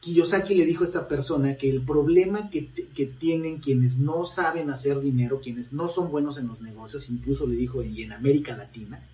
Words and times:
Kiyosaki 0.00 0.54
le 0.54 0.64
dijo 0.64 0.82
a 0.82 0.86
esta 0.86 1.06
persona 1.06 1.56
que 1.56 1.68
el 1.68 1.82
problema 1.82 2.48
que, 2.48 2.62
tienen 3.18 3.58
quienes 3.58 3.98
no 3.98 4.24
saben 4.24 4.70
hacer 4.70 5.00
dinero, 5.00 5.40
quienes 5.42 5.72
no 5.72 5.88
son 5.88 6.10
buenos 6.10 6.38
en 6.38 6.48
los 6.48 6.60
negocios, 6.60 7.10
incluso 7.10 7.46
le 7.46 7.56
dijo 7.56 7.82
y 7.82 8.02
en 8.02 8.12
América 8.12 8.56
Latina, 8.56 9.06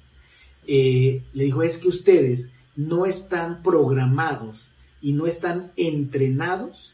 eh, 0.67 1.23
le 1.33 1.45
dijo 1.45 1.63
es 1.63 1.79
que 1.79 1.89
ustedes 1.89 2.51
no 2.77 3.05
están 3.07 3.63
programados 3.63 4.69
y 5.01 5.13
no 5.13 5.27
están 5.27 5.73
entrenados 5.77 6.93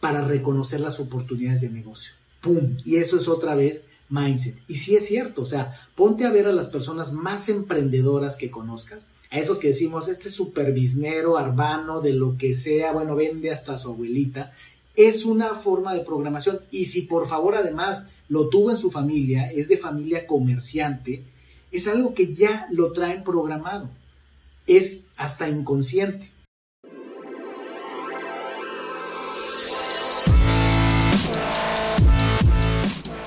para 0.00 0.26
reconocer 0.26 0.80
las 0.80 0.98
oportunidades 0.98 1.60
de 1.60 1.70
negocio. 1.70 2.12
¡Pum! 2.40 2.76
Y 2.84 2.96
eso 2.96 3.16
es 3.16 3.28
otra 3.28 3.54
vez 3.54 3.84
mindset. 4.08 4.56
Y 4.66 4.78
sí 4.78 4.96
es 4.96 5.06
cierto, 5.06 5.42
o 5.42 5.46
sea, 5.46 5.78
ponte 5.94 6.24
a 6.24 6.32
ver 6.32 6.48
a 6.48 6.52
las 6.52 6.66
personas 6.66 7.12
más 7.12 7.48
emprendedoras 7.48 8.36
que 8.36 8.50
conozcas 8.50 9.06
a 9.30 9.38
esos 9.38 9.60
que 9.60 9.68
decimos, 9.68 10.08
este 10.08 10.28
supervisnero, 10.28 11.38
arbano, 11.38 12.00
de 12.00 12.12
lo 12.12 12.36
que 12.36 12.54
sea, 12.54 12.92
bueno, 12.92 13.14
vende 13.14 13.52
hasta 13.52 13.78
su 13.78 13.90
abuelita, 13.90 14.52
es 14.96 15.24
una 15.24 15.54
forma 15.54 15.94
de 15.94 16.00
programación. 16.00 16.60
Y 16.72 16.86
si 16.86 17.02
por 17.02 17.28
favor 17.28 17.54
además 17.54 18.06
lo 18.28 18.48
tuvo 18.48 18.72
en 18.72 18.78
su 18.78 18.90
familia, 18.90 19.50
es 19.52 19.68
de 19.68 19.78
familia 19.78 20.26
comerciante, 20.26 21.22
es 21.70 21.86
algo 21.86 22.12
que 22.12 22.34
ya 22.34 22.66
lo 22.72 22.92
traen 22.92 23.22
programado. 23.22 23.88
Es 24.66 25.08
hasta 25.16 25.48
inconsciente. 25.48 26.30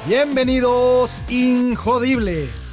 Bienvenidos, 0.05 1.21
Injodibles. 1.29 2.72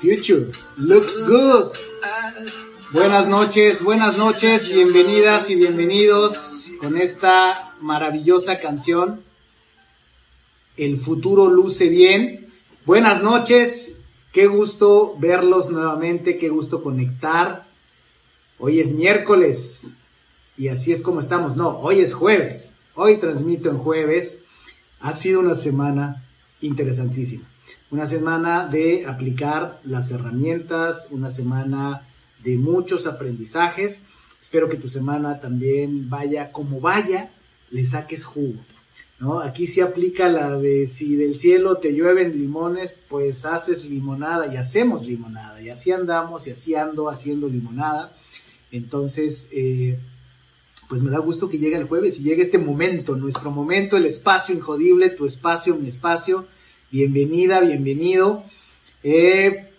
Future 0.00 0.50
looks 0.76 1.18
good. 1.26 1.72
Buenas 2.92 3.26
noches, 3.28 3.82
buenas 3.82 4.18
noches, 4.18 4.68
bienvenidas 4.68 5.50
y 5.50 5.56
bienvenidos 5.56 6.66
con 6.80 6.98
esta 6.98 7.74
maravillosa 7.80 8.60
canción. 8.60 9.22
El 10.76 10.98
futuro 10.98 11.48
luce 11.48 11.88
bien. 11.88 12.52
Buenas 12.84 13.22
noches, 13.22 14.00
qué 14.32 14.46
gusto 14.46 15.16
verlos 15.18 15.70
nuevamente, 15.70 16.38
qué 16.38 16.50
gusto 16.50 16.82
conectar. 16.82 17.66
Hoy 18.58 18.80
es 18.80 18.92
miércoles 18.92 19.90
y 20.56 20.68
así 20.68 20.92
es 20.92 21.02
como 21.02 21.20
estamos. 21.20 21.56
No, 21.56 21.80
hoy 21.80 22.00
es 22.00 22.14
jueves. 22.14 22.76
Hoy 22.94 23.16
transmito 23.16 23.70
en 23.70 23.78
jueves. 23.78 24.38
Ha 25.04 25.12
sido 25.12 25.40
una 25.40 25.54
semana 25.54 26.24
interesantísima. 26.62 27.44
Una 27.90 28.06
semana 28.06 28.66
de 28.66 29.04
aplicar 29.04 29.82
las 29.84 30.10
herramientas, 30.10 31.08
una 31.10 31.28
semana 31.28 32.08
de 32.42 32.56
muchos 32.56 33.06
aprendizajes. 33.06 34.00
Espero 34.40 34.70
que 34.70 34.78
tu 34.78 34.88
semana 34.88 35.40
también 35.40 36.08
vaya 36.08 36.52
como 36.52 36.80
vaya, 36.80 37.34
le 37.68 37.84
saques 37.84 38.24
jugo. 38.24 38.64
¿no? 39.18 39.40
Aquí 39.40 39.66
se 39.66 39.82
aplica 39.82 40.30
la 40.30 40.56
de 40.56 40.86
si 40.86 41.16
del 41.16 41.34
cielo 41.34 41.76
te 41.76 41.92
llueven 41.92 42.32
limones, 42.32 42.96
pues 43.10 43.44
haces 43.44 43.84
limonada 43.84 44.54
y 44.54 44.56
hacemos 44.56 45.06
limonada. 45.06 45.60
Y 45.60 45.68
así 45.68 45.92
andamos 45.92 46.46
y 46.46 46.52
así 46.52 46.76
ando 46.76 47.10
haciendo 47.10 47.46
limonada. 47.50 48.16
Entonces, 48.70 49.50
eh, 49.52 49.98
pues 50.88 51.02
me 51.02 51.10
da 51.10 51.18
gusto 51.18 51.48
que 51.48 51.58
llegue 51.58 51.76
el 51.76 51.88
jueves 51.88 52.18
y 52.18 52.24
llegue 52.24 52.42
este 52.42 52.58
momento, 52.58 53.16
nuestro 53.16 53.50
momento, 53.50 53.96
el 53.96 54.06
espacio 54.06 54.54
injodible, 54.54 55.10
tu 55.10 55.26
espacio, 55.26 55.76
mi 55.76 55.88
espacio. 55.88 56.46
Bienvenida, 56.90 57.60
bienvenido. 57.60 58.44
Eh, 59.02 59.70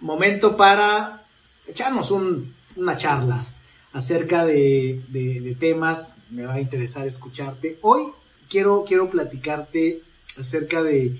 momento 0.00 0.56
para 0.56 1.26
echarnos 1.66 2.10
una 2.10 2.96
charla 2.96 3.44
acerca 3.92 4.44
de, 4.46 5.56
temas. 5.58 6.14
Me 6.30 6.44
va 6.44 6.54
a 6.54 6.60
interesar 6.60 7.06
escucharte. 7.06 7.78
Hoy 7.82 8.04
quiero, 8.48 8.84
quiero 8.86 9.10
platicarte 9.10 10.02
acerca 10.38 10.82
de, 10.82 11.18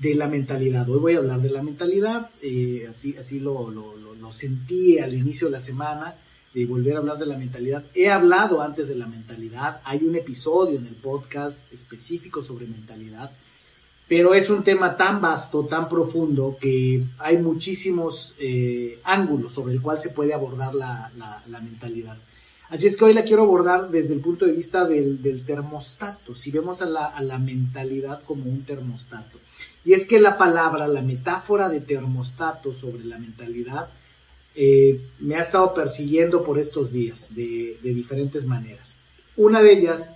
la 0.00 0.28
mentalidad. 0.28 0.88
Hoy 0.88 0.98
voy 0.98 1.14
a 1.14 1.18
hablar 1.18 1.40
de 1.40 1.50
la 1.50 1.62
mentalidad. 1.62 2.30
Eh, 2.42 2.86
así 2.90 3.16
así 3.16 3.40
lo, 3.40 3.70
lo 3.70 4.32
sentí 4.32 4.98
al 4.98 5.14
inicio 5.14 5.48
de 5.48 5.52
la 5.52 5.60
semana 5.60 6.16
de 6.54 6.66
volver 6.66 6.96
a 6.96 6.98
hablar 6.98 7.18
de 7.18 7.26
la 7.26 7.38
mentalidad. 7.38 7.84
He 7.94 8.10
hablado 8.10 8.60
antes 8.60 8.88
de 8.88 8.94
la 8.94 9.06
mentalidad, 9.06 9.80
hay 9.84 10.04
un 10.04 10.14
episodio 10.16 10.78
en 10.78 10.86
el 10.86 10.96
podcast 10.96 11.72
específico 11.72 12.42
sobre 12.42 12.66
mentalidad, 12.66 13.32
pero 14.08 14.34
es 14.34 14.50
un 14.50 14.62
tema 14.62 14.96
tan 14.96 15.20
vasto, 15.22 15.64
tan 15.64 15.88
profundo, 15.88 16.58
que 16.60 17.02
hay 17.18 17.38
muchísimos 17.38 18.36
eh, 18.38 19.00
ángulos 19.04 19.54
sobre 19.54 19.72
el 19.72 19.80
cual 19.80 20.00
se 20.00 20.10
puede 20.10 20.34
abordar 20.34 20.74
la, 20.74 21.10
mentalidad. 21.62 22.18
Así 22.68 22.86
es 22.86 22.96
que 22.96 23.04
hoy 23.04 23.14
la 23.14 23.24
quiero 23.24 23.42
abordar 23.42 23.90
desde 23.90 24.14
el 24.14 24.20
punto 24.20 24.44
de 24.44 24.52
vista 24.52 24.86
del, 24.86 25.44
termostato, 25.46 26.34
si 26.34 26.50
vemos 26.50 26.82
a 26.82 26.86
la, 26.86 27.06
a 27.06 27.22
la 27.22 27.38
mentalidad 27.38 28.22
como 28.24 28.44
un 28.44 28.64
termostato. 28.64 29.38
Y 29.84 29.94
es 29.94 30.06
que 30.06 30.20
la 30.20 30.36
palabra, 30.36 30.86
la 30.88 31.02
metáfora 31.02 31.68
de 31.68 31.80
termostato 31.80 32.74
sobre 32.74 33.04
la 33.04 33.18
mentalidad, 33.18 33.88
eh, 34.54 35.00
me 35.18 35.36
ha 35.36 35.40
estado 35.40 35.72
persiguiendo 35.72 36.44
por 36.44 36.58
estos 36.58 36.92
días 36.92 37.34
de, 37.34 37.78
diferentes 37.82 38.44
maneras. 38.44 38.96
Una 39.36 39.62
de 39.62 39.72
ellas 39.72 40.10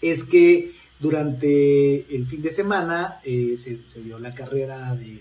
es 0.00 0.24
que 0.24 0.72
durante 0.98 2.14
el 2.14 2.24
fin 2.26 2.40
de 2.40 2.50
semana 2.50 3.20
eh, 3.22 3.54
se, 3.56 3.78
dio 4.02 4.18
la 4.18 4.32
carrera 4.32 4.94
del 4.94 5.20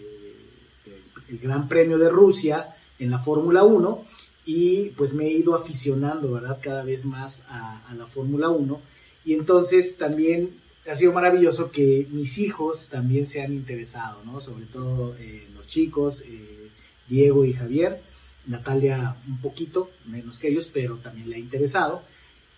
Gran 1.42 1.68
Premio 1.68 1.98
de 1.98 2.10
Rusia 2.10 2.76
en 2.98 3.12
la 3.12 3.20
Fórmula 3.20 3.64
1 3.64 4.06
y 4.46 4.90
pues 4.92 5.14
me 5.14 5.26
he 5.26 5.32
ido 5.32 5.54
aficionando. 5.54 6.42
Cada 6.62 6.84
vez 6.84 7.06
más 7.06 7.46
a, 7.50 7.94
la 7.96 8.08
Fórmula 8.08 8.50
1 8.50 8.82
y 9.26 9.34
entonces 9.34 9.98
también 9.98 10.56
ha 10.90 10.96
sido 10.96 11.12
maravilloso 11.12 11.72
que 11.72 12.08
mis 12.10 12.38
hijos 12.38 12.88
también 12.88 13.28
se 13.28 13.42
han 13.42 13.52
interesado. 13.52 14.22
Sobre 14.40 14.66
todo 14.66 15.16
eh, 15.18 15.46
los 15.54 15.68
chicos, 15.68 16.24
Diego 17.10 17.44
y 17.44 17.52
Javier. 17.52 18.09
Natalia 18.46 19.18
un 19.28 19.40
poquito 19.42 19.90
menos 20.06 20.40
que 20.40 20.50
ellos, 20.50 20.70
pero 20.72 20.98
también 20.98 21.30
le 21.30 21.36
ha 21.36 21.40
interesado. 21.40 22.04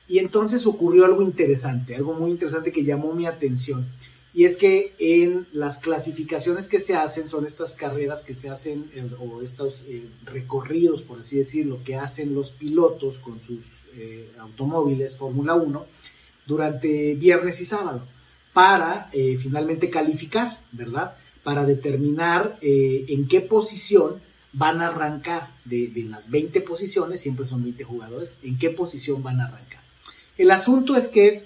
Y 0.08 0.19
entonces 0.19 0.66
ocurrió 0.66 1.06
algo 1.06 1.22
interesante, 1.22 1.96
algo 1.96 2.14
muy 2.14 2.31
interesante 2.31 2.72
que 2.72 2.84
llamó 2.84 3.14
mi 3.14 3.28
atención. 3.28 3.88
Y 4.34 4.46
es 4.46 4.56
que 4.56 4.94
en 4.97 5.47
las 5.52 5.80
clasificaciones 5.80 6.68
que 6.68 6.80
se 6.80 6.96
hacen, 6.96 7.28
son 7.28 7.46
estas 7.46 7.74
carreras 7.74 8.24
que 8.24 8.34
se 8.34 8.50
hacen, 8.50 8.90
eh, 8.94 9.09
o 9.20 9.41
estos 9.41 9.86
eh, 9.88 10.08
recorridos, 10.24 11.02
por 11.02 11.20
así 11.20 11.38
decirlo, 11.38 11.84
que 11.84 11.96
hacen 11.96 12.34
los 12.34 12.52
pilotos 12.52 13.20
con 13.20 13.41
sus 13.41 13.59
eh, 13.96 14.31
automóviles 14.40 15.18
Fórmula 15.18 15.56
1 15.56 15.86
durante 16.47 17.14
viernes 17.16 17.59
y 17.59 17.66
sábado, 17.66 18.08
para 18.53 19.09
finalmente 19.41 19.90
calificar, 19.90 20.59
¿verdad? 20.74 21.16
Para 21.44 21.64
determinar 21.64 22.58
en 22.62 23.25
qué 23.30 23.40
posición 23.40 24.22
van 24.53 24.82
a 24.82 24.88
arrancar 24.88 25.50
de, 25.66 25.92
las 26.09 26.30
20 26.30 26.62
posiciones, 26.62 27.22
siempre 27.22 27.46
son 27.46 27.64
20 27.64 27.84
jugadores, 27.84 28.38
en 28.44 28.58
qué 28.58 28.70
posición 28.70 29.24
van 29.24 29.40
a 29.40 29.46
arrancar. 29.46 29.82
El 30.38 30.52
asunto 30.52 30.96
es 30.96 31.08
que, 31.08 31.46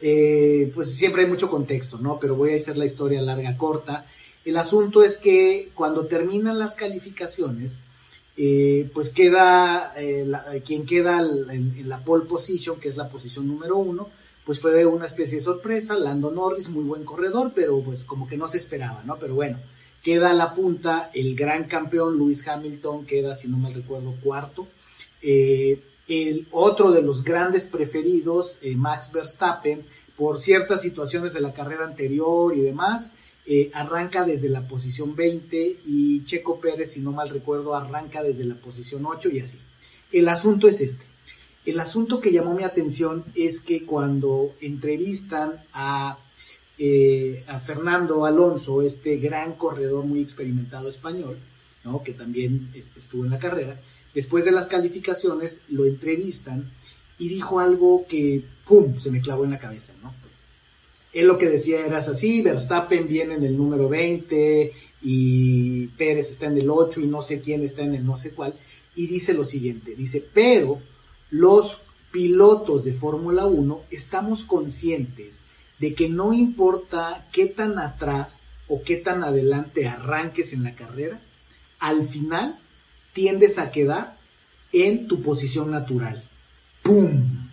eh, 0.00 0.70
pues 0.74 0.94
siempre 0.94 1.22
hay 1.22 1.28
mucho 1.28 1.50
contexto, 1.50 1.98
¿no? 1.98 2.18
Pero 2.20 2.36
voy 2.36 2.52
a 2.52 2.56
hacer 2.56 2.76
la 2.76 2.84
historia 2.84 3.22
larga, 3.22 3.56
corta. 3.56 4.06
El 4.44 4.56
asunto 4.56 5.02
es 5.02 5.16
que 5.16 5.70
cuando 5.74 6.06
terminan 6.06 6.58
las 6.58 6.74
calificaciones, 6.74 7.80
eh, 8.36 8.90
pues 8.92 9.10
queda, 9.10 9.92
eh, 9.96 10.26
quien 10.64 10.86
queda 10.86 11.20
en, 11.20 11.88
la 11.88 12.04
pole 12.04 12.26
position, 12.26 12.80
que 12.80 12.88
es 12.88 12.96
la 12.96 13.08
posición 13.08 13.46
número 13.46 13.76
uno, 13.76 14.08
pues 14.44 14.60
fue 14.60 14.84
una 14.86 15.06
especie 15.06 15.38
de 15.38 15.44
sorpresa, 15.44 15.96
Lando 15.98 16.30
Norris, 16.30 16.68
muy 16.68 16.84
buen 16.84 17.04
corredor, 17.04 17.52
pero 17.54 17.80
pues 17.80 18.00
como 18.00 18.26
que 18.26 18.36
no 18.36 18.48
se 18.48 18.58
esperaba, 18.58 19.02
¿no? 19.04 19.18
Pero 19.18 19.34
bueno, 19.34 19.58
Queda 20.04 20.30
a 20.30 20.34
la 20.34 20.54
punta 20.54 21.10
el 21.14 21.34
gran 21.34 21.64
campeón 21.64 22.18
Lewis 22.18 22.46
Hamilton, 22.46 23.06
queda, 23.06 23.34
si 23.34 23.48
no 23.48 23.56
me 23.56 23.72
recuerdo, 23.72 24.14
cuarto. 24.22 24.68
Eh, 25.22 25.82
el 26.06 26.46
otro 26.50 26.92
de 26.92 27.00
los 27.00 27.24
grandes 27.24 27.68
preferidos, 27.68 28.58
eh, 28.60 28.76
Max 28.76 29.10
Verstappen, 29.10 29.86
por 30.16 30.38
ciertas 30.38 30.82
situaciones 30.82 31.32
de 31.32 31.40
la 31.40 31.54
carrera 31.54 31.86
anterior 31.86 32.54
y 32.54 32.60
demás, 32.60 33.12
eh, 33.46 33.70
arranca 33.72 34.24
desde 34.24 34.50
la 34.50 34.68
posición 34.68 35.16
20 35.16 35.80
y 35.86 36.24
Checo 36.24 36.60
Pérez, 36.60 36.92
si 36.92 37.00
no 37.00 37.10
mal 37.10 37.30
recuerdo, 37.30 37.74
arranca 37.74 38.22
desde 38.22 38.44
la 38.44 38.56
posición 38.56 39.06
8 39.06 39.30
y 39.30 39.40
así. 39.40 39.58
El 40.12 40.28
asunto 40.28 40.68
es 40.68 40.80
este. 40.80 41.06
El 41.64 41.80
asunto 41.80 42.20
que 42.20 42.30
llamó 42.30 42.54
mi 42.54 42.62
atención 42.62 43.24
es 43.34 43.60
que 43.60 43.86
cuando 43.86 44.54
entrevistan 44.60 45.64
a, 45.72 46.18
eh, 46.78 47.44
a 47.46 47.60
Fernando 47.60 48.26
Alonso, 48.26 48.82
este 48.82 49.18
gran 49.18 49.54
corredor 49.54 50.04
muy 50.04 50.20
experimentado 50.20 50.88
español, 50.88 51.38
¿no? 51.84 52.02
que 52.02 52.12
también 52.12 52.72
estuvo 52.96 53.24
en 53.24 53.30
la 53.30 53.38
carrera, 53.38 53.80
después 54.14 54.44
de 54.44 54.52
las 54.52 54.66
calificaciones 54.66 55.62
lo 55.68 55.84
entrevistan 55.84 56.72
y 57.18 57.28
dijo 57.28 57.60
algo 57.60 58.06
que, 58.08 58.44
¡pum!, 58.66 58.98
se 58.98 59.10
me 59.10 59.20
clavó 59.20 59.44
en 59.44 59.52
la 59.52 59.60
cabeza, 59.60 59.92
¿no? 60.02 60.12
Él 61.12 61.28
lo 61.28 61.38
que 61.38 61.48
decía 61.48 61.86
era 61.86 61.98
así, 61.98 62.42
Verstappen 62.42 63.06
viene 63.06 63.34
en 63.34 63.44
el 63.44 63.56
número 63.56 63.88
20 63.88 64.72
y 65.02 65.86
Pérez 65.88 66.32
está 66.32 66.46
en 66.46 66.58
el 66.58 66.68
8 66.68 67.02
y 67.02 67.06
no 67.06 67.22
sé 67.22 67.40
quién 67.40 67.62
está 67.62 67.82
en 67.82 67.94
el 67.94 68.04
no 68.04 68.16
sé 68.16 68.32
cuál, 68.32 68.56
y 68.96 69.06
dice 69.06 69.32
lo 69.32 69.44
siguiente, 69.44 69.94
dice, 69.94 70.26
pero 70.34 70.80
los 71.30 71.82
pilotos 72.10 72.82
de 72.82 72.94
Fórmula 72.94 73.46
1 73.46 73.82
estamos 73.92 74.42
conscientes 74.42 75.43
de 75.78 75.94
que 75.94 76.08
no 76.08 76.32
importa 76.32 77.26
qué 77.32 77.46
tan 77.46 77.78
atrás 77.78 78.38
o 78.68 78.82
qué 78.82 78.96
tan 78.96 79.24
adelante 79.24 79.88
arranques 79.88 80.52
en 80.52 80.62
la 80.64 80.74
carrera, 80.74 81.20
al 81.78 82.06
final 82.06 82.60
tiendes 83.12 83.58
a 83.58 83.70
quedar 83.70 84.18
en 84.72 85.06
tu 85.06 85.22
posición 85.22 85.70
natural. 85.70 86.28
¡Pum! 86.82 87.44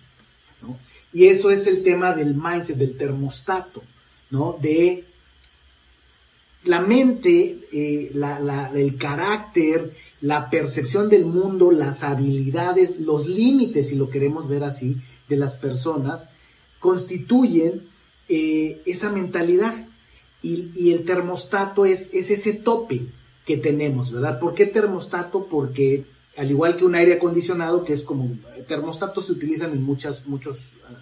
Y 1.14 1.26
eso 1.26 1.52
es 1.52 1.68
el 1.68 1.84
tema 1.84 2.14
del 2.14 2.36
mindset, 2.36 2.78
del 2.78 2.96
termostato, 2.96 3.84
¿no? 4.30 4.58
De 4.62 5.06
la 6.64 6.80
mente, 6.80 7.60
eh, 7.72 8.12
el 8.76 8.98
carácter, 8.98 9.94
la 10.22 10.50
percepción 10.50 11.10
del 11.10 11.26
mundo, 11.26 11.72
las 11.72 12.04
habilidades, 12.04 13.00
los 13.00 13.28
límites, 13.28 13.90
si 13.90 13.96
lo 13.96 14.10
queremos 14.10 14.48
ver 14.48 14.64
así, 14.64 14.98
de 15.28 15.38
las 15.38 15.56
personas, 15.56 16.30
constituyen 16.80 17.90
eh, 18.32 18.82
esa 18.86 19.12
mentalidad. 19.12 19.88
Y, 20.42 20.92
el 20.92 21.06
termostato 21.06 21.86
es, 21.86 22.14
es 22.14 22.32
ese 22.32 22.54
tope 22.54 23.02
que 23.46 23.58
tenemos, 23.58 24.12
¿verdad? 24.12 24.40
¿Por 24.40 24.56
qué 24.56 24.66
termostato? 24.66 25.46
Porque 25.46 26.06
al 26.38 26.50
igual 26.50 26.78
que 26.78 26.86
un 26.86 26.96
aire 26.96 27.14
acondicionado, 27.14 27.84
que 27.84 27.94
es 27.94 28.02
como 28.02 28.38
termostatos 28.68 29.26
se 29.28 29.34
utilizan 29.34 29.74
en 29.74 29.84
muchas, 29.84 30.26
muchos 30.26 30.58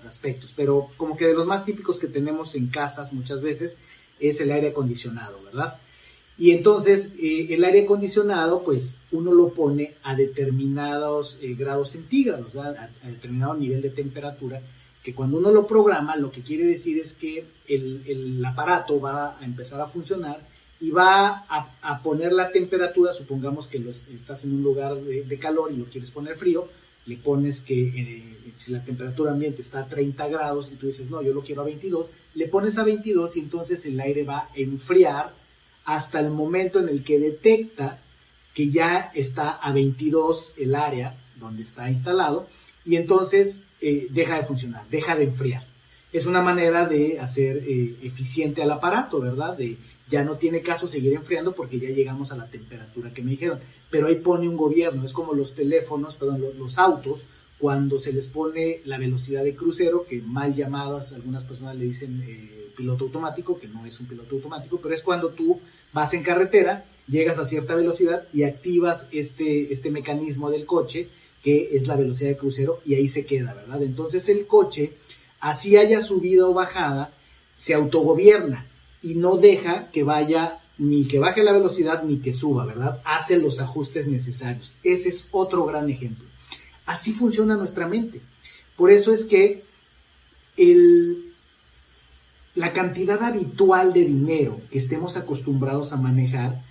aspectos, 0.07 0.53
pero 0.55 0.89
como 0.97 1.15
que 1.15 1.27
de 1.27 1.35
los 1.35 1.45
más 1.45 1.65
típicos 1.65 1.99
que 1.99 2.07
tenemos 2.07 2.55
en 2.55 2.67
casas 2.67 3.13
muchas 3.13 3.41
veces 3.41 3.77
es 4.19 4.41
el 4.41 4.51
aire 4.51 4.69
acondicionado, 4.69 5.41
¿verdad? 5.43 5.79
Y 6.37 6.51
entonces 6.51 7.13
eh, 7.19 7.47
el 7.49 7.63
aire 7.63 7.81
acondicionado, 7.81 8.63
pues 8.63 9.01
uno 9.11 9.33
lo 9.33 9.53
pone 9.53 9.95
a 10.03 10.15
determinados 10.15 11.37
eh, 11.41 11.53
grados 11.53 11.91
centígrados, 11.91 12.55
a, 12.55 12.89
determinado 13.03 13.53
nivel 13.55 13.81
de 13.81 13.89
temperatura, 13.89 14.61
que 15.09 15.15
cuando 15.15 15.39
uno 15.39 15.51
lo 15.51 15.65
programa, 15.65 16.15
lo 16.15 16.31
que 16.31 16.43
quiere 16.43 16.65
decir 16.65 16.99
es 16.99 17.13
que 17.13 17.43
el, 17.67 18.03
el 18.05 18.45
aparato 18.45 19.01
va 19.01 19.39
a 19.39 19.43
empezar 19.43 19.81
a 19.81 19.87
funcionar 19.87 20.47
y 20.79 20.91
va 20.91 21.47
a, 21.49 22.03
poner 22.03 22.31
la 22.31 22.51
temperatura, 22.51 23.11
supongamos 23.11 23.67
que 23.67 23.83
estás 24.13 24.43
en 24.43 24.53
un 24.53 24.61
lugar 24.61 24.95
de, 25.01 25.39
calor 25.39 25.71
y 25.71 25.77
lo 25.77 25.85
quieres 25.85 26.11
poner 26.11 26.35
frío, 26.35 26.67
le 27.07 27.17
pones 27.17 27.61
que 27.61 27.87
eh, 27.87 28.53
si 28.59 28.71
la 28.71 28.85
temperatura 28.85 29.31
ambiente 29.31 29.63
está 29.63 29.79
a 29.79 29.87
30 29.87 30.27
grados 30.27 30.71
y 30.71 30.75
tú 30.75 30.85
dices, 30.85 31.09
no, 31.09 31.23
yo 31.23 31.33
lo 31.33 31.41
quiero 31.41 31.63
a 31.63 31.65
22, 31.65 32.11
le 32.35 32.47
pones 32.47 32.77
a 32.77 32.83
22 32.83 33.35
y 33.35 33.39
entonces 33.39 33.83
el 33.87 33.99
aire 33.99 34.23
va 34.23 34.41
a 34.41 34.49
enfriar 34.53 35.33
hasta 35.85 36.19
el 36.19 36.29
momento 36.29 36.79
en 36.79 36.87
el 36.87 37.03
que 37.03 37.17
detecta 37.17 37.99
que 38.53 38.69
ya 38.69 39.11
está 39.15 39.53
a 39.53 39.73
22 39.73 40.53
el 40.57 40.75
área 40.75 41.17
donde 41.39 41.63
está 41.63 41.89
instalado 41.89 42.47
y 42.85 42.95
entonces 42.95 43.63
eh, 43.81 44.07
deja 44.09 44.37
de 44.37 44.43
funcionar, 44.43 44.87
deja 44.89 45.15
de 45.15 45.23
enfriar. 45.23 45.67
Es 46.11 46.25
una 46.25 46.41
manera 46.41 46.87
de 46.87 47.19
hacer 47.19 47.63
eh, 47.67 47.95
eficiente 48.01 48.63
al 48.63 48.71
aparato, 48.71 49.19
¿verdad? 49.19 49.55
De, 49.57 49.77
ya 50.09 50.23
no 50.23 50.37
tiene 50.37 50.61
caso 50.61 50.87
seguir 50.87 51.13
enfriando 51.13 51.53
porque 51.53 51.79
ya 51.79 51.89
llegamos 51.89 52.31
a 52.31 52.35
la 52.35 52.49
temperatura 52.49 53.13
que 53.13 53.21
me 53.21 53.31
dijeron. 53.31 53.59
Pero 53.89 54.07
ahí 54.07 54.15
pone 54.15 54.49
un 54.49 54.57
gobierno, 54.57 55.05
es 55.05 55.13
como 55.13 55.33
los 55.33 55.53
teléfonos, 55.53 56.15
perdón, 56.15 56.43
los, 56.57 56.79
autos, 56.79 57.25
cuando 57.59 57.99
se 57.99 58.11
les 58.11 58.27
pone 58.27 58.81
la 58.85 58.97
velocidad 58.97 59.43
de 59.43 59.55
crucero, 59.55 60.05
que 60.05 60.21
mal 60.21 60.55
llamadas, 60.55 61.13
algunas 61.13 61.43
personas 61.43 61.75
le 61.75 61.85
dicen 61.85 62.23
eh, 62.27 62.71
piloto 62.75 63.05
automático, 63.05 63.59
que 63.59 63.67
no 63.67 63.85
es 63.85 63.99
un 63.99 64.07
piloto 64.07 64.35
automático, 64.35 64.79
pero 64.81 64.95
es 64.95 65.03
cuando 65.03 65.29
tú 65.29 65.59
vas 65.93 66.13
en 66.13 66.23
carretera, 66.23 66.85
llegas 67.07 67.37
a 67.37 67.45
cierta 67.45 67.75
velocidad 67.75 68.27
y 68.33 68.43
activas 68.43 69.09
este, 69.11 69.71
este 69.71 69.91
mecanismo 69.91 70.49
del 70.49 70.65
coche, 70.65 71.09
que 71.43 71.69
es 71.73 71.87
la 71.87 71.95
velocidad 71.95 72.29
de 72.29 72.37
crucero, 72.37 72.81
y 72.85 72.95
ahí 72.95 73.07
se 73.07 73.25
queda, 73.25 73.53
¿verdad? 73.53 73.81
Entonces 73.83 74.27
el 74.29 74.45
coche, 74.47 74.93
así 75.39 75.77
haya 75.77 76.01
subida 76.01 76.45
o 76.45 76.53
bajada, 76.53 77.13
se 77.57 77.73
autogobierna 77.73 78.67
y 79.01 79.15
no 79.15 79.37
deja 79.37 79.91
que 79.91 80.03
vaya 80.03 80.61
ni 80.77 81.07
que 81.07 81.19
baje 81.19 81.43
la 81.43 81.51
velocidad 81.51 82.03
ni 82.03 82.19
que 82.19 82.33
suba, 82.33 82.65
¿verdad? 82.65 83.01
Hace 83.03 83.37
los 83.37 83.59
ajustes 83.59 84.07
necesarios. 84.07 84.75
Ese 84.83 85.09
es 85.09 85.27
otro 85.31 85.65
gran 85.65 85.89
ejemplo. 85.89 86.25
Así 86.85 87.11
funciona 87.11 87.55
nuestra 87.55 87.87
mente. 87.87 88.21
Por 88.77 88.89
eso 88.89 89.13
es 89.13 89.25
que 89.25 89.65
el, 90.55 91.33
la 92.55 92.71
cantidad 92.71 93.21
habitual 93.21 93.93
de 93.93 94.05
dinero 94.05 94.61
que 94.71 94.77
estemos 94.77 95.17
acostumbrados 95.17 95.91
a 95.91 95.97
manejar, 95.97 96.63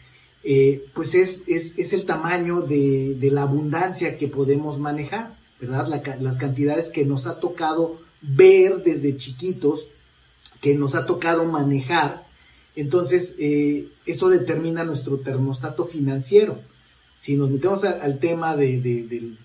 eh, 0.45 0.87
pues 0.95 1.15
es, 1.15 1.49
es, 1.49 1.93
el 1.93 2.05
tamaño 2.05 2.63
de, 2.63 3.17
la 3.33 3.43
abundancia 3.43 4.17
que 4.17 4.29
podemos 4.29 4.79
manejar, 4.79 5.37
¿verdad? 5.61 5.89
las 6.21 6.37
cantidades 6.37 6.89
que 6.89 7.05
nos 7.05 7.27
ha 7.27 7.41
tocado 7.41 8.01
ver 8.23 8.83
desde 8.83 9.17
chiquitos 9.17 9.89
que 10.61 10.75
nos 10.75 10.95
ha 10.95 11.07
tocado 11.07 11.45
manejar. 11.45 12.27
Entonces, 12.75 13.37
eh, 13.39 13.89
eso 14.07 14.29
determina 14.29 14.85
nuestro 14.85 15.19
termostato 15.19 15.85
financiero. 15.85 16.61
Si 17.19 17.37
nos 17.37 17.51
metemos 17.51 17.85
al 17.85 18.19
tema 18.19 18.57
de, 18.57 19.37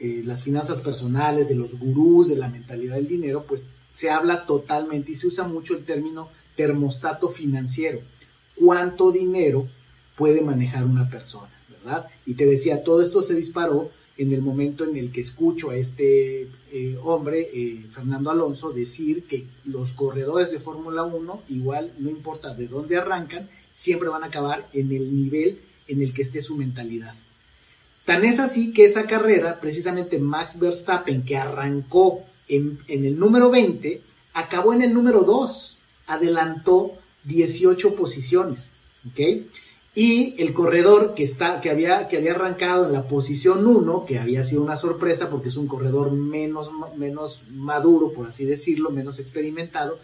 eh, 0.00 0.22
las 0.24 0.42
finanzas 0.42 0.80
personales, 0.80 1.48
de 1.48 1.54
los 1.54 1.78
gurús, 1.78 2.28
de 2.28 2.36
la 2.36 2.48
mentalidad 2.48 2.96
del 2.96 3.08
dinero, 3.08 3.44
pues 3.46 3.68
se 3.92 4.10
habla 4.10 4.46
totalmente 4.46 5.12
y 5.12 5.14
se 5.14 5.26
usa 5.26 5.46
mucho 5.46 5.76
el 5.76 5.84
término 5.84 6.28
termostato 6.56 7.28
financiero. 7.28 8.00
¿Cuánto 8.56 9.12
dinero 9.12 9.68
puede 10.18 10.42
manejar 10.42 10.84
una 10.84 11.08
persona? 11.08 11.48
¿Verdad? 11.70 12.08
Y 12.26 12.34
te 12.34 12.44
decía, 12.44 12.82
todo 12.82 13.00
esto 13.00 13.22
se 13.22 13.36
disparó 13.36 13.90
en 14.18 14.32
el 14.32 14.42
momento 14.42 14.84
en 14.84 14.96
el 14.96 15.12
que 15.12 15.20
escucho 15.20 15.70
a 15.70 15.76
este 15.76 16.48
eh, 16.72 16.98
hombre, 17.02 17.48
eh, 17.54 17.86
Fernando 17.88 18.32
Alonso, 18.32 18.72
decir 18.72 19.24
que 19.24 19.46
los 19.64 19.92
corredores 19.92 20.50
de 20.50 20.58
Fórmula 20.58 21.04
1, 21.04 21.44
igual 21.48 21.94
no 21.98 22.10
importa 22.10 22.52
de 22.52 22.66
dónde 22.66 22.96
arrancan, 22.96 23.48
siempre 23.70 24.08
van 24.08 24.24
a 24.24 24.26
acabar 24.26 24.68
en 24.72 24.90
el 24.90 25.14
nivel 25.14 25.60
en 25.86 26.02
el 26.02 26.12
que 26.12 26.22
esté 26.22 26.42
su 26.42 26.56
mentalidad. 26.56 27.14
Tan 28.04 28.24
es 28.24 28.40
así 28.40 28.72
que 28.72 28.86
esa 28.86 29.06
carrera, 29.06 29.60
precisamente 29.60 30.18
Max 30.18 30.58
Verstappen, 30.58 31.24
que 31.24 31.36
arrancó 31.36 32.24
en, 32.48 32.80
en 32.88 33.04
el 33.04 33.18
número 33.20 33.50
20, 33.50 34.02
acabó 34.34 34.72
en 34.72 34.82
el 34.82 34.92
número 34.92 35.20
2, 35.20 35.78
adelantó 36.08 36.94
18 37.22 37.94
posiciones. 37.94 38.70
¿ok?, 39.06 39.46
y 40.00 40.36
el 40.38 40.52
corredor 40.52 41.12
que, 41.16 41.24
está, 41.24 41.60
que, 41.60 41.70
había, 41.70 42.06
que 42.06 42.18
había 42.18 42.30
arrancado 42.30 42.86
en 42.86 42.92
la 42.92 43.08
posición 43.08 43.66
1, 43.66 44.04
que 44.04 44.20
había 44.20 44.44
sido 44.44 44.62
una 44.62 44.76
sorpresa 44.76 45.28
porque 45.28 45.48
es 45.48 45.56
un 45.56 45.66
corredor 45.66 46.12
menos, 46.12 46.70
menos 46.96 47.42
maduro, 47.50 48.12
por 48.12 48.28
así 48.28 48.44
decirlo, 48.44 48.90
menos 48.90 49.18
experimentado, 49.18 49.98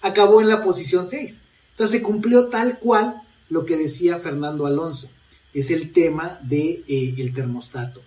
acabó 0.00 0.40
en 0.40 0.48
la 0.48 0.62
posición 0.62 1.04
6. 1.04 1.44
Entonces 1.72 1.98
se 1.98 2.02
cumplió 2.02 2.46
tal 2.46 2.78
cual 2.78 3.20
lo 3.50 3.66
que 3.66 3.76
decía 3.76 4.16
Fernando 4.16 4.64
Alonso. 4.64 5.10
Es 5.52 5.70
el 5.70 5.92
tema 5.92 6.38
del 6.40 6.82
de, 6.86 7.18
eh, 7.18 7.32
termostato. 7.34 8.00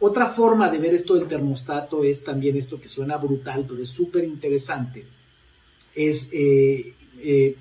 Otra 0.00 0.26
forma 0.26 0.70
de 0.70 0.78
ver 0.78 0.92
esto 0.92 1.14
del 1.14 1.28
termostato 1.28 2.02
es 2.02 2.24
también 2.24 2.56
esto 2.56 2.80
que 2.80 2.88
suena 2.88 3.16
brutal, 3.16 3.64
pero 3.68 3.80
es 3.80 3.90
súper 3.90 4.24
interesante. 4.24 5.06
Es, 5.94 6.30
eh, 6.32 6.94
eh, 7.20 7.54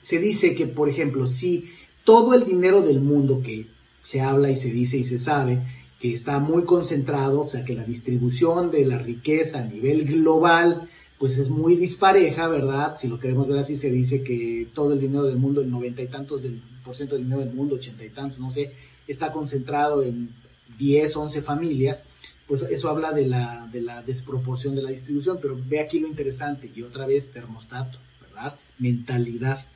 se 0.00 0.20
dice 0.20 0.54
que, 0.54 0.68
por 0.68 0.88
ejemplo, 0.88 1.26
si 1.26 1.68
todo 2.06 2.32
el 2.34 2.44
dinero 2.44 2.80
del 2.80 3.00
mundo 3.00 3.42
que 3.42 3.66
se 4.02 4.20
habla 4.22 4.50
y 4.50 4.56
se 4.56 4.70
dice 4.70 4.96
y 4.96 5.04
se 5.04 5.18
sabe 5.18 5.62
que 6.00 6.14
está 6.14 6.38
muy 6.38 6.64
concentrado, 6.64 7.42
o 7.42 7.48
sea 7.48 7.64
que 7.64 7.74
la 7.74 7.82
distribución 7.82 8.70
de 8.70 8.86
la 8.86 8.96
riqueza 8.96 9.58
a 9.58 9.64
nivel 9.64 10.04
global 10.04 10.88
pues 11.18 11.38
es 11.38 11.48
muy 11.48 11.76
dispareja, 11.76 12.46
¿verdad? 12.46 12.94
Si 12.96 13.08
lo 13.08 13.18
queremos 13.18 13.48
ver 13.48 13.58
así, 13.58 13.76
se 13.76 13.90
dice 13.90 14.22
que 14.22 14.68
todo 14.72 14.92
el 14.92 15.00
dinero 15.00 15.24
del 15.24 15.36
mundo, 15.36 15.62
el 15.62 15.70
noventa 15.70 16.02
y 16.02 16.06
tantos 16.06 16.42
del, 16.42 16.62
por 16.84 16.94
ciento 16.94 17.16
del 17.16 17.24
dinero 17.24 17.40
del 17.40 17.54
mundo, 17.54 17.74
ochenta 17.74 18.04
y 18.04 18.10
tantos, 18.10 18.38
no 18.38 18.52
sé, 18.52 18.72
está 19.08 19.32
concentrado 19.32 20.02
en 20.02 20.30
10, 20.78 21.16
11 21.16 21.42
familias, 21.42 22.04
pues 22.46 22.62
eso 22.62 22.88
habla 22.90 23.12
de 23.12 23.26
la, 23.26 23.68
de 23.72 23.80
la 23.80 24.02
desproporción 24.02 24.76
de 24.76 24.82
la 24.82 24.90
distribución, 24.90 25.38
pero 25.40 25.58
ve 25.66 25.80
aquí 25.80 25.98
lo 25.98 26.06
interesante, 26.06 26.70
y 26.72 26.82
otra 26.82 27.06
vez 27.06 27.32
termostato, 27.32 27.98
¿verdad? 28.20 28.56
Mentalidad 28.78 29.66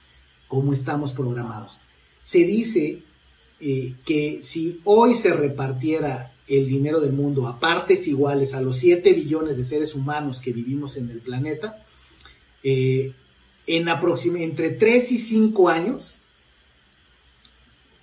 como 0.47 0.73
estamos 0.73 1.13
programados. 1.13 1.80
Se 2.23 2.39
dice 2.41 3.03
eh, 3.61 3.95
que 4.05 4.41
si 4.43 4.81
hoy 4.85 5.15
se 5.15 5.33
repartiera 5.33 6.35
el 6.47 6.67
dinero 6.67 7.01
del 7.01 7.13
mundo 7.13 7.47
a 7.47 7.61
partes 7.61 8.09
iguales 8.09 8.55
a 8.55 8.61
los 8.61 8.79
7 8.79 9.13
billones 9.13 9.57
de 9.57 9.65
seres 9.65 9.95
humanos 9.95 10.41
que 10.41 10.53
vivimos 10.53 10.97
en 10.97 11.11
el 11.11 11.21
planeta, 11.21 11.85
eh, 12.63 13.15
en 13.67 13.89
entre 13.89 14.71
3 14.71 15.13
y 15.13 15.19
5 15.19 15.69
años, 15.69 16.17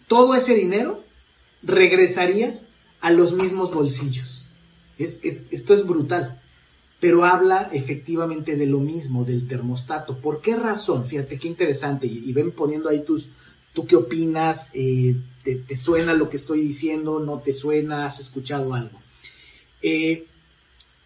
todo 0.08 0.34
ese 0.36 0.56
dinero 0.56 1.04
regresaría 1.62 2.62
a 3.02 3.12
los 3.12 3.34
mismos 3.34 3.74
bolsillos. 3.74 4.46
esto 4.98 5.74
es 5.74 5.86
brutal, 5.86 6.42
pero 7.00 7.26
habla 7.26 7.70
efectivamente 7.74 8.56
de 8.56 8.66
lo 8.66 8.80
mismo, 8.80 9.26
del 9.26 9.48
termostato. 9.48 10.20
¿Por 10.20 10.42
qué 10.42 10.56
razón? 10.56 11.06
Fíjate 11.06 11.38
qué 11.38 11.48
interesante, 11.48 12.08
y, 12.08 12.32
ven 12.34 12.52
poniendo 12.52 12.90
ahí 12.90 13.04
tus, 13.04 13.30
tú 13.78 13.86
qué 13.86 13.96
opinas, 13.96 14.72
eh, 14.74 15.18
¿te, 15.44 15.78
suena 15.78 16.16
lo 16.16 16.32
que 16.32 16.38
estoy 16.38 16.62
diciendo, 16.62 17.20
no 17.20 17.42
te 17.42 17.54
suena, 17.54 18.08
has 18.08 18.20
escuchado 18.20 18.74
algo. 18.74 19.00
Eh, 19.84 20.26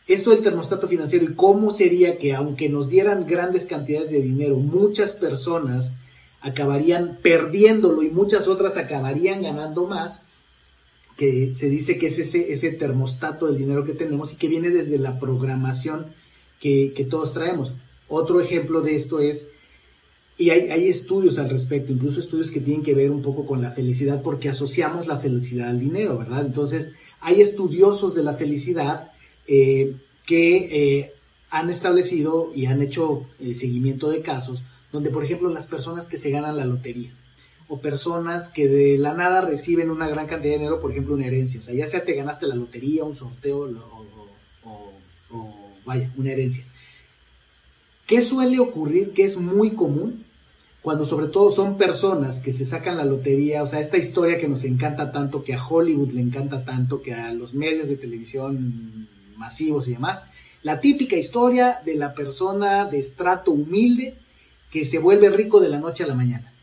esto 0.07 0.29
del 0.29 0.41
termostato 0.41 0.87
financiero 0.87 1.25
y 1.25 1.35
cómo 1.35 1.71
sería 1.71 2.17
que 2.17 2.33
aunque 2.33 2.69
nos 2.69 2.87
dieran 2.87 3.27
grandes 3.27 3.65
cantidades 3.65 4.09
de 4.09 4.21
dinero, 4.21 4.55
muchas 4.55 5.11
personas 5.11 5.95
acabarían 6.39 7.19
perdiéndolo 7.21 8.03
y 8.03 8.09
muchas 8.09 8.47
otras 8.47 8.77
acabarían 8.77 9.41
ganando 9.41 9.85
más, 9.85 10.23
que 11.17 11.53
se 11.53 11.67
dice 11.67 11.97
que 11.97 12.07
es 12.07 12.19
ese, 12.19 12.53
ese 12.53 12.71
termostato 12.71 13.47
del 13.47 13.57
dinero 13.57 13.83
que 13.83 13.95
tenemos 13.95 14.31
y 14.31 14.37
que 14.37 14.47
viene 14.47 14.69
desde 14.69 14.97
la 14.97 15.19
programación 15.19 16.13
que, 16.61 17.05
todos 17.09 17.33
traemos. 17.33 17.75
Otro 18.07 18.39
ejemplo 18.39 18.79
de 18.79 18.95
esto 18.95 19.19
es, 19.19 19.49
y 20.41 20.49
hay, 20.49 20.71
hay, 20.71 20.87
estudios 20.87 21.37
al 21.37 21.49
respecto, 21.49 21.93
incluso 21.93 22.19
estudios 22.19 22.49
que 22.49 22.61
tienen 22.61 22.81
que 22.81 22.95
ver 22.95 23.11
un 23.11 23.21
poco 23.21 23.45
con 23.45 23.61
la 23.61 23.69
felicidad, 23.69 24.23
porque 24.23 24.49
asociamos 24.49 25.05
la 25.05 25.19
felicidad 25.19 25.69
al 25.69 25.79
dinero, 25.79 26.17
¿verdad? 26.17 26.43
Entonces, 26.43 26.93
hay 27.19 27.41
estudiosos 27.41 28.15
de 28.15 28.23
la 28.23 28.33
felicidad 28.33 29.11
eh, 29.45 29.95
que 30.25 30.55
eh, 30.97 31.13
han 31.51 31.69
establecido 31.69 32.51
y 32.55 32.65
han 32.65 32.81
hecho 32.81 33.27
eh, 33.39 33.53
seguimiento 33.53 34.09
de 34.09 34.23
casos 34.23 34.63
donde, 34.91 35.11
por 35.11 35.23
ejemplo, 35.23 35.47
las 35.49 35.67
personas 35.67 36.07
que 36.07 36.17
se 36.17 36.31
ganan 36.31 36.57
la 36.57 36.65
lotería 36.65 37.13
o 37.67 37.79
personas 37.79 38.49
que 38.49 38.67
de 38.67 38.97
la 38.97 39.13
nada 39.13 39.41
reciben 39.41 39.91
una 39.91 40.09
gran 40.09 40.25
cantidad 40.25 40.53
de 40.53 40.57
dinero, 40.57 40.81
por 40.81 40.89
ejemplo, 40.89 41.13
una 41.13 41.27
herencia, 41.27 41.59
o 41.59 41.63
sea, 41.63 41.75
ya 41.75 41.85
sea 41.85 42.03
te 42.03 42.15
ganaste 42.15 42.47
la 42.47 42.55
lotería, 42.55 43.03
un 43.03 43.13
sorteo 43.13 43.69
o, 44.63 44.91
o 45.29 45.55
vaya, 45.85 46.11
una 46.17 46.31
herencia. 46.31 46.65
¿Qué 48.07 48.23
suele 48.23 48.59
ocurrir? 48.59 49.13
Que 49.13 49.23
es 49.23 49.37
muy 49.37 49.71
común 49.71 50.25
cuando 50.81 51.05
sobre 51.05 51.27
todo 51.27 51.51
son 51.51 51.77
personas 51.77 52.39
que 52.39 52.51
se 52.51 52.65
sacan 52.65 52.97
la 52.97 53.05
lotería, 53.05 53.61
o 53.61 53.67
sea, 53.67 53.79
esta 53.79 53.97
historia 53.97 54.39
que 54.39 54.47
nos 54.47 54.63
encanta 54.63 55.11
tanto, 55.11 55.43
que 55.43 55.53
a 55.53 55.63
Hollywood 55.63 56.11
le 56.11 56.21
encanta 56.21 56.65
tanto, 56.65 57.01
que 57.01 57.13
a 57.13 57.31
los 57.33 57.53
medios 57.53 57.87
de 57.87 57.97
televisión 57.97 59.07
masivos 59.37 59.87
y 59.87 59.93
demás, 59.93 60.23
la 60.63 60.79
típica 60.79 61.15
historia 61.15 61.81
de 61.85 61.95
la 61.95 62.13
persona 62.13 62.85
de 62.85 62.99
estrato 62.99 63.51
humilde 63.51 64.15
que 64.71 64.85
se 64.85 64.99
vuelve 64.99 65.29
rico 65.29 65.59
de 65.59 65.69
la 65.69 65.79
noche 65.79 66.03
a 66.03 66.07
la 66.07 66.15
mañana. 66.15 66.53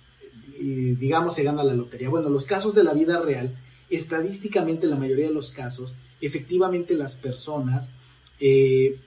digamos, 0.58 1.36
se 1.36 1.44
gana 1.44 1.62
la 1.62 1.74
lotería. 1.74 2.08
Bueno, 2.08 2.28
los 2.28 2.44
casos 2.44 2.74
de 2.74 2.82
la 2.82 2.92
vida 2.92 3.20
real, 3.20 3.56
estadísticamente, 3.90 4.88
la 4.88 4.96
mayoría 4.96 5.28
de 5.28 5.34
los 5.34 5.52
casos, 5.52 5.94
efectivamente 6.20 6.94
las 6.94 7.14
personas 7.14 7.92
eh, 8.40 8.98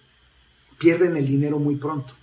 pierden 0.77 1.18
el 1.18 1.27
dinero 1.27 1.60
muy 1.60 1.75
pronto. 1.75 2.13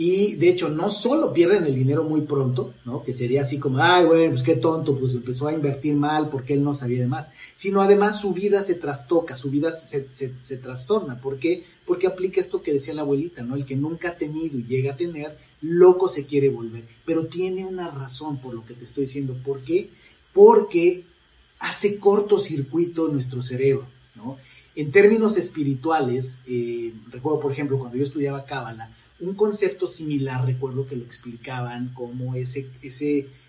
Y 0.00 0.36
de 0.36 0.50
hecho, 0.50 0.68
no 0.68 0.90
solo 0.90 1.32
pierden 1.32 1.64
el 1.64 1.74
dinero 1.74 2.04
muy 2.04 2.20
pronto, 2.20 2.72
¿no? 2.84 3.02
Que 3.02 3.12
sería 3.12 3.42
así 3.42 3.58
como, 3.58 3.82
ay, 3.82 4.06
bueno, 4.06 4.30
pues 4.30 4.44
qué 4.44 4.54
tonto, 4.54 4.96
pues 4.96 5.12
empezó 5.12 5.48
a 5.48 5.52
invertir 5.52 5.94
mal 5.96 6.30
porque 6.30 6.54
él 6.54 6.62
no 6.62 6.72
sabía 6.72 7.00
de 7.00 7.08
más. 7.08 7.28
Sino 7.56 7.82
además 7.82 8.20
su 8.20 8.32
vida 8.32 8.62
se 8.62 8.76
trastoca, 8.76 9.36
su 9.36 9.50
vida 9.50 9.76
se, 9.76 10.06
se 10.08 10.56
trastorna. 10.56 11.20
¿Por 11.20 11.40
qué? 11.40 11.64
Porque 11.84 12.06
aplica 12.06 12.40
esto 12.40 12.62
que 12.62 12.72
decía 12.72 12.94
la 12.94 13.02
abuelita, 13.02 13.42
¿no? 13.42 13.56
El 13.56 13.66
que 13.66 13.74
nunca 13.74 14.10
ha 14.10 14.16
tenido 14.16 14.56
y 14.56 14.66
llega 14.66 14.92
a 14.92 14.96
tener, 14.96 15.36
loco 15.62 16.08
se 16.08 16.26
quiere 16.26 16.48
volver. 16.48 16.84
Pero 17.04 17.26
tiene 17.26 17.66
una 17.66 17.90
razón 17.90 18.40
por 18.40 18.54
lo 18.54 18.64
que 18.64 18.74
te 18.74 18.84
estoy 18.84 19.06
diciendo. 19.06 19.36
¿Por 19.44 19.64
qué? 19.64 19.90
Porque 20.32 21.06
hace 21.58 21.98
cortocircuito 21.98 23.08
nuestro 23.08 23.42
cerebro, 23.42 23.88
¿no? 24.14 24.36
En 24.78 24.92
términos 24.92 25.36
espirituales, 25.36 26.40
eh, 26.46 26.94
recuerdo, 27.10 27.40
por 27.40 27.50
ejemplo, 27.50 27.80
cuando 27.80 27.98
yo 27.98 28.04
estudiaba 28.04 28.44
Cábala, 28.44 28.94
un 29.18 29.34
concepto 29.34 29.88
similar, 29.88 30.46
recuerdo 30.46 30.86
que 30.86 30.94
lo 30.94 31.04
explicaban 31.04 31.92
como 31.94 32.36
ese, 32.36 32.68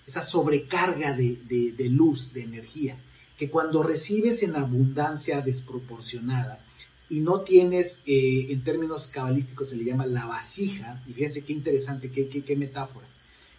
esa 0.08 0.24
sobrecarga 0.24 1.14
de, 1.14 1.90
luz, 1.92 2.34
de 2.34 2.42
energía, 2.42 2.98
que 3.38 3.48
cuando 3.48 3.84
recibes 3.84 4.42
en 4.42 4.56
abundancia 4.56 5.42
desproporcionada 5.42 6.66
y 7.10 7.20
no 7.20 7.42
tienes, 7.42 8.02
eh, 8.08 8.48
en 8.50 8.64
términos 8.64 9.06
cabalísticos 9.06 9.70
se 9.70 9.78
le 9.78 9.86
llama 9.86 10.08
la 10.08 10.26
vasija, 10.26 11.04
y 11.08 11.14
fíjense 11.14 11.44
qué 11.44 11.54
interesante, 11.54 12.10
qué, 12.10 12.28
qué, 12.28 12.56
metáfora, 12.56 13.06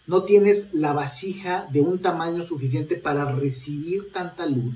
no 0.08 0.24
tienes 0.24 0.74
la 0.74 0.92
vasija 0.92 1.68
de 1.72 1.82
un 1.82 2.00
tamaño 2.00 2.42
suficiente 2.42 2.96
para 2.96 3.30
recibir 3.30 4.10
tanta 4.12 4.46
luz, 4.46 4.74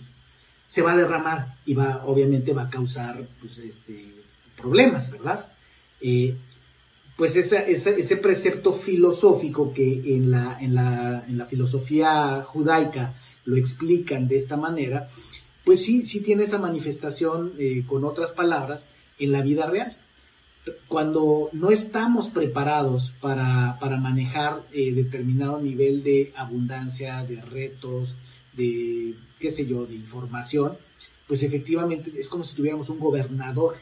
se 0.75 0.83
va 0.83 0.95
a 0.95 0.97
derramar 0.97 1.54
y 1.64 1.75
va, 1.75 2.02
obviamente 2.04 2.52
va 2.52 2.62
a 2.62 2.69
causar 2.69 3.28
pues, 3.40 3.59
este, 3.59 4.12
problemas, 4.57 5.09
¿verdad? 5.09 5.52
Eh, 6.00 6.35
pues 7.16 7.37
ese 7.37 8.16
precepto 8.16 8.73
filosófico 8.73 9.73
que 9.73 10.16
en 10.16 10.33
la, 10.33 10.59
en, 10.61 10.75
la, 10.75 11.47
filosofía 11.49 12.43
judaica 12.43 13.14
lo 13.45 13.54
explican 13.54 14.26
de 14.26 14.37
esta 14.37 14.57
manera, 14.57 15.11
pues 15.64 15.81
sí, 15.85 16.04
sí 16.07 16.23
tiene 16.23 16.43
esa 16.43 16.59
manifestación 16.59 17.52
eh, 17.57 17.85
con 17.87 18.04
otras 18.04 18.33
palabras 18.33 18.88
en 19.21 19.31
la 19.31 19.43
vida 19.43 19.66
real. 19.66 19.97
Cuando 20.88 21.50
no 21.52 21.71
estamos 21.71 22.26
preparados 22.26 23.12
para, 23.21 23.78
manejar 24.00 24.66
eh, 24.73 24.93
determinado 24.93 25.61
nivel 25.61 26.02
de 26.02 26.33
abundancia, 26.35 27.23
de 27.23 27.40
retos, 27.43 28.16
de, 28.57 29.14
qué 29.44 29.50
sé 29.50 29.66
yo, 29.66 29.84
de 29.84 29.94
información, 29.94 30.78
pues 31.28 31.42
efectivamente 31.42 32.10
es 32.16 32.30
como 32.30 32.44
si 32.44 32.56
tuviéramos 32.56 32.88
un 32.88 32.98
gobernador, 32.98 33.76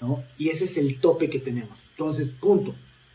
¿no? 0.00 0.24
Y 0.36 0.48
ese 0.48 0.64
es 0.64 0.76
el 0.78 0.98
tope 0.98 1.30
que 1.30 1.38
tenemos. 1.38 1.78
Entonces, 1.92 2.28
punto. 2.28 2.74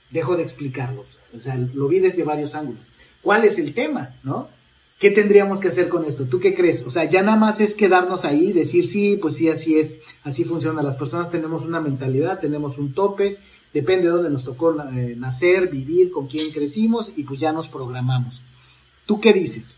Dejo 0.10 0.38
de 0.38 0.44
explicarlo. 0.44 1.04
O 1.36 1.42
sea, 1.42 1.58
lo 1.58 1.90
vi 1.90 2.00
desde 2.00 2.24
varios 2.24 2.56
ángulos. 2.56 2.82
¿Cuál 3.22 3.44
es 3.44 3.60
el 3.60 3.74
tema? 3.74 4.16
¿No? 4.24 4.48
¿Qué 5.00 5.12
tendríamos 5.12 5.60
que 5.60 5.68
hacer 5.68 5.90
con 5.90 6.06
esto? 6.06 6.24
¿Tú 6.28 6.40
qué 6.40 6.56
crees? 6.56 6.82
O 6.84 6.92
sea, 6.92 7.04
ya 7.04 7.22
nada 7.24 7.36
más 7.36 7.60
es 7.60 7.76
quedarnos 7.76 8.24
ahí, 8.24 8.54
decir 8.54 8.88
sí, 8.88 9.18
pues 9.22 9.36
sí, 9.36 9.50
así 9.50 9.78
es, 9.78 10.00
así 10.24 10.46
funciona. 10.46 10.82
Las 10.82 10.96
personas 10.96 11.30
tenemos 11.30 11.66
una 11.66 11.82
mentalidad, 11.82 12.40
tenemos 12.40 12.78
un 12.78 12.94
tope, 12.94 13.38
depende 13.74 14.04
de 14.04 14.12
dónde 14.12 14.30
nos 14.30 14.46
tocó 14.46 14.82
eh, 14.82 15.16
nacer, 15.18 15.68
vivir, 15.68 16.10
con 16.10 16.28
quién 16.28 16.54
crecimos 16.54 17.12
y 17.18 17.24
pues 17.24 17.38
ya 17.38 17.52
nos 17.52 17.68
programamos. 17.68 18.42
¿Tú 19.06 19.20
qué 19.20 19.34
dices? 19.34 19.76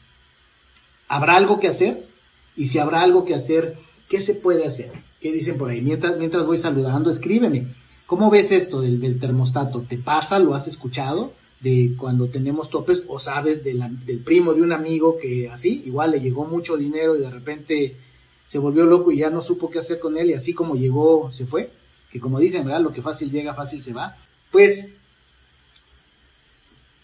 ¿Habrá 1.08 1.36
algo 1.36 1.60
que 1.60 1.68
hacer? 1.68 2.08
Y 2.56 2.68
si 2.68 2.80
habrá 2.80 3.02
algo 3.02 3.26
que 3.26 3.36
hacer, 3.36 3.78
¿qué 4.10 4.20
se 4.20 4.36
puede 4.36 4.66
hacer? 4.66 4.92
¿Qué 5.22 5.32
dicen 5.32 5.58
por 5.58 5.70
ahí? 5.70 5.82
Mientras, 5.82 6.18
mientras 6.18 6.46
voy 6.46 6.58
saludando, 6.58 7.10
escríbeme. 7.10 7.68
¿Cómo 8.06 8.30
ves 8.30 8.52
esto 8.52 8.82
del, 8.82 9.20
termostato? 9.20 9.82
¿Te 9.82 9.98
pasa? 9.98 10.40
¿Lo 10.40 10.56
has 10.56 10.68
escuchado? 10.68 11.34
De 11.60 11.94
cuando 11.98 12.28
tenemos 12.28 12.70
topes 12.70 13.04
o 13.08 13.20
sabes 13.20 13.64
del 13.64 14.22
primo 14.24 14.54
de 14.54 14.62
un 14.62 14.72
amigo 14.72 15.18
que 15.18 15.50
así, 15.50 15.84
igual 15.86 16.12
le 16.12 16.22
llegó 16.22 16.46
mucho 16.46 16.78
dinero 16.78 17.16
y 17.16 17.20
de 17.20 17.32
repente 17.32 17.98
se 18.46 18.60
volvió 18.60 18.86
loco 18.86 19.12
y 19.12 19.18
ya 19.18 19.30
no 19.30 19.42
supo 19.42 19.70
qué 19.70 19.80
hacer 19.80 20.00
con 20.00 20.18
él 20.18 20.30
y 20.30 20.34
así 20.34 20.54
como 20.54 20.76
llegó, 20.76 21.32
se 21.32 21.46
fue. 21.46 21.72
Que 22.12 22.20
como 22.20 22.40
dicen, 22.40 22.64
¿verdad? 22.64 22.82
Lo 22.82 22.94
que 22.94 23.02
fácil 23.02 23.32
llega, 23.32 23.54
fácil 23.54 23.82
se 23.82 23.92
va. 23.92 24.18
Pues 24.52 24.96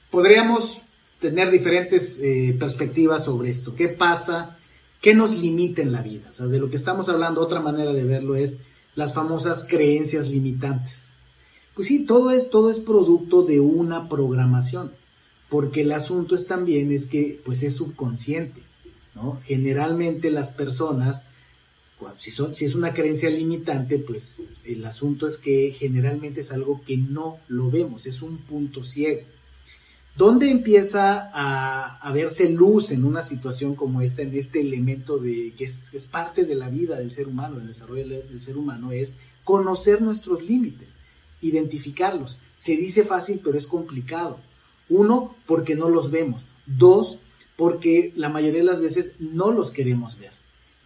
podríamos 0.10 0.83
tener 1.24 1.51
diferentes 1.51 2.20
eh, 2.22 2.53
perspectivas 2.60 3.24
sobre 3.24 3.50
esto. 3.50 3.75
¿Qué 3.75 3.88
pasa? 3.88 4.58
¿Qué 5.01 5.15
nos 5.15 5.39
limita 5.39 5.82
en 5.82 5.94
la 5.94 6.01
vida? 6.01 6.30
O 6.34 6.36
sea, 6.36 6.48
de 6.48 6.60
lo 6.60 6.70
que 6.70 6.75
estamos 6.75 7.08
hablando, 7.08 7.39
otra 7.39 7.62
manera 7.62 7.94
de 7.94 8.03
verlo 8.03 8.36
es 8.36 8.58
las 8.94 9.13
famosas 9.13 9.65
creencias 9.68 10.27
limitantes. 10.27 11.08
Pues 11.75 11.88
sí, 11.88 12.06
todo 12.06 12.30
es, 12.30 12.50
todo 12.50 12.70
es 12.70 12.80
producto 12.80 13.44
de 13.44 13.62
una 13.62 14.10
programación, 14.10 14.92
porque 15.48 15.82
el 15.82 15.94
asunto 15.94 16.36
es 16.36 16.46
también 16.46 16.92
es 16.92 17.06
que 17.06 17.42
pues 17.46 17.63
es 17.63 17.74
subconsciente, 17.74 18.62
¿no? 19.15 19.39
Generalmente 19.46 20.30
las 20.30 20.51
personas, 20.51 21.25
si, 22.18 22.32
son, 22.32 22.53
si 22.53 22.65
es 22.65 22.75
una 22.75 22.94
creencia 22.94 23.30
limitante, 23.30 23.98
pues 23.98 24.42
el 24.65 24.84
asunto 24.84 25.25
es 25.25 25.38
que 25.38 25.72
generalmente 25.72 26.42
es 26.42 26.51
algo 26.51 26.82
que 26.86 26.98
no 26.98 27.38
lo 27.48 27.72
vemos, 27.72 28.08
es 28.08 28.22
un 28.22 28.39
punto 28.39 28.84
ciego. 28.84 29.22
¿Dónde 30.15 30.51
empieza 30.51 31.32
a, 31.34 32.12
verse 32.13 32.48
luz 32.50 32.91
en 32.91 33.03
una 33.03 33.24
situación 33.24 33.74
como 33.74 34.01
esta, 34.01 34.22
en 34.22 34.36
este 34.36 34.62
elemento 34.62 35.17
de 35.17 35.53
que 35.58 35.63
es, 35.63 36.08
parte 36.12 36.46
de 36.46 36.53
la 36.53 36.70
vida 36.70 37.00
del 37.00 37.10
ser 37.10 37.27
humano, 37.27 37.58
del 37.58 37.67
desarrollo 37.67 38.08
del 38.08 38.41
ser 38.43 38.58
humano, 38.58 38.91
es 38.91 39.17
conocer 39.43 40.03
nuestros 40.03 40.43
límites, 40.43 40.98
identificarlos. 41.41 42.38
Se 42.55 42.77
dice 42.77 43.03
fácil, 43.03 43.41
pero 43.43 43.58
es 43.58 43.65
complicado. 43.65 44.38
Uno, 44.88 45.36
porque 45.48 45.75
no 45.75 45.89
los 45.89 46.12
vemos. 46.12 46.46
Dos, 46.67 47.17
porque 47.55 48.13
la 48.15 48.29
mayoría 48.29 48.60
de 48.60 48.67
las 48.67 48.79
veces 48.79 49.15
no 49.17 49.51
los 49.51 49.72
queremos 49.72 50.20
ver. 50.20 50.32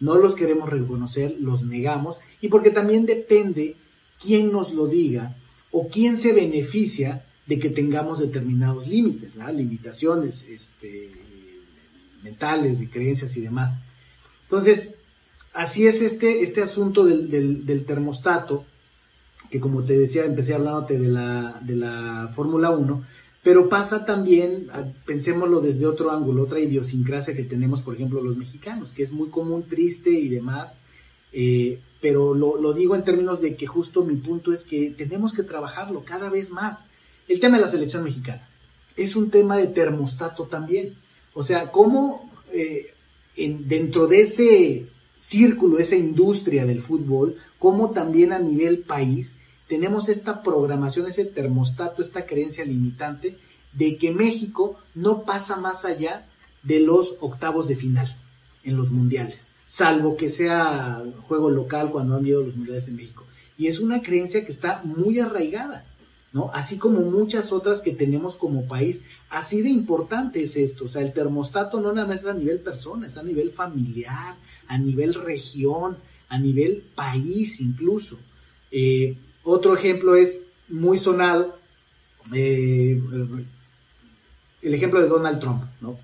No 0.00 0.16
los 0.16 0.36
queremos 0.36 0.70
reconocer, 0.70 1.36
los 1.38 1.64
negamos. 1.64 2.16
Y 2.40 2.48
porque 2.48 2.70
también 2.70 3.04
depende 3.04 3.76
quién 4.18 4.50
nos 4.52 4.72
lo 4.72 4.86
diga 4.86 5.36
o 5.70 5.88
quién 5.88 6.16
se 6.16 6.32
beneficia 6.32 7.26
de 7.48 7.58
que 7.58 7.70
tengamos 7.70 8.20
determinados 8.20 8.86
límites, 8.86 9.36
limitaciones 9.36 10.46
este, 10.48 11.10
mentales, 12.22 12.78
de 12.78 12.90
creencias 12.90 13.36
y 13.36 13.40
demás. 13.40 13.78
Entonces, 14.42 14.96
así 15.54 15.86
es 15.86 16.02
este, 16.02 16.42
este 16.42 16.62
asunto 16.62 17.04
del, 17.04 17.84
termostato, 17.86 18.64
que 19.50 19.60
como 19.60 19.82
te 19.84 19.98
decía, 19.98 20.24
empecé 20.24 20.54
hablándote 20.54 20.98
de 20.98 21.08
la, 21.08 21.60
de 21.64 21.76
la 21.76 22.30
Fórmula 22.36 22.70
1, 22.70 23.04
pero 23.42 23.70
pasa 23.70 24.04
también, 24.04 24.68
pensémoslo 25.06 25.60
desde 25.62 25.86
otro 25.86 26.10
ángulo, 26.10 26.42
otra 26.42 26.60
idiosincrasia 26.60 27.34
que 27.34 27.44
tenemos, 27.44 27.80
por 27.80 27.94
ejemplo, 27.94 28.22
los 28.22 28.36
mexicanos, 28.36 28.92
que 28.92 29.02
es 29.02 29.10
muy 29.10 29.30
común, 29.30 29.64
triste 29.66 30.10
y 30.10 30.28
demás, 30.28 30.80
eh, 31.32 31.80
pero 32.00 32.34
lo, 32.34 32.72
digo 32.74 32.94
en 32.94 33.04
términos 33.04 33.40
de 33.40 33.56
que 33.56 33.66
justo 33.66 34.04
mi 34.04 34.16
punto 34.16 34.52
es 34.52 34.64
que 34.64 34.90
tenemos 34.90 35.32
que 35.32 35.42
trabajarlo 35.42 36.04
cada 36.04 36.30
vez 36.30 36.50
más. 36.50 36.84
El 37.28 37.40
tema 37.40 37.56
de 37.56 37.62
la 37.62 37.68
selección 37.68 38.04
mexicana 38.04 38.48
es 38.96 39.14
un 39.14 39.30
tema 39.30 39.56
de 39.56 39.68
termostato 39.68 40.44
también. 40.44 40.96
O 41.34 41.44
sea, 41.44 41.70
cómo 41.70 42.32
eh, 42.52 42.94
dentro 43.36 44.06
de 44.06 44.22
ese 44.22 44.86
círculo, 45.18 45.78
esa 45.78 45.96
industria 45.96 46.64
del 46.64 46.80
fútbol, 46.80 47.36
cómo 47.58 47.90
también 47.90 48.32
a 48.32 48.38
nivel 48.38 48.80
país 48.80 49.36
tenemos 49.68 50.08
esta 50.08 50.42
programación, 50.42 51.06
ese 51.06 51.26
termostato, 51.26 52.02
esta 52.02 52.26
creencia 52.26 52.64
limitante 52.64 53.36
de 53.72 53.96
que 53.96 54.12
México 54.12 54.78
no 54.94 55.24
pasa 55.24 55.56
más 55.56 55.84
allá 55.84 56.26
de 56.62 56.80
los 56.80 57.16
octavos 57.20 57.68
de 57.68 57.76
final 57.76 58.16
en 58.64 58.76
los 58.76 58.90
mundiales, 58.90 59.48
salvo 59.66 60.16
que 60.16 60.30
sea 60.30 61.02
juego 61.26 61.50
local 61.50 61.90
cuando 61.90 62.14
han 62.14 62.20
habido 62.20 62.42
los 62.42 62.56
mundiales 62.56 62.88
en 62.88 62.96
México. 62.96 63.24
Y 63.56 63.66
es 63.66 63.80
una 63.80 64.02
creencia 64.02 64.44
que 64.44 64.52
está 64.52 64.82
muy 64.84 65.20
arraigada. 65.20 65.84
¿No? 66.32 66.50
Así 66.52 66.78
como 66.78 67.00
muchas 67.00 67.52
otras 67.52 67.80
que 67.80 67.92
tenemos 67.92 68.36
como 68.36 68.66
país. 68.66 69.04
Así 69.30 69.62
de 69.62 69.70
importante 69.70 70.42
es 70.42 70.56
esto. 70.56 70.84
O 70.84 70.88
sea, 70.88 71.02
el 71.02 71.12
termostato 71.12 71.80
no 71.80 71.92
nada 71.92 72.06
más 72.06 72.20
es 72.20 72.26
a 72.26 72.34
nivel 72.34 72.60
persona, 72.60 73.06
es 73.06 73.16
a 73.16 73.22
nivel 73.22 73.50
familiar, 73.50 74.36
a 74.66 74.78
nivel 74.78 75.14
región, 75.14 75.96
a 76.28 76.38
nivel 76.38 76.84
país 76.94 77.60
incluso. 77.60 78.18
Eh, 78.70 79.16
otro 79.42 79.74
ejemplo 79.74 80.14
es 80.14 80.42
muy 80.68 80.98
sonado, 80.98 81.58
eh, 82.34 83.00
el 84.60 84.74
ejemplo 84.74 85.00
de 85.00 85.08
Donald 85.08 85.40
Trump, 85.40 85.62
¿no? 85.80 85.98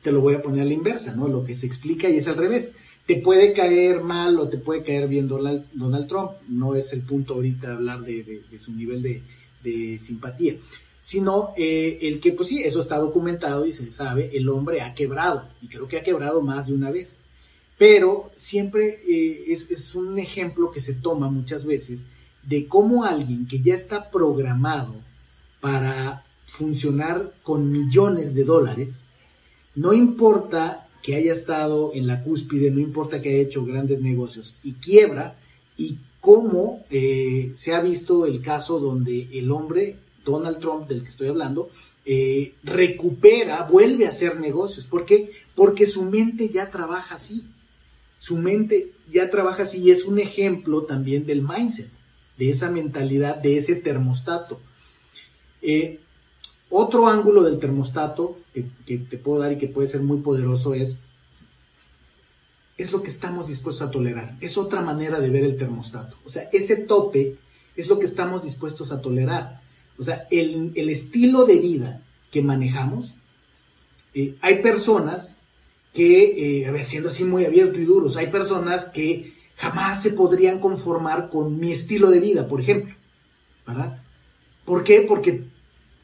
Te 0.00 0.12
lo 0.12 0.20
voy 0.20 0.36
a 0.36 0.42
poner 0.42 0.62
a 0.62 0.64
la 0.64 0.72
inversa, 0.72 1.14
¿no? 1.14 1.28
Lo 1.28 1.44
que 1.44 1.56
se 1.56 1.66
explica 1.66 2.08
y 2.08 2.16
es 2.16 2.28
al 2.28 2.36
revés. 2.36 2.72
Te 3.04 3.16
puede 3.16 3.52
caer 3.52 4.00
mal 4.00 4.38
o 4.40 4.48
te 4.48 4.56
puede 4.56 4.82
caer 4.82 5.08
bien 5.08 5.28
Donald, 5.28 6.08
Trump, 6.08 6.30
no 6.48 6.74
es 6.74 6.92
el 6.92 7.02
punto 7.02 7.34
ahorita 7.34 7.74
hablar 7.74 8.00
de 8.00 8.58
su 8.58 8.72
nivel 8.72 9.02
de, 9.02 9.22
de 9.62 9.98
simpatía, 9.98 10.56
sino 11.02 11.52
eh, 11.56 11.98
el 12.02 12.20
que, 12.20 12.32
pues 12.32 12.48
sí, 12.48 12.62
eso 12.62 12.80
está 12.80 12.98
documentado 12.98 13.66
y 13.66 13.72
se 13.72 13.90
sabe, 13.90 14.36
el 14.36 14.48
hombre 14.48 14.82
ha 14.82 14.94
quebrado, 14.94 15.48
y 15.62 15.68
creo 15.68 15.88
que 15.88 15.98
ha 15.98 16.02
quebrado 16.02 16.42
más 16.42 16.66
de 16.66 16.74
una 16.74 16.90
vez. 16.90 17.20
Pero 17.78 18.30
siempre 18.36 19.00
eh, 19.06 19.44
es, 19.48 19.70
es 19.70 19.94
un 19.94 20.18
ejemplo 20.18 20.70
que 20.70 20.80
se 20.80 20.94
toma 20.94 21.28
muchas 21.28 21.64
veces 21.64 22.06
de 22.42 22.66
cómo 22.66 23.04
alguien 23.04 23.46
que 23.46 23.60
ya 23.60 23.74
está 23.74 24.10
programado 24.10 24.94
para 25.60 26.24
funcionar 26.46 27.34
con 27.42 27.70
millones 27.70 28.34
de 28.34 28.44
dólares, 28.44 29.06
no 29.74 29.92
importa 29.92 30.88
que 31.02 31.16
haya 31.16 31.32
estado 31.32 31.92
en 31.94 32.06
la 32.06 32.22
cúspide, 32.22 32.70
no 32.70 32.80
importa 32.80 33.20
que 33.20 33.28
haya 33.28 33.42
hecho 33.42 33.64
grandes 33.64 34.00
negocios 34.00 34.56
y 34.62 34.74
quiebra 34.74 35.36
y 35.76 35.98
cómo 36.26 36.84
eh, 36.90 37.52
se 37.54 37.72
ha 37.72 37.80
visto 37.80 38.26
el 38.26 38.42
caso 38.42 38.80
donde 38.80 39.28
el 39.32 39.48
hombre, 39.52 39.94
Donald 40.24 40.58
Trump, 40.58 40.88
del 40.88 41.02
que 41.02 41.08
estoy 41.08 41.28
hablando, 41.28 41.70
eh, 42.04 42.54
recupera, 42.64 43.62
vuelve 43.62 44.06
a 44.06 44.10
hacer 44.10 44.40
negocios. 44.40 44.88
¿Por 44.88 45.06
qué? 45.06 45.30
Porque 45.54 45.86
su 45.86 46.02
mente 46.02 46.48
ya 46.48 46.68
trabaja 46.68 47.14
así. 47.14 47.46
Su 48.18 48.38
mente 48.38 48.90
ya 49.08 49.30
trabaja 49.30 49.62
así 49.62 49.78
y 49.78 49.92
es 49.92 50.04
un 50.04 50.18
ejemplo 50.18 50.82
también 50.82 51.26
del 51.26 51.42
mindset, 51.42 51.90
de 52.36 52.50
esa 52.50 52.72
mentalidad, 52.72 53.36
de 53.36 53.58
ese 53.58 53.76
termostato. 53.76 54.58
Eh, 55.62 56.00
otro 56.70 57.06
ángulo 57.06 57.44
del 57.44 57.60
termostato 57.60 58.36
que 58.52 58.98
te 58.98 59.16
puedo 59.16 59.42
dar 59.42 59.52
y 59.52 59.58
que 59.58 59.68
puede 59.68 59.86
ser 59.86 60.00
muy 60.00 60.18
poderoso 60.18 60.74
es 60.74 61.04
es 62.76 62.92
lo 62.92 63.02
que 63.02 63.10
estamos 63.10 63.48
dispuestos 63.48 63.88
a 63.88 63.90
tolerar. 63.90 64.36
Es 64.40 64.58
otra 64.58 64.82
manera 64.82 65.18
de 65.20 65.30
ver 65.30 65.44
el 65.44 65.56
termostato. 65.56 66.16
O 66.24 66.30
sea, 66.30 66.48
ese 66.52 66.76
tope 66.76 67.36
es 67.74 67.88
lo 67.88 67.98
que 67.98 68.06
estamos 68.06 68.44
dispuestos 68.44 68.92
a 68.92 69.00
tolerar. 69.00 69.62
O 69.98 70.04
sea, 70.04 70.26
el, 70.30 70.72
estilo 70.76 71.46
de 71.46 71.56
vida 71.56 72.02
que 72.30 72.42
manejamos, 72.42 73.14
eh, 74.14 74.36
hay 74.40 74.62
personas 74.62 75.38
que, 75.94 76.60
eh, 76.60 76.66
a 76.66 76.70
ver, 76.70 76.84
siendo 76.84 77.08
así 77.08 77.24
muy 77.24 77.46
abiertos 77.46 77.78
y 77.78 77.84
duros, 77.84 78.16
hay 78.16 78.26
personas 78.26 78.86
que 78.86 79.32
jamás 79.56 80.02
se 80.02 80.10
podrían 80.10 80.60
conformar 80.60 81.30
con 81.30 81.58
mi 81.58 81.72
estilo 81.72 82.10
de 82.10 82.20
vida, 82.20 82.46
por 82.46 82.60
ejemplo. 82.60 82.94
¿Verdad? 83.66 84.02
¿Por 84.64 84.84
qué? 84.84 85.00
Porque 85.00 85.44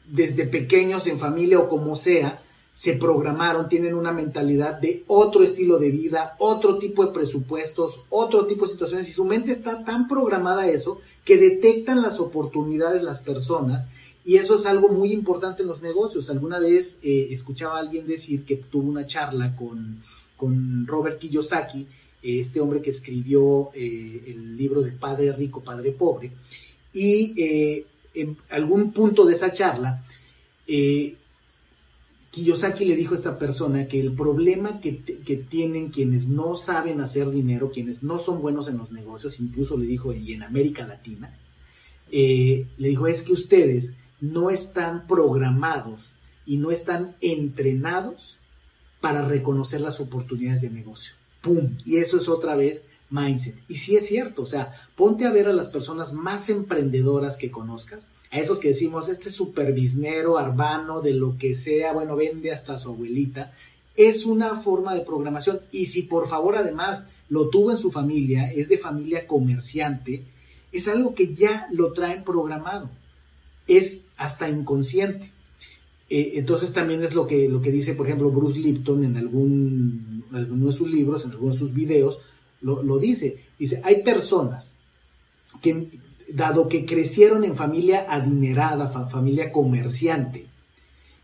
desde 0.05 0.47
pequeños 0.47 1.07
en 1.07 1.19
familia 1.19 1.59
o 1.59 1.69
como 1.69 1.95
sea, 1.95 2.42
se 2.73 2.93
programaron, 2.93 3.69
tienen 3.69 3.93
una 3.93 4.11
mentalidad 4.11 4.79
de 4.79 5.03
otro 5.07 5.43
estilo 5.43 5.77
de 5.77 5.91
vida, 5.91 6.35
otro 6.39 6.79
tipo 6.79 7.05
de 7.05 7.11
presupuestos, 7.11 8.05
otro 8.09 8.47
tipo 8.47 8.65
de 8.65 8.71
situaciones 8.71 9.07
y 9.09 9.13
su 9.13 9.25
mente 9.25 9.51
está 9.51 9.85
tan 9.85 10.07
programada 10.07 10.63
a 10.63 10.69
eso 10.69 10.99
que 11.23 11.37
detectan 11.37 12.01
las 12.01 12.19
oportunidades 12.19 13.03
las 13.03 13.19
personas 13.19 13.85
y 14.25 14.37
eso 14.37 14.55
es 14.55 14.65
algo 14.65 14.89
muy 14.89 15.11
importante 15.11 15.61
en 15.61 15.67
los 15.67 15.81
negocios. 15.81 16.29
Alguna 16.29 16.57
vez 16.57 16.99
eh, 17.03 17.27
escuchaba 17.29 17.77
a 17.77 17.79
alguien 17.81 18.07
decir 18.07 18.43
que 18.43 18.55
tuvo 18.55 18.89
una 18.89 19.05
charla 19.05 19.55
con, 19.55 20.01
con 20.35 20.87
Robert 20.87 21.19
Kiyosaki, 21.19 21.87
este 22.23 22.59
hombre 22.59 22.81
que 22.81 22.89
escribió 22.89 23.69
eh, 23.75 24.23
el 24.27 24.55
libro 24.57 24.81
de 24.81 24.91
Padre 24.91 25.33
Rico, 25.33 25.61
Padre 25.61 25.91
Pobre, 25.91 26.31
y 26.93 27.33
eh, 27.37 27.85
en 28.13 28.37
algún 28.49 28.93
punto 28.93 29.25
de 29.25 29.33
esa 29.33 29.51
charla, 29.51 30.05
Kiyosaki 32.33 32.85
le 32.85 32.95
dijo 32.95 33.13
a 33.13 33.17
esta 33.17 33.37
persona 33.37 33.87
que 33.87 33.99
el 33.99 34.11
problema 34.11 34.81
que, 34.81 34.91
tienen 35.47 35.91
quienes 35.91 36.27
no 36.27 36.55
saben 36.55 36.99
hacer 36.99 37.29
dinero, 37.29 37.69
quienes 37.71 38.01
no 38.01 38.17
son 38.17 38.41
buenos 38.41 38.67
en 38.67 38.79
los 38.79 38.91
negocios, 38.91 39.39
incluso 39.39 39.77
le 39.77 39.85
dijo, 39.85 40.13
y 40.13 40.33
en 40.33 40.41
América 40.41 40.83
Latina, 40.87 41.37
eh, 42.11 42.65
le 42.79 42.87
dijo, 42.87 43.05
es 43.05 43.21
que 43.21 43.33
ustedes 43.33 43.93
no 44.19 44.49
están 44.49 45.05
programados 45.05 46.13
y 46.43 46.57
no 46.57 46.71
están 46.71 47.15
entrenados 47.21 48.39
para 48.99 49.27
reconocer 49.27 49.81
las 49.81 49.99
oportunidades 49.99 50.61
de 50.61 50.71
negocio. 50.71 51.13
¡Pum! 51.39 51.77
Y 51.85 51.97
eso 51.97 52.17
es 52.17 52.27
otra 52.27 52.55
vez 52.55 52.87
mindset. 53.11 53.59
Y 53.67 53.77
sí 53.77 53.95
es 53.95 54.07
cierto, 54.07 54.41
o 54.41 54.47
sea, 54.47 54.73
ponte 54.95 55.25
a 55.25 55.31
ver 55.31 55.49
a 55.49 55.53
las 55.53 55.67
personas 55.67 56.13
más 56.13 56.49
emprendedoras 56.49 57.37
que 57.37 57.51
conozcas 57.51 58.07
a 58.33 58.39
esos 58.39 58.57
que 58.57 58.69
decimos, 58.69 59.09
este 59.09 59.29
superbiznero, 59.29 60.39
arbano, 60.39 61.01
de 61.01 61.13
lo 61.13 61.37
que 61.37 61.53
sea, 61.53 61.93
bueno, 61.93 62.15
vende 62.15 62.51
hasta 62.51 62.79
su 62.79 62.89
abuelita, 62.89 63.53
es 63.95 64.25
una 64.25 64.55
forma 64.55 64.95
de 64.95 65.01
programación. 65.01 65.59
Y 65.71 65.85
si 65.85 66.01
por 66.01 66.27
favor 66.27 66.55
además 66.55 67.05
lo 67.29 67.49
tuvo 67.49 67.69
en 67.69 67.77
su 67.77 67.91
familia, 67.91 68.51
es 68.51 68.69
de 68.69 68.79
familia 68.79 69.27
comerciante, 69.27 70.23
es 70.71 70.87
algo 70.87 71.13
que 71.13 71.31
ya 71.31 71.67
lo 71.71 71.93
traen 71.93 72.23
programado. 72.23 72.89
Es 73.67 74.07
hasta 74.17 74.49
inconsciente. 74.49 75.31
Eh, 76.09 76.31
entonces 76.33 76.73
también 76.73 77.03
es 77.03 77.13
lo 77.13 77.27
que, 77.27 77.47
lo 77.47 77.61
que 77.61 77.71
dice, 77.71 77.93
por 77.93 78.07
ejemplo, 78.07 78.31
Bruce 78.31 78.57
Lipton 78.57 79.05
en 79.05 79.15
algún, 79.15 80.25
alguno 80.33 80.67
de 80.67 80.73
sus 80.73 80.91
libros, 80.91 81.23
en 81.23 81.31
algunos 81.31 81.59
de 81.59 81.65
sus 81.67 81.73
videos, 81.75 82.17
lo, 82.61 82.81
lo 82.81 82.97
dice. 82.97 83.43
Dice, 83.59 83.79
hay 83.83 84.01
personas 84.01 84.73
que 85.61 85.87
dado 86.35 86.67
que 86.67 86.85
crecieron 86.85 87.43
en 87.43 87.55
familia 87.55 88.05
adinerada, 88.09 88.87
familia 88.87 89.51
comerciante, 89.51 90.47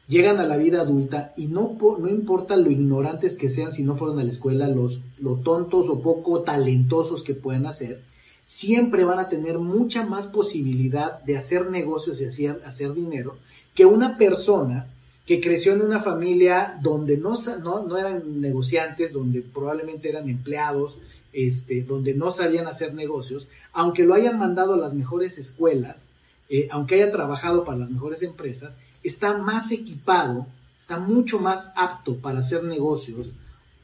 llegan 0.07 0.39
a 0.39 0.45
la 0.45 0.57
vida 0.57 0.81
adulta 0.81 1.33
y 1.35 1.47
no, 1.47 1.77
no 1.79 2.07
importa 2.07 2.55
lo 2.57 2.69
ignorantes 2.69 3.35
que 3.35 3.49
sean 3.49 3.71
si 3.71 3.83
no 3.83 3.95
fueron 3.95 4.19
a 4.19 4.23
la 4.23 4.31
escuela, 4.31 4.67
los, 4.67 5.01
lo 5.19 5.37
tontos 5.37 5.89
o 5.89 6.01
poco 6.01 6.41
talentosos 6.41 7.23
que 7.23 7.33
puedan 7.33 7.65
hacer, 7.65 8.03
siempre 8.43 9.03
van 9.03 9.19
a 9.19 9.29
tener 9.29 9.57
mucha 9.57 10.05
más 10.05 10.27
posibilidad 10.27 11.21
de 11.23 11.37
hacer 11.37 11.69
negocios 11.69 12.21
y 12.21 12.25
hacer, 12.25 12.61
hacer 12.65 12.93
dinero 12.93 13.37
que 13.73 13.85
una 13.85 14.17
persona 14.17 14.87
que 15.25 15.41
creció 15.41 15.73
en 15.73 15.81
una 15.81 15.99
familia 15.99 16.77
donde 16.81 17.17
no, 17.17 17.35
no, 17.63 17.83
no 17.83 17.97
eran 17.97 18.41
negociantes, 18.41 19.13
donde 19.13 19.41
probablemente 19.41 20.09
eran 20.09 20.27
empleados, 20.27 20.97
este, 21.33 21.83
donde 21.83 22.13
no 22.13 22.31
sabían 22.31 22.67
hacer 22.67 22.93
negocios, 22.93 23.47
aunque 23.73 24.05
lo 24.05 24.13
hayan 24.13 24.39
mandado 24.39 24.73
a 24.73 24.77
las 24.77 24.93
mejores 24.93 25.37
escuelas, 25.37 26.07
eh, 26.49 26.67
aunque 26.71 26.95
haya 26.95 27.11
trabajado 27.11 27.63
para 27.63 27.77
las 27.77 27.89
mejores 27.89 28.23
empresas, 28.23 28.77
está 29.03 29.37
más 29.37 29.71
equipado, 29.71 30.47
está 30.79 30.97
mucho 30.97 31.39
más 31.39 31.71
apto 31.75 32.17
para 32.17 32.39
hacer 32.39 32.63
negocios 32.63 33.27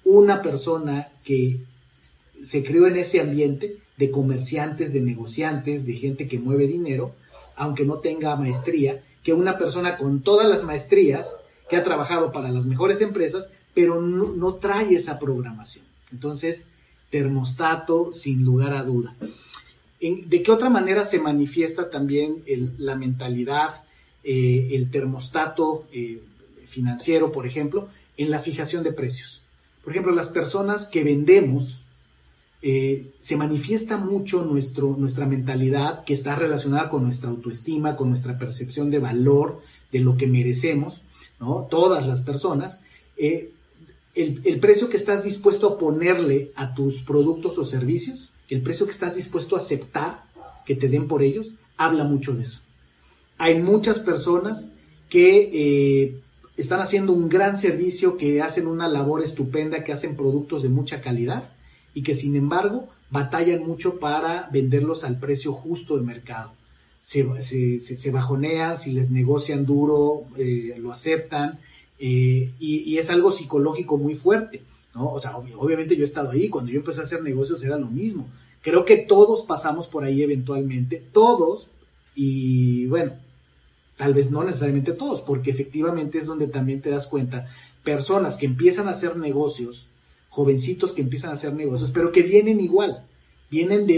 una 0.04 0.42
persona 0.42 1.10
que 1.24 1.60
se 2.44 2.64
crió 2.64 2.88
en 2.88 2.98
ese 2.98 3.20
ambiente 3.20 3.80
de 3.98 4.12
comerciantes, 4.12 4.94
de 4.94 5.02
negociantes, 5.02 5.86
de 5.86 5.94
gente 5.94 6.28
que 6.28 6.40
mueve 6.40 6.68
dinero, 6.68 7.14
aunque 7.56 7.86
no 7.86 7.96
tenga 8.00 8.36
maestría, 8.36 9.04
que 9.24 9.34
una 9.34 9.58
persona 9.58 9.98
con 9.98 10.22
todas 10.22 10.48
las 10.48 10.64
maestrías, 10.64 11.38
que 11.70 11.78
ha 11.78 11.84
trabajado 11.84 12.32
para 12.32 12.52
las 12.52 12.66
mejores 12.68 13.02
empresas, 13.02 13.50
pero 13.74 14.00
no, 14.00 14.56
trae 14.56 14.96
esa 14.96 15.18
programación. 15.18 15.84
Entonces, 16.12 16.68
termostato 17.16 18.12
sin 18.12 18.44
lugar 18.44 18.74
a 18.74 18.84
duda. 18.84 19.16
¿De 20.02 20.44
qué 20.44 20.52
otra 20.52 20.70
manera 20.70 21.06
se 21.06 21.18
manifiesta 21.18 21.90
también 21.90 22.44
la 22.78 22.98
mentalidad, 22.98 23.86
eh, 24.26 24.72
el 24.74 24.92
termostato 24.92 25.88
eh, 25.94 26.22
financiero, 26.66 27.32
por 27.32 27.48
ejemplo, 27.48 27.88
en 28.18 28.32
la 28.32 28.40
fijación 28.40 28.84
de 28.84 28.92
precios? 28.92 29.42
Por 29.82 29.94
ejemplo, 29.94 30.12
las 30.14 30.28
personas 30.28 30.88
que 30.88 31.06
vendemos, 31.06 31.82
eh, 32.62 33.14
se 33.22 33.38
manifiesta 33.38 33.96
mucho 33.98 34.44
nuestra 34.44 35.26
mentalidad 35.26 36.04
que 36.04 36.14
está 36.14 36.36
relacionada 36.36 36.90
con 36.90 37.04
nuestra 37.04 37.30
autoestima, 37.30 37.96
con 37.96 38.10
nuestra 38.10 38.38
percepción 38.38 38.92
de 38.92 39.00
valor, 39.00 39.62
de 39.94 40.00
lo 40.00 40.18
que 40.18 40.28
merecemos, 40.28 41.02
¿no? 41.40 41.68
Todas 41.72 42.06
las 42.06 42.20
personas. 42.20 42.82
El, 44.16 44.42
el, 44.44 44.60
precio 44.60 44.90
que 44.90 44.98
estás 44.98 45.24
dispuesto 45.24 45.68
a 45.68 45.78
ponerle 45.78 46.52
a 46.56 46.74
tus 46.74 47.02
productos 47.02 47.58
o 47.58 47.66
servicios, 47.66 48.32
el 48.50 48.62
precio 48.62 48.86
que 48.86 48.92
estás 48.92 49.16
dispuesto 49.16 49.56
a 49.56 49.60
aceptar 49.60 50.24
que 50.66 50.76
te 50.76 50.90
den 50.90 51.08
por 51.08 51.22
ellos, 51.22 51.52
habla 51.78 52.04
mucho 52.04 52.34
de 52.34 52.44
eso. 52.44 52.62
Hay 53.38 53.62
muchas 53.62 54.00
personas 54.00 54.70
que 55.10 55.50
eh, 55.54 56.22
están 56.58 56.80
haciendo 56.80 57.14
un 57.14 57.30
gran 57.30 57.58
servicio, 57.58 58.18
que 58.18 58.42
hacen 58.42 58.68
una 58.68 58.88
labor 58.88 59.24
estupenda, 59.24 59.84
que 59.84 59.94
hacen 59.94 60.16
productos 60.16 60.64
de 60.64 60.70
mucha 60.70 61.02
calidad 61.02 61.52
y 61.94 62.04
que 62.04 62.16
sin 62.16 62.36
embargo 62.36 62.90
batallan 63.10 63.66
mucho 63.66 64.00
para 64.00 64.50
venderlos 64.52 65.04
al 65.04 65.20
precio 65.20 65.54
justo 65.54 65.96
del 65.96 66.06
mercado. 66.06 66.54
Se, 67.02 67.24
se, 67.80 68.12
bajonean, 68.12 68.78
si 68.80 68.92
les 68.92 69.12
negocian 69.12 69.66
duro, 69.66 70.24
eh, 70.38 70.76
lo 70.80 70.92
aceptan 70.92 71.60
eh, 72.00 72.52
y, 72.60 72.98
es 72.98 73.10
algo 73.10 73.32
psicológico 73.32 73.98
muy 73.98 74.16
fuerte. 74.16 74.62
¿no? 74.94 75.12
O 75.12 75.22
sea, 75.22 75.38
obviamente 75.38 75.96
yo 75.96 76.04
he 76.04 76.06
estado 76.06 76.32
ahí, 76.32 76.50
cuando 76.50 76.72
yo 76.72 76.80
empecé 76.80 77.02
a 77.02 77.04
hacer 77.04 77.22
negocios 77.22 77.64
era 77.64 77.78
lo 77.78 77.88
mismo. 77.88 78.28
Creo 78.62 78.86
que 78.86 78.98
todos 78.98 79.44
pasamos 79.44 79.88
por 79.88 80.04
ahí 80.04 80.24
eventualmente, 80.24 81.04
todos, 81.12 81.70
y 82.16 82.88
bueno, 82.88 83.14
Tal 83.98 84.14
vez 84.14 84.30
no 84.30 84.44
necesariamente 84.44 84.92
todos, 84.92 85.22
porque 85.22 85.52
efectivamente 85.52 86.20
es 86.20 86.26
donde 86.26 86.48
también 86.48 86.82
te 86.82 86.90
das 86.90 87.08
cuenta, 87.08 87.48
personas 87.84 88.36
que 88.36 88.46
empiezan 88.46 88.88
a 88.88 88.92
hacer 88.92 89.16
negocios, 89.16 89.88
jovencitos 90.30 90.92
que 90.92 91.02
empiezan 91.02 91.30
a 91.30 91.34
hacer 91.34 91.54
negocios, 91.54 91.92
pero 91.94 92.12
que 92.12 92.22
vienen 92.22 92.60
igual, 92.60 93.06
vienen 93.50 93.88
de, 93.88 93.94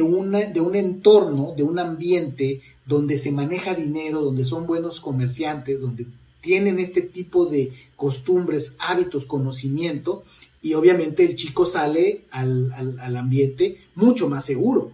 de 0.54 0.62
un 0.62 0.76
entorno, 0.76 1.54
de 1.58 1.64
un 1.64 1.80
ambiente 1.80 2.62
donde 2.86 3.18
se 3.18 3.32
maneja 3.32 3.74
dinero, 3.74 4.22
donde 4.22 4.46
son 4.46 4.68
buenos 4.68 5.00
comerciantes, 5.00 5.82
donde 5.82 6.06
tienen 6.48 6.80
este 6.80 7.02
tipo 7.02 7.46
de 7.46 7.74
costumbres, 7.98 8.76
hábitos, 8.80 9.26
conocimiento, 9.26 10.24
y 10.62 10.74
obviamente 10.74 11.26
el 11.26 11.36
chico 11.36 11.66
sale 11.66 12.22
al, 12.32 12.74
al 12.74 13.18
ambiente 13.18 13.82
mucho 13.96 14.30
más 14.30 14.46
seguro. 14.46 14.92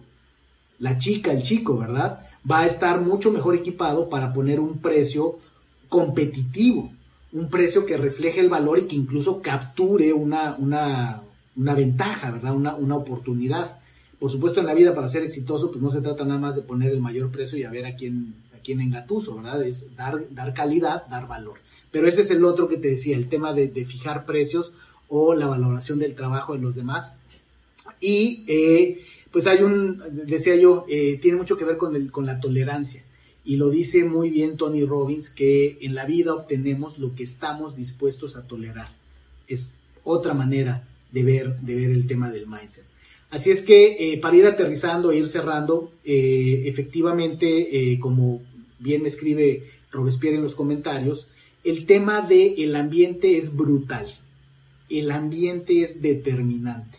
La 0.80 0.98
chica, 0.98 1.32
el 1.32 1.42
chico, 1.42 1.78
¿verdad? 1.78 2.28
va 2.50 2.60
a 2.60 2.66
estar 2.66 3.00
mucho 3.00 3.30
mejor 3.30 3.54
equipado 3.54 4.08
para 4.08 4.32
poner 4.32 4.60
un 4.60 4.78
precio 4.78 5.38
competitivo, 5.88 6.92
un 7.32 7.48
precio 7.48 7.86
que 7.86 7.96
refleje 7.96 8.40
el 8.40 8.48
valor 8.48 8.78
y 8.78 8.86
que 8.86 8.96
incluso 8.96 9.40
capture 9.40 10.12
una, 10.12 10.56
una, 10.58 11.22
una 11.56 11.74
ventaja, 11.74 12.30
¿verdad? 12.30 12.54
Una, 12.54 12.74
una, 12.74 12.96
oportunidad. 12.96 13.78
Por 14.18 14.30
supuesto, 14.30 14.60
en 14.60 14.66
la 14.66 14.74
vida, 14.74 14.94
para 14.94 15.08
ser 15.08 15.22
exitoso, 15.22 15.70
pues 15.70 15.82
no 15.82 15.90
se 15.90 16.00
trata 16.00 16.24
nada 16.24 16.38
más 16.38 16.54
de 16.54 16.62
poner 16.62 16.92
el 16.92 17.00
mayor 17.00 17.30
precio 17.30 17.58
y 17.58 17.64
a 17.64 17.70
ver 17.70 17.86
a 17.86 17.96
quién, 17.96 18.34
quién 18.64 18.80
engatuso, 18.80 19.36
¿verdad? 19.36 19.62
Es 19.62 19.94
dar, 19.94 20.24
dar 20.30 20.54
calidad, 20.54 21.06
dar 21.06 21.28
valor. 21.28 21.58
Pero 21.94 22.08
ese 22.08 22.22
es 22.22 22.30
el 22.32 22.44
otro 22.44 22.66
que 22.66 22.76
te 22.76 22.88
decía, 22.88 23.16
el 23.16 23.28
tema 23.28 23.52
de, 23.52 23.68
fijar 23.84 24.26
precios 24.26 24.72
o 25.06 25.36
la 25.36 25.46
valoración 25.46 26.00
del 26.00 26.16
trabajo 26.16 26.54
de 26.54 26.58
los 26.58 26.74
demás. 26.74 27.14
Y 28.00 28.42
eh, 28.48 29.04
pues 29.30 29.46
hay 29.46 29.62
un, 29.62 30.02
decía 30.26 30.56
yo, 30.56 30.86
eh, 30.88 31.20
tiene 31.22 31.38
mucho 31.38 31.56
que 31.56 31.64
ver 31.64 31.76
con, 31.76 31.94
el, 31.94 32.10
con 32.10 32.26
la 32.26 32.40
tolerancia. 32.40 33.04
Y 33.44 33.58
lo 33.58 33.70
dice 33.70 34.02
muy 34.02 34.28
bien 34.28 34.56
Tony 34.56 34.84
Robbins, 34.84 35.30
que 35.30 35.78
en 35.82 35.94
la 35.94 36.04
vida 36.04 36.34
obtenemos 36.34 36.98
lo 36.98 37.14
que 37.14 37.22
estamos 37.22 37.76
dispuestos 37.76 38.36
a 38.36 38.48
tolerar. 38.48 38.88
Es 39.46 39.74
otra 40.02 40.34
manera 40.34 40.88
de 41.12 41.22
ver, 41.22 41.60
de 41.60 41.76
ver 41.76 41.90
el 41.90 42.08
tema 42.08 42.28
del 42.28 42.48
mindset. 42.48 42.86
Así 43.30 43.52
es 43.52 43.62
que 43.62 44.14
eh, 44.14 44.18
para 44.18 44.34
ir 44.34 44.46
aterrizando 44.48 45.12
e 45.12 45.18
ir 45.18 45.28
cerrando, 45.28 45.92
efectivamente, 46.02 48.00
como 48.00 48.42
bien 48.78 49.02
me 49.02 49.08
escribe 49.08 49.64
Robespierre 49.90 50.36
en 50.36 50.42
los 50.42 50.54
comentarios, 50.54 51.28
el 51.62 51.86
tema 51.86 52.20
del 52.20 52.54
el 52.58 52.76
ambiente 52.76 53.38
es 53.38 53.56
brutal. 53.56 54.06
El 54.90 55.10
ambiente 55.10 55.82
es 55.82 56.02
determinante. 56.02 56.98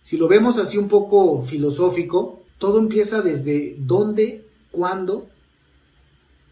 Si 0.00 0.16
lo 0.16 0.28
vemos 0.28 0.58
así 0.58 0.76
un 0.76 0.88
poco 0.88 1.42
filosófico, 1.42 2.42
todo 2.58 2.78
empieza 2.78 3.22
desde 3.22 3.76
dónde, 3.78 4.44
cuándo 4.70 5.28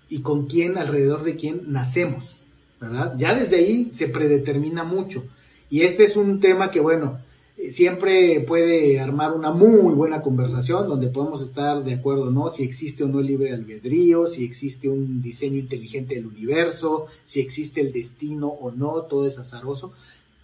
y 0.08 0.20
con 0.20 0.46
quién, 0.46 0.78
alrededor 0.78 1.24
de 1.24 1.36
quién 1.36 1.64
nacemos, 1.66 2.40
¿verdad? 2.80 3.14
Ya 3.18 3.34
desde 3.34 3.56
ahí 3.56 3.90
se 3.92 4.08
predetermina 4.08 4.84
mucho. 4.84 5.24
Y 5.68 5.82
este 5.82 6.04
es 6.04 6.16
un 6.16 6.40
tema 6.40 6.70
que, 6.70 6.80
bueno, 6.80 7.20
siempre 7.68 8.40
puede 8.40 8.98
armar 9.00 9.32
una 9.32 9.52
muy 9.52 9.92
buena 9.94 10.22
conversación 10.22 10.88
donde 10.88 11.08
podemos 11.08 11.42
estar 11.42 11.84
de 11.84 11.94
acuerdo, 11.94 12.30
¿no? 12.30 12.48
Si 12.48 12.62
existe 12.62 13.04
o 13.04 13.08
no 13.08 13.20
el 13.20 13.26
libre 13.26 13.52
albedrío, 13.52 14.26
si 14.26 14.44
existe 14.44 14.88
un 14.88 15.20
diseño 15.20 15.58
inteligente 15.58 16.14
del 16.14 16.26
universo, 16.26 17.06
si 17.24 17.40
existe 17.40 17.80
el 17.80 17.92
destino 17.92 18.48
o 18.48 18.70
no, 18.70 19.02
todo 19.02 19.26
es 19.26 19.38
azaroso. 19.38 19.92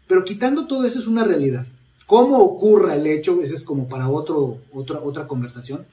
Pero 0.06 0.24
quitando 0.24 0.66
todo 0.66 0.84
eso 0.84 0.98
es 0.98 1.06
una 1.06 1.24
realidad. 1.24 1.66
¿Cómo 2.06 2.38
ocurre 2.38 2.94
el 2.94 3.06
hecho? 3.06 3.40
Ese 3.42 3.54
es 3.54 3.64
como 3.64 3.88
para 3.88 4.08
otro, 4.08 4.58
otra, 4.72 5.00
otra 5.00 5.26
conversación. 5.26 5.84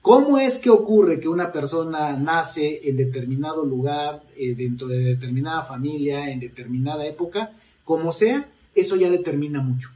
¿Cómo 0.00 0.38
es 0.38 0.58
que 0.58 0.70
ocurre 0.70 1.20
que 1.20 1.28
una 1.28 1.52
persona 1.52 2.12
nace 2.14 2.88
en 2.88 2.96
determinado 2.96 3.64
lugar, 3.64 4.24
eh, 4.36 4.56
dentro 4.56 4.88
de 4.88 4.98
determinada 4.98 5.62
familia, 5.62 6.30
en 6.30 6.40
determinada 6.40 7.06
época? 7.06 7.52
Como 7.84 8.12
sea, 8.12 8.48
eso 8.74 8.96
ya 8.96 9.08
determina 9.10 9.60
mucho. 9.60 9.90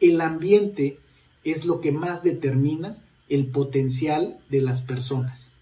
El 0.00 0.20
ambiente 0.20 0.98
es 1.44 1.64
lo 1.64 1.80
que 1.80 1.92
más 1.92 2.22
determina 2.22 2.98
el 3.28 3.46
potencial 3.46 4.38
de 4.48 4.60
las 4.60 4.80
personas. 4.82 5.52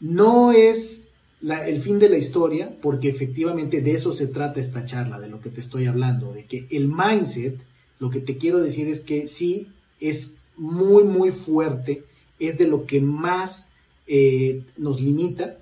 No 0.00 0.52
es 0.52 1.08
el 1.42 1.80
fin 1.80 1.98
de 1.98 2.08
la 2.08 2.18
historia, 2.18 2.76
porque 2.80 3.08
efectivamente 3.08 3.80
de 3.80 3.92
eso 3.92 4.14
se 4.14 4.26
trata 4.26 4.60
esta 4.60 4.84
charla, 4.84 5.18
de 5.18 5.28
lo 5.28 5.40
que 5.40 5.50
te 5.50 5.60
estoy 5.60 5.86
hablando, 5.86 6.32
de 6.32 6.44
que 6.44 6.66
el 6.70 6.88
mindset 6.88 7.58
lo 8.02 8.10
que 8.10 8.20
te 8.20 8.36
quiero 8.36 8.60
decir 8.60 8.88
es 8.88 8.98
que 8.98 9.28
sí 9.28 9.68
es 10.00 10.34
muy, 10.56 11.04
muy 11.04 11.30
fuerte, 11.30 12.02
es 12.40 12.58
de 12.58 12.66
lo 12.66 12.84
que 12.84 13.00
más 13.00 13.70
eh, 14.08 14.62
nos 14.76 15.00
limita, 15.00 15.58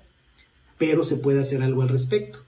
pero 0.79 1.03
se 1.03 1.17
puede 1.17 1.39
hacer 1.39 1.61
algo 1.61 1.83
al 1.83 1.89
respecto. 1.89 2.39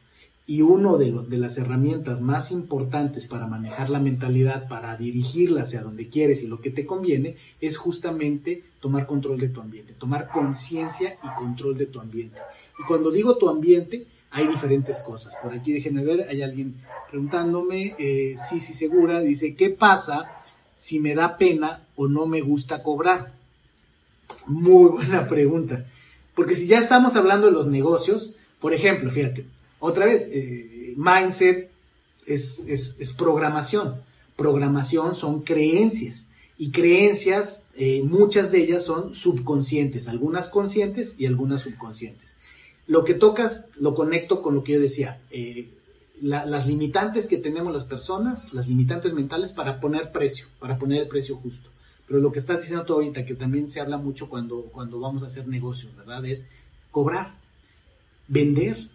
Y 0.46 0.62
una 0.62 0.98
de, 0.98 1.38
las 1.38 1.58
herramientas 1.58 2.20
más 2.20 2.52
importantes 2.52 3.28
para 3.28 3.48
manejar 3.48 3.90
la 3.90 4.00
mentalidad, 4.00 4.68
para 4.68 4.98
dirigirla 4.98 5.62
hacia 5.62 5.82
donde 5.82 6.10
quieres 6.10 6.44
y 6.44 6.48
lo 6.48 6.60
que 6.60 6.70
te 6.70 6.86
conviene, 6.86 7.38
es 7.62 7.78
justamente 7.78 8.64
tomar 8.82 9.08
control 9.08 9.40
de 9.40 9.48
tu 9.48 9.62
ambiente, 9.62 9.94
tomar 9.94 10.30
conciencia 10.30 11.18
y 11.24 11.40
control 11.40 11.78
de 11.78 11.86
tu 11.86 12.02
ambiente. 12.02 12.42
Y 12.78 12.84
cuando 12.84 13.10
digo 13.10 13.38
tu 13.38 13.48
ambiente, 13.48 14.06
hay 14.32 14.48
diferentes 14.48 15.00
cosas. 15.00 15.34
Por 15.42 15.54
aquí 15.54 15.72
déjenme 15.72 16.04
ver, 16.04 16.28
hay 16.28 16.42
alguien 16.42 16.76
preguntándome, 17.10 17.96
eh, 17.98 18.36
sí, 18.50 18.60
sí, 18.60 18.74
segura, 18.74 19.22
dice, 19.22 19.56
¿qué 19.56 19.70
pasa 19.70 20.30
si 20.76 21.00
me 21.00 21.16
da 21.16 21.38
pena 21.38 21.86
o 21.96 22.08
no 22.10 22.26
me 22.26 22.42
gusta 22.42 22.84
cobrar? 22.84 23.34
Muy 24.48 24.90
buena 24.90 25.28
pregunta. 25.28 25.86
Porque 26.36 26.56
si 26.56 26.68
ya 26.68 26.80
estamos 26.80 27.16
hablando 27.16 27.48
de 27.48 27.54
los 27.54 27.68
negocios, 27.68 28.34
por 28.60 28.74
ejemplo, 28.74 29.12
fíjate, 29.12 29.46
otra 29.86 30.06
vez, 30.06 30.28
eh, 30.30 30.94
mindset 30.96 31.70
es, 32.26 32.60
es, 32.68 33.14
programación. 33.14 33.96
Programación 34.36 35.16
son 35.16 35.42
creencias. 35.42 36.26
Y 36.58 36.72
creencias, 36.72 37.68
eh, 37.76 38.04
muchas 38.04 38.52
de 38.52 38.64
ellas 38.64 38.84
son 38.84 39.14
subconscientes, 39.14 40.08
algunas 40.08 40.50
conscientes 40.50 41.16
y 41.18 41.26
algunas 41.26 41.62
subconscientes 41.62 42.34
lo 42.88 43.04
que 43.04 43.14
tocas 43.14 43.70
lo 43.80 43.96
conecto 43.96 44.42
con 44.42 44.56
lo 44.56 44.64
que 44.64 44.74
yo 44.74 44.82
decía. 44.82 45.22
Eh, 45.32 45.70
las 46.22 46.68
limitantes 46.68 47.28
que 47.28 47.38
tenemos 47.38 47.74
las 47.74 47.84
personas, 47.84 48.54
las 48.54 48.68
limitantes 48.68 49.14
mentales 49.14 49.52
para 49.52 49.82
poner 49.82 50.12
precio, 50.14 50.46
para 50.60 50.78
poner 50.78 51.02
el 51.02 51.08
precio 51.10 51.36
justo. 51.36 51.70
Pero 52.08 52.20
lo 52.20 52.32
que 52.32 52.40
estás 52.40 52.62
diciendo 52.62 52.86
tú 52.86 52.94
ahorita, 52.94 53.26
que 53.26 53.36
también 53.36 53.70
se 53.70 53.82
habla 53.82 53.98
mucho 53.98 54.30
cuando, 54.30 54.64
cuando 54.72 55.00
vamos 55.00 55.24
a 55.24 55.26
hacer 55.26 55.48
negocios, 55.48 55.94
¿verdad? 55.98 56.26
Es 56.26 56.48
cobrar, 56.92 57.36
vender. 58.28 58.90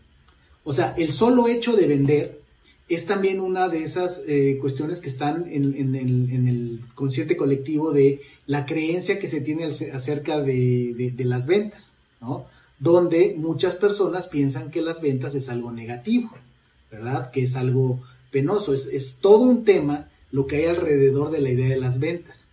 O 0.65 0.73
sea, 0.73 0.95
el 0.97 1.13
solo 1.13 1.49
hecho 1.49 1.77
de 1.77 1.87
vender 1.87 2.39
es 2.89 3.05
también 3.05 3.41
una 3.41 3.69
de 3.69 3.85
esas 3.85 4.25
eh, 4.27 4.59
cuestiones 4.61 5.01
que 5.01 5.09
están 5.09 5.47
en, 5.51 5.95
el, 5.95 6.81
consciente 6.95 7.37
colectivo 7.37 7.93
de 7.93 8.21
la 8.47 8.65
creencia 8.65 9.19
que 9.19 9.29
se 9.29 9.43
tiene 9.43 9.65
acerca 9.65 10.41
de, 10.41 11.15
las 11.19 11.47
ventas, 11.47 11.93
¿no? 12.21 12.47
Donde 12.79 13.35
muchas 13.37 13.75
personas 13.75 14.29
piensan 14.29 14.71
que 14.71 14.81
las 14.81 15.03
ventas 15.03 15.35
es 15.35 15.49
algo 15.49 15.71
negativo, 15.71 16.31
¿verdad? 16.91 17.31
Que 17.31 17.43
es 17.43 17.57
algo 17.57 18.03
penoso, 18.31 18.73
es, 18.73 18.87
es 18.87 19.19
todo 19.21 19.41
un 19.41 19.65
tema 19.65 20.09
lo 20.31 20.47
que 20.47 20.57
hay 20.57 20.67
alrededor 20.67 21.31
de 21.31 21.41
la 21.41 21.51
idea 21.51 21.69
de 21.69 21.81
las 21.81 21.99
ventas. 21.99 22.47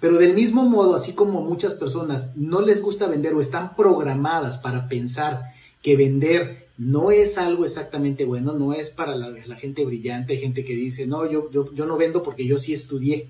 Pero 0.00 0.18
del 0.18 0.34
mismo 0.34 0.64
modo, 0.64 0.94
así 0.94 1.12
como 1.12 1.40
muchas 1.40 1.74
personas 1.74 2.36
no 2.36 2.60
les 2.60 2.82
gusta 2.82 3.06
vender 3.06 3.32
o 3.32 3.40
están 3.40 3.74
programadas 3.76 4.58
para 4.58 4.88
pensar 4.88 5.54
que 5.82 5.96
vender 5.96 6.63
no 6.76 7.10
es 7.10 7.38
algo 7.38 7.64
exactamente 7.64 8.24
bueno, 8.24 8.52
no 8.52 8.72
es 8.72 8.90
para 8.90 9.16
la, 9.16 9.56
gente 9.56 9.84
brillante, 9.84 10.36
gente 10.36 10.64
que 10.64 10.74
dice, 10.74 11.06
no, 11.06 11.30
yo, 11.30 11.50
yo, 11.50 11.86
no 11.86 11.96
vendo 11.96 12.22
porque 12.22 12.46
yo 12.46 12.58
sí 12.58 12.72
estudié, 12.72 13.28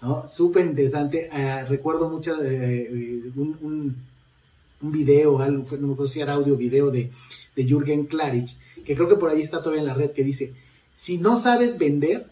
¿no? 0.00 0.28
Súper 0.28 0.64
interesante, 0.64 1.28
ah, 1.32 1.64
recuerdo 1.68 2.08
mucho 2.08 2.42
eh, 2.42 3.30
un, 3.34 3.96
un, 4.80 4.92
video, 4.92 5.40
algo, 5.40 5.64
no 5.76 5.88
me 5.88 5.92
acuerdo 5.94 6.08
si 6.08 6.20
era 6.20 6.34
audio 6.34 6.56
video 6.56 6.90
de, 6.90 7.10
de 7.56 7.64
Jürgen 7.64 8.06
Klarich, 8.06 8.54
que 8.84 8.94
creo 8.94 9.08
que 9.08 9.16
por 9.16 9.30
ahí 9.30 9.42
está 9.42 9.58
todavía 9.58 9.80
en 9.80 9.88
la 9.88 9.94
red, 9.94 10.12
que 10.12 10.22
dice, 10.22 10.54
si 10.94 11.18
no 11.18 11.36
sabes 11.36 11.78
vender, 11.78 12.26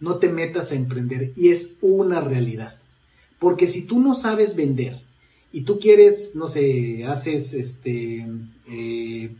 no 0.00 0.16
te 0.16 0.28
metas 0.28 0.70
a 0.70 0.76
emprender, 0.76 1.32
y 1.34 1.48
es 1.48 1.76
una 1.80 2.20
realidad. 2.20 2.78
Porque 3.38 3.66
si 3.68 3.82
tú 3.82 4.00
no 4.00 4.14
sabes 4.14 4.56
vender 4.56 5.00
y 5.52 5.62
tú 5.62 5.78
quieres, 5.78 6.34
no 6.34 6.48
sé, 6.48 7.04
haces 7.06 7.54
este 7.54 8.26
eh, 8.68 9.30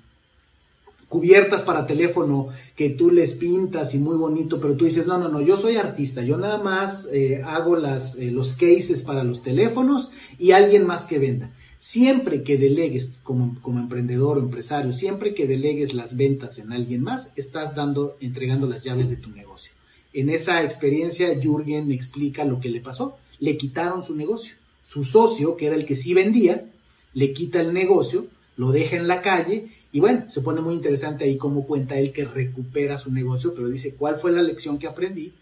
cubiertas 1.09 1.63
para 1.63 1.87
teléfono 1.87 2.49
que 2.77 2.91
tú 2.91 3.11
les 3.11 3.35
pintas 3.35 3.95
y 3.95 3.99
muy 3.99 4.17
bonito, 4.17 4.61
pero 4.61 4.77
tú 4.77 4.85
dices, 4.85 5.07
no, 5.07 5.19
no, 5.19 5.29
no, 5.29 5.41
yo 5.41 5.57
soy 5.57 5.77
artista, 5.77 6.23
yo 6.23 6.37
nada 6.37 6.59
más 6.59 7.09
eh, 7.13 7.43
hago 7.45 7.77
las, 7.77 8.19
eh, 8.19 8.31
los 8.31 8.53
cases 8.53 9.03
para 9.03 9.25
los 9.25 9.43
teléfonos 9.43 10.11
y 10.39 10.53
alguien 10.53 10.87
más 10.87 11.05
que 11.05 11.19
venda. 11.19 11.51
Siempre 11.79 12.43
que 12.43 12.59
delegues 12.59 13.21
como, 13.23 13.57
como, 13.63 13.79
emprendedor 13.79 14.37
o 14.37 14.41
empresario, 14.41 14.93
siempre 14.93 15.33
que 15.33 15.47
delegues 15.47 15.95
las 15.95 16.17
ventas 16.17 16.59
en 16.59 16.73
alguien 16.73 17.03
más, 17.03 17.33
estás 17.37 17.75
dando, 17.75 18.17
entregando 18.21 18.67
las 18.67 18.83
llaves 18.83 19.09
de 19.09 19.17
tu 19.17 19.31
negocio. 19.31 19.73
En 20.13 20.29
esa 20.29 20.63
experiencia, 20.65 21.39
Jürgen 21.41 21.93
explica 21.93 22.45
lo 22.45 22.61
que 22.61 22.71
le 22.71 22.81
pasó 22.81 23.17
le 23.41 23.57
quitaron 23.57 24.03
su 24.03 24.15
negocio. 24.15 24.55
Su 24.83 25.05
socio, 25.05 25.57
que 25.57 25.67
era 25.67 25.77
el 25.77 25.85
que 25.85 25.97
sí 25.97 26.15
vendía, 26.15 26.71
le 27.15 27.33
quita 27.33 27.61
el 27.61 27.73
negocio, 27.73 28.27
lo 28.57 28.73
deja 28.73 28.97
en 28.97 29.09
la 29.09 29.23
calle 29.23 29.71
y 29.93 30.01
bueno, 30.01 30.31
se 30.31 30.41
pone 30.43 30.61
muy 30.61 30.75
interesante 30.75 31.25
ahí 31.25 31.39
cómo 31.39 31.67
cuenta 31.67 31.99
él 31.99 32.13
que 32.13 32.25
recupera 32.25 32.99
su 32.99 33.13
negocio, 33.13 33.55
pero 33.55 33.69
dice, 33.69 33.95
¿cuál 33.95 34.17
fue 34.17 34.33
la 34.33 34.43
lección 34.43 34.79
que 34.79 34.87
aprendí? 34.87 35.33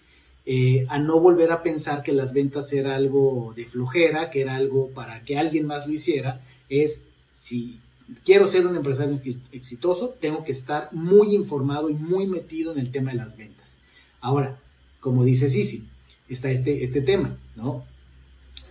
Eh, 0.44 0.86
a 0.88 0.98
no 1.00 1.18
volver 1.18 1.50
a 1.50 1.62
pensar 1.64 2.04
que 2.04 2.12
las 2.12 2.32
ventas 2.32 2.72
era 2.72 2.94
algo 2.94 3.52
de 3.56 3.64
flojera, 3.64 4.30
que 4.30 4.42
era 4.42 4.54
algo 4.54 4.90
para 4.90 5.24
que 5.24 5.38
alguien 5.38 5.66
más 5.66 5.88
lo 5.88 5.92
hiciera, 5.92 6.40
es 6.68 7.08
si 7.32 7.80
quiero 8.24 8.46
ser 8.46 8.66
un 8.66 8.76
empresario 8.76 9.20
exitoso, 9.50 10.14
tengo 10.20 10.44
que 10.44 10.52
estar 10.52 10.90
muy 10.92 11.34
informado 11.34 11.90
y 11.90 11.94
muy 11.94 12.26
metido 12.26 12.72
en 12.72 12.78
el 12.78 12.92
tema 12.92 13.10
de 13.10 13.16
las 13.16 13.36
ventas. 13.36 13.76
Ahora, 14.20 14.60
como 15.00 15.24
dice 15.24 15.50
Sisi, 15.50 15.88
está 16.28 16.50
este, 16.50 16.84
este 16.84 17.00
tema, 17.00 17.36
¿no? 17.56 17.84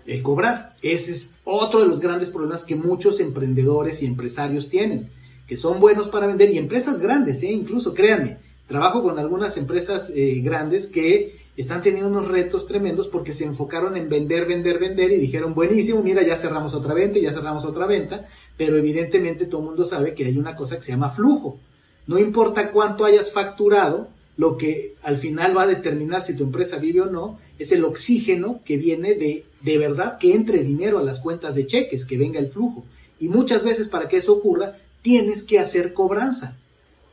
El 0.05 0.21
cobrar. 0.21 0.77
Ese 0.81 1.11
es 1.11 1.35
otro 1.43 1.81
de 1.81 1.88
los 1.88 1.99
grandes 1.99 2.29
problemas 2.29 2.63
que 2.63 2.75
muchos 2.75 3.19
emprendedores 3.19 4.01
y 4.01 4.05
empresarios 4.05 4.69
tienen, 4.69 5.09
que 5.47 5.58
son 5.58 5.79
buenos 5.79 6.08
para 6.08 6.27
vender 6.27 6.51
y 6.51 6.58
empresas 6.58 6.99
grandes, 6.99 7.43
¿eh? 7.43 7.51
incluso 7.51 7.93
créanme, 7.93 8.38
trabajo 8.67 9.03
con 9.03 9.19
algunas 9.19 9.58
empresas 9.58 10.12
eh, 10.15 10.41
grandes 10.43 10.88
que 10.88 11.38
están 11.55 11.81
teniendo 11.81 12.10
unos 12.10 12.27
retos 12.27 12.65
tremendos 12.65 13.08
porque 13.08 13.31
se 13.31 13.45
enfocaron 13.45 13.95
en 13.95 14.10
vender, 14.10 14.45
vender, 14.45 14.79
vender 14.79 15.12
y 15.12 15.17
dijeron, 15.17 15.53
buenísimo, 15.53 16.01
mira, 16.01 16.23
ya 16.23 16.36
cerramos 16.36 16.73
otra 16.73 16.93
venta, 16.93 17.19
ya 17.19 17.31
cerramos 17.31 17.63
otra 17.63 17.86
venta, 17.86 18.27
pero 18.58 18.77
evidentemente 18.77 19.45
todo 19.45 19.62
el 19.62 19.67
mundo 19.67 19.86
sabe 19.86 20.13
que 20.13 20.25
hay 20.25 20.38
una 20.38 20.55
cosa 20.55 20.77
que 20.77 20.84
se 20.84 20.91
llama 20.91 21.10
flujo. 21.10 21.60
No 22.08 22.19
importa 22.19 22.71
cuánto 22.71 23.05
hayas 23.05 23.31
facturado, 23.31 24.10
lo 24.38 24.58
que 24.58 24.95
al 25.01 25.17
final 25.17 25.58
va 25.58 25.63
a 25.63 25.67
determinar 25.67 26.21
si 26.21 26.36
tu 26.36 26.43
empresa 26.43 26.77
vive 26.77 27.01
o 27.01 27.05
no 27.05 27.39
es 27.58 27.71
el 27.71 27.86
oxígeno 27.86 28.60
que 28.65 28.75
viene 28.75 29.13
de 29.13 29.45
de 29.65 29.79
verdad 29.79 30.19
que 30.19 30.36
entre 30.36 30.62
dinero 30.62 30.99
a 30.99 31.03
las 31.03 31.19
cuentas 31.19 31.55
de 31.55 31.65
cheques, 31.65 32.05
que 32.05 32.19
venga 32.19 32.39
el 32.39 32.49
flujo. 32.49 32.86
Y 33.19 33.29
muchas 33.29 33.63
veces 33.63 33.88
para 33.88 34.08
que 34.08 34.17
eso 34.17 34.34
ocurra, 34.34 34.77
tienes 35.05 35.43
que 35.43 35.59
hacer 35.59 35.93
cobranza. 35.93 36.57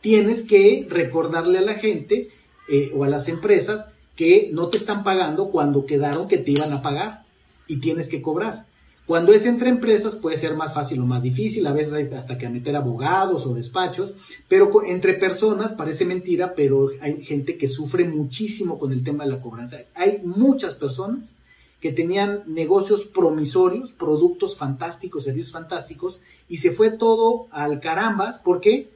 Tienes 0.00 0.44
que 0.44 0.86
recordarle 0.88 1.58
a 1.58 1.60
la 1.60 1.74
gente 1.74 2.30
eh, 2.66 2.90
o 2.96 3.04
a 3.04 3.08
las 3.10 3.28
empresas 3.28 3.90
que 4.16 4.48
no 4.50 4.68
te 4.68 4.78
están 4.78 5.04
pagando 5.04 5.50
cuando 5.50 5.84
quedaron 5.84 6.26
que 6.26 6.38
te 6.38 6.52
iban 6.52 6.72
a 6.72 6.80
pagar 6.80 7.26
y 7.66 7.80
tienes 7.80 8.08
que 8.08 8.22
cobrar. 8.22 8.64
Cuando 9.06 9.34
es 9.34 9.44
entre 9.44 9.68
empresas 9.68 10.16
puede 10.16 10.38
ser 10.38 10.54
más 10.54 10.72
fácil 10.72 11.02
o 11.02 11.04
más 11.04 11.22
difícil, 11.22 11.66
a 11.66 11.74
veces 11.74 12.10
hasta 12.14 12.38
que 12.38 12.48
meter 12.48 12.76
abogados 12.76 13.44
o 13.44 13.52
despachos, 13.52 14.14
pero 14.48 14.70
entre 14.86 15.12
personas 15.12 15.74
parece 15.74 16.06
mentira, 16.06 16.54
pero 16.54 16.92
hay 17.02 17.22
gente 17.22 17.58
que 17.58 17.68
sufre 17.68 18.04
muchísimo 18.04 18.78
con 18.78 18.92
el 18.92 19.04
tema 19.04 19.24
de 19.24 19.32
la 19.32 19.42
cobranza. 19.42 19.82
Hay 19.94 20.22
muchas 20.24 20.76
personas 20.76 21.36
que 21.82 21.90
tenían 21.90 22.44
negocios 22.46 23.02
promisorios, 23.02 23.90
productos 23.90 24.56
fantásticos, 24.56 25.24
servicios 25.24 25.52
fantásticos, 25.52 26.20
y 26.48 26.58
se 26.58 26.70
fue 26.70 26.90
todo 26.90 27.48
al 27.50 27.80
carambas. 27.80 28.38
¿Por 28.38 28.60
qué? 28.60 28.88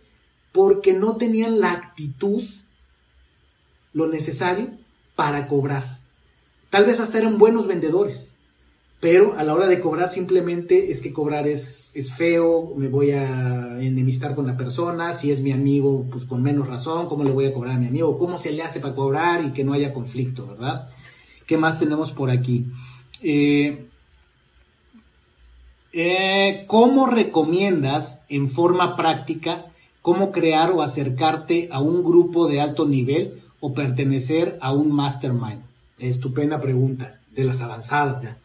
Porque 0.53 0.93
no 0.93 1.17
tenían 1.17 1.59
la 1.59 1.73
actitud, 1.73 2.45
lo 3.93 4.07
necesario 4.07 4.71
para 5.17 5.49
cobrar. 5.49 5.99
Tal 6.71 6.85
vez 6.85 7.01
hasta 7.01 7.19
eran 7.19 7.39
buenos 7.39 7.67
vendedores, 7.67 8.31
pero 9.01 9.37
a 9.37 9.43
la 9.43 9.55
hora 9.55 9.67
de 9.67 9.81
cobrar 9.81 10.13
simplemente 10.13 10.93
es 10.93 11.01
que 11.01 11.13
cobrar 11.13 11.49
es, 11.49 11.91
es 11.95 12.15
feo, 12.15 12.73
me 12.77 12.87
voy 12.87 13.11
a 13.11 13.81
enemistar 13.81 14.37
con 14.37 14.47
la 14.47 14.57
persona, 14.57 15.13
si 15.13 15.33
es 15.33 15.41
mi 15.41 15.51
amigo, 15.51 16.07
pues 16.09 16.25
con 16.25 16.41
menos 16.41 16.69
razón, 16.69 17.09
¿cómo 17.09 17.25
le 17.25 17.33
voy 17.33 17.47
a 17.47 17.53
cobrar 17.53 17.75
a 17.75 17.81
mi 17.81 17.89
amigo? 17.89 18.17
¿Cómo 18.17 18.39
se 18.39 18.53
le 18.53 18.63
hace 18.63 18.79
para 18.79 18.95
cobrar 18.95 19.45
y 19.45 19.53
que 19.53 19.65
no 19.65 19.73
haya 19.73 19.93
conflicto, 19.93 20.47
verdad? 20.47 20.89
¿Qué 21.47 21.57
más 21.57 21.79
tenemos 21.79 22.11
por 22.11 22.31
aquí? 22.31 22.67
Eh, 23.23 23.87
eh, 25.93 26.65
¿Cómo 26.67 27.07
recomiendas 27.07 28.25
en 28.29 28.49
forma 28.49 28.97
práctica 28.97 29.67
cómo 30.03 30.33
crear 30.33 30.73
o 30.73 30.83
acercarte 30.83 31.69
a 31.73 31.81
un 31.81 32.05
grupo 32.05 32.49
de 32.49 32.61
alto 32.61 32.87
nivel 32.87 33.43
o 33.61 33.75
pertenecer 33.75 34.59
a 34.61 34.73
un 34.73 34.93
mastermind? 34.93 35.63
Estupenda 35.99 36.61
pregunta, 36.61 37.21
de 37.31 37.45
las 37.45 37.61
avanzadas 37.61 38.23
ya. 38.23 38.39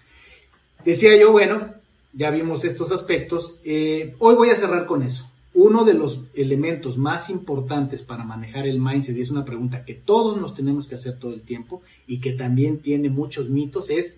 Decía 0.85 1.17
yo, 1.17 1.31
bueno, 1.31 1.73
ya 2.13 2.29
vimos 2.29 2.63
estos 2.65 2.91
aspectos. 2.91 3.59
Eh, 3.63 4.15
hoy 4.19 4.35
voy 4.35 4.49
a 4.49 4.55
cerrar 4.55 4.85
con 4.85 5.03
eso. 5.03 5.30
Uno 5.53 5.83
de 5.83 5.93
los 5.93 6.21
elementos 6.33 6.97
más 6.97 7.29
importantes 7.29 8.01
para 8.01 8.23
manejar 8.23 8.67
el 8.67 8.79
mindset, 8.79 9.17
y 9.17 9.21
es 9.21 9.31
una 9.31 9.43
pregunta 9.43 9.83
que 9.83 9.95
todos 9.95 10.39
nos 10.39 10.55
tenemos 10.55 10.87
que 10.87 10.95
hacer 10.95 11.19
todo 11.19 11.33
el 11.33 11.41
tiempo 11.41 11.81
y 12.07 12.19
que 12.19 12.31
también 12.31 12.79
tiene 12.79 13.09
muchos 13.09 13.49
mitos, 13.49 13.89
es 13.89 14.17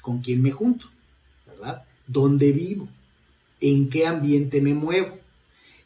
¿con 0.00 0.20
quién 0.20 0.40
me 0.40 0.52
junto? 0.52 0.86
¿Verdad? 1.46 1.84
¿Dónde 2.06 2.52
vivo? 2.52 2.88
¿En 3.60 3.90
qué 3.90 4.06
ambiente 4.06 4.62
me 4.62 4.72
muevo? 4.72 5.18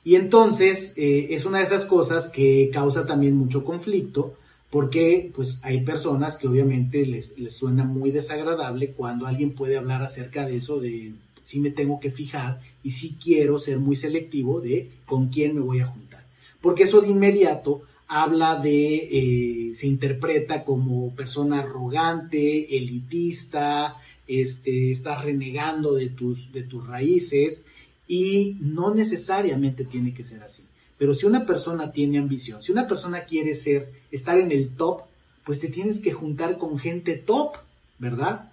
Y 0.04 0.14
entonces 0.14 0.94
eh, 0.96 1.28
es 1.30 1.44
una 1.44 1.59
de 1.59 1.64
esas 1.64 1.87
cosas 1.87 2.28
que 2.28 2.70
causa 2.72 3.07
también 3.07 3.37
mucho 3.37 3.64
conflicto 3.64 4.35
porque 4.70 5.30
pues 5.35 5.61
hay 5.64 5.83
personas 5.83 6.37
que 6.37 6.48
obviamente 6.48 7.07
les, 7.07 7.38
les 7.38 7.54
suena 7.54 7.85
muy 7.85 8.11
desagradable 8.11 8.92
cuando 8.92 9.26
alguien 9.26 9.54
puede 9.54 9.76
hablar 9.76 10.02
acerca 10.02 10.46
de 10.46 10.57
eso, 10.57 10.78
de 10.80 11.12
sí 11.44 11.61
me 11.61 11.70
tengo 11.70 12.00
que 12.00 12.11
fijar 12.11 12.61
y 12.83 12.90
sí 12.90 13.16
quiero 13.22 13.61
ser 13.61 13.78
muy 13.78 13.94
selectivo 13.94 14.61
de 14.61 14.90
con 15.07 15.28
quién 15.28 15.54
me 15.54 15.61
voy 15.61 15.78
a 15.80 15.87
juntar. 15.87 16.26
Porque 16.61 16.83
eso 16.83 17.00
de 17.00 17.09
inmediato 17.09 17.83
habla 18.09 18.59
de, 18.59 18.94
eh, 19.12 19.74
se 19.74 19.87
interpreta 19.87 20.64
como 20.64 21.14
persona 21.14 21.61
arrogante, 21.61 22.76
elitista, 22.76 23.96
este, 24.26 24.90
estás 24.90 25.24
renegando 25.24 25.94
de 25.94 26.09
tus, 26.09 26.50
de 26.52 26.62
tus 26.62 26.87
raíces 26.87 27.66
y 28.09 28.57
no 28.61 28.94
necesariamente 28.94 29.85
tiene 29.85 30.14
que 30.14 30.24
ser 30.24 30.42
así. 30.42 30.64
Pero 30.96 31.14
si 31.14 31.26
una 31.26 31.44
persona 31.46 31.92
tiene 31.92 32.18
ambición, 32.18 32.62
si 32.62 32.72
una 32.72 32.87
persona 32.87 33.24
quiere 33.24 33.54
ser, 33.54 33.92
estar 34.11 34.38
en 34.38 34.52
el 34.52 34.70
top, 34.70 35.02
pues 35.44 35.61
te 35.61 35.68
tienes 35.68 36.00
que 36.00 36.12
juntar 36.12 36.59
con 36.59 36.78
gente 36.78 37.16
top, 37.16 37.57
¿verdad? 37.98 38.52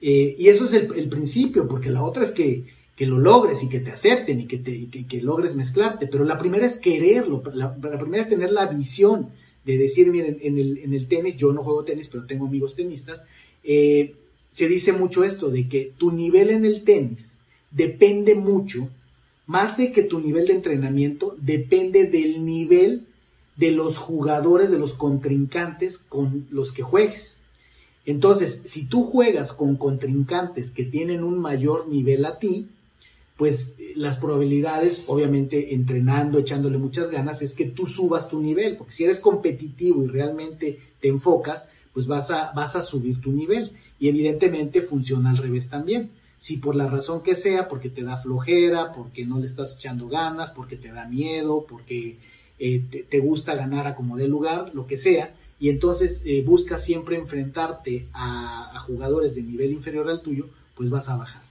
Eh, 0.00 0.34
y 0.38 0.48
eso 0.48 0.66
es 0.66 0.72
el, 0.72 1.08
principio, 1.08 1.66
porque 1.66 1.90
la 1.90 2.02
otra 2.02 2.22
es 2.24 2.32
que, 2.32 2.64
lo 2.98 3.18
logres 3.18 3.62
y 3.62 3.68
que 3.68 3.80
te 3.80 3.90
acepten 3.90 4.40
y 4.40 4.46
que, 4.46 4.58
te, 4.58 4.88
que, 4.88 5.20
logres 5.20 5.54
mezclarte. 5.54 6.06
Pero 6.06 6.24
la 6.24 6.38
primera 6.38 6.66
es 6.66 6.76
quererlo, 6.76 7.42
la, 7.54 7.74
primera 7.74 8.22
es 8.22 8.28
tener 8.28 8.50
la 8.50 8.66
visión 8.66 9.28
de 9.64 9.78
decir, 9.78 10.10
miren, 10.10 10.38
en 10.42 10.58
el, 10.58 10.78
en 10.78 10.94
el 10.94 11.06
tenis, 11.06 11.36
yo 11.36 11.52
no 11.52 11.62
juego 11.62 11.84
tenis, 11.84 12.08
pero 12.08 12.24
tengo 12.24 12.46
amigos 12.46 12.74
tenistas, 12.74 13.24
eh, 13.64 14.14
se 14.50 14.68
dice 14.68 14.92
mucho 14.92 15.24
esto, 15.24 15.50
de 15.50 15.68
que 15.68 15.92
tu 15.96 16.12
nivel 16.12 16.50
en 16.50 16.64
el 16.64 16.82
tenis 16.82 17.34
depende 17.70 18.34
mucho 18.34 18.88
más 19.46 19.76
de 19.76 19.92
que 19.92 20.02
tu 20.02 20.20
nivel 20.20 20.46
de 20.48 20.54
entrenamiento 20.54 21.36
depende 21.40 22.04
del 22.04 22.44
nivel 22.44 23.06
de 23.54 23.70
los 23.70 23.96
jugadores, 23.96 24.70
de 24.70 24.78
los 24.78 24.94
contrincantes 24.94 25.98
con 25.98 26.46
los 26.50 26.72
que 26.72 26.82
juegues. 26.82 27.35
Entonces, 28.06 28.62
si 28.66 28.88
tú 28.88 29.02
juegas 29.04 29.52
con 29.52 29.76
contrincantes 29.76 30.70
que 30.70 30.84
tienen 30.84 31.24
un 31.24 31.38
mayor 31.38 31.88
nivel 31.88 32.24
a 32.24 32.38
ti, 32.38 32.68
pues 33.36 33.76
las 33.96 34.16
probabilidades, 34.16 35.02
obviamente 35.08 35.74
entrenando, 35.74 36.38
echándole 36.38 36.78
muchas 36.78 37.10
ganas, 37.10 37.42
es 37.42 37.52
que 37.52 37.66
tú 37.66 37.86
subas 37.86 38.28
tu 38.30 38.40
nivel, 38.40 38.76
porque 38.76 38.92
si 38.92 39.04
eres 39.04 39.20
competitivo 39.20 40.02
y 40.04 40.06
realmente 40.06 40.78
te 41.00 41.08
enfocas, 41.08 41.66
pues 41.92 42.06
vas 42.06 42.30
a, 42.30 42.82
subir 42.82 43.20
tu 43.20 43.32
nivel. 43.32 43.72
Y 43.98 44.08
evidentemente 44.08 44.82
funciona 44.82 45.30
al 45.30 45.38
revés 45.38 45.68
también. 45.68 46.10
Si 46.36 46.58
por 46.58 46.76
la 46.76 46.86
razón 46.88 47.22
que 47.22 47.34
sea, 47.34 47.68
porque 47.68 47.88
te 47.88 48.02
da 48.02 48.18
flojera, 48.18 48.92
porque 48.92 49.24
no 49.24 49.38
le 49.38 49.46
estás 49.46 49.76
echando 49.76 50.06
ganas, 50.06 50.50
porque 50.50 50.76
te 50.76 50.92
da 50.92 51.08
miedo, 51.08 51.66
porque 51.66 52.18
eh, 52.58 52.82
te, 53.08 53.18
gusta 53.18 53.54
ganar 53.54 53.86
a 53.86 53.94
como 53.94 54.16
de 54.16 54.28
lugar, 54.28 54.72
lo 54.74 54.86
que 54.86 54.98
sea, 54.98 55.34
y 55.58 55.70
entonces 55.70 56.22
eh, 56.24 56.42
buscas 56.44 56.84
siempre 56.84 57.16
enfrentarte 57.16 58.06
a, 58.12 58.78
jugadores 58.86 59.34
de 59.34 59.42
nivel 59.42 59.72
inferior 59.72 60.08
al 60.08 60.22
tuyo, 60.22 60.48
pues 60.76 60.90
vas 60.90 61.08
a 61.08 61.16
bajar. 61.16 61.42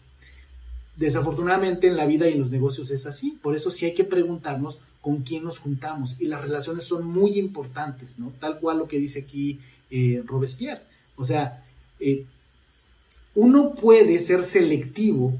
Desafortunadamente 0.95 1.87
en 1.87 1.97
la 1.97 2.05
vida 2.05 2.29
y 2.29 2.33
en 2.33 2.39
los 2.39 2.49
negocios 2.49 2.91
es 2.91 3.05
así, 3.05 3.37
por 3.41 3.55
eso 3.55 3.71
sí 3.71 3.85
hay 3.85 3.93
que 3.93 4.05
preguntarnos 4.05 4.79
con 5.01 5.23
quién 5.23 5.43
nos 5.43 5.57
juntamos 5.59 6.15
y 6.19 6.27
las 6.27 6.41
relaciones 6.41 6.83
son 6.83 7.05
muy 7.05 7.37
importantes, 7.37 8.17
¿no? 8.17 8.31
Tal 8.39 8.59
cual 8.59 8.77
lo 8.77 8.87
que 8.87 8.99
dice 8.99 9.19
aquí 9.19 9.59
eh, 9.91 10.23
Robespierre. 10.25 10.83
O 11.17 11.25
sea, 11.25 11.65
eh, 11.99 12.25
uno 13.35 13.75
puede 13.75 14.19
ser 14.19 14.43
selectivo 14.43 15.37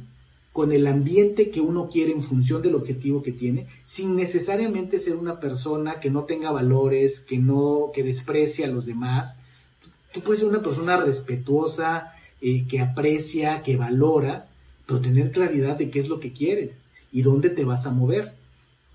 con 0.56 0.72
el 0.72 0.88
ambiente 0.88 1.52
que 1.52 1.60
uno 1.60 1.90
quiere 1.90 2.14
en 2.14 2.24
función 2.24 2.62
del 2.62 2.76
objetivo 2.76 3.22
que 3.22 3.34
tiene, 3.34 3.68
sin 3.86 4.16
necesariamente 4.16 5.02
ser 5.02 5.18
una 5.18 5.42
persona 5.42 6.00
que 6.00 6.10
no 6.10 6.24
tenga 6.24 6.50
valores, 6.50 7.20
que 7.20 7.38
no, 7.38 7.92
que 7.94 8.04
desprecia 8.04 8.66
a 8.66 8.70
los 8.70 8.86
demás. 8.86 9.38
Tú 10.14 10.22
puedes 10.22 10.40
ser 10.40 10.48
una 10.48 10.64
persona 10.64 10.96
respetuosa, 10.96 12.14
eh, 12.40 12.64
que 12.70 12.80
aprecia, 12.80 13.64
que 13.64 13.76
valora, 13.76 14.48
pero 14.86 15.02
tener 15.02 15.34
claridad 15.34 15.76
de 15.76 15.90
qué 15.90 16.00
es 16.00 16.08
lo 16.08 16.22
que 16.22 16.32
quieres 16.32 16.70
y 17.12 17.22
dónde 17.22 17.50
te 17.50 17.66
vas 17.66 17.86
a 17.86 17.92
mover. 17.92 18.32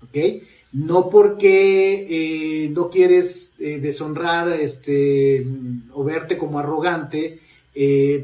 ¿Ok? 0.01 0.41
no 0.73 1.11
porque 1.11 2.07
eh, 2.09 2.69
no 2.69 2.89
quieres 2.89 3.53
eh, 3.59 3.79
deshonrar 3.79 4.47
este, 4.49 5.45
o 5.93 6.03
verte 6.03 6.39
como 6.39 6.57
arrogante, 6.57 7.39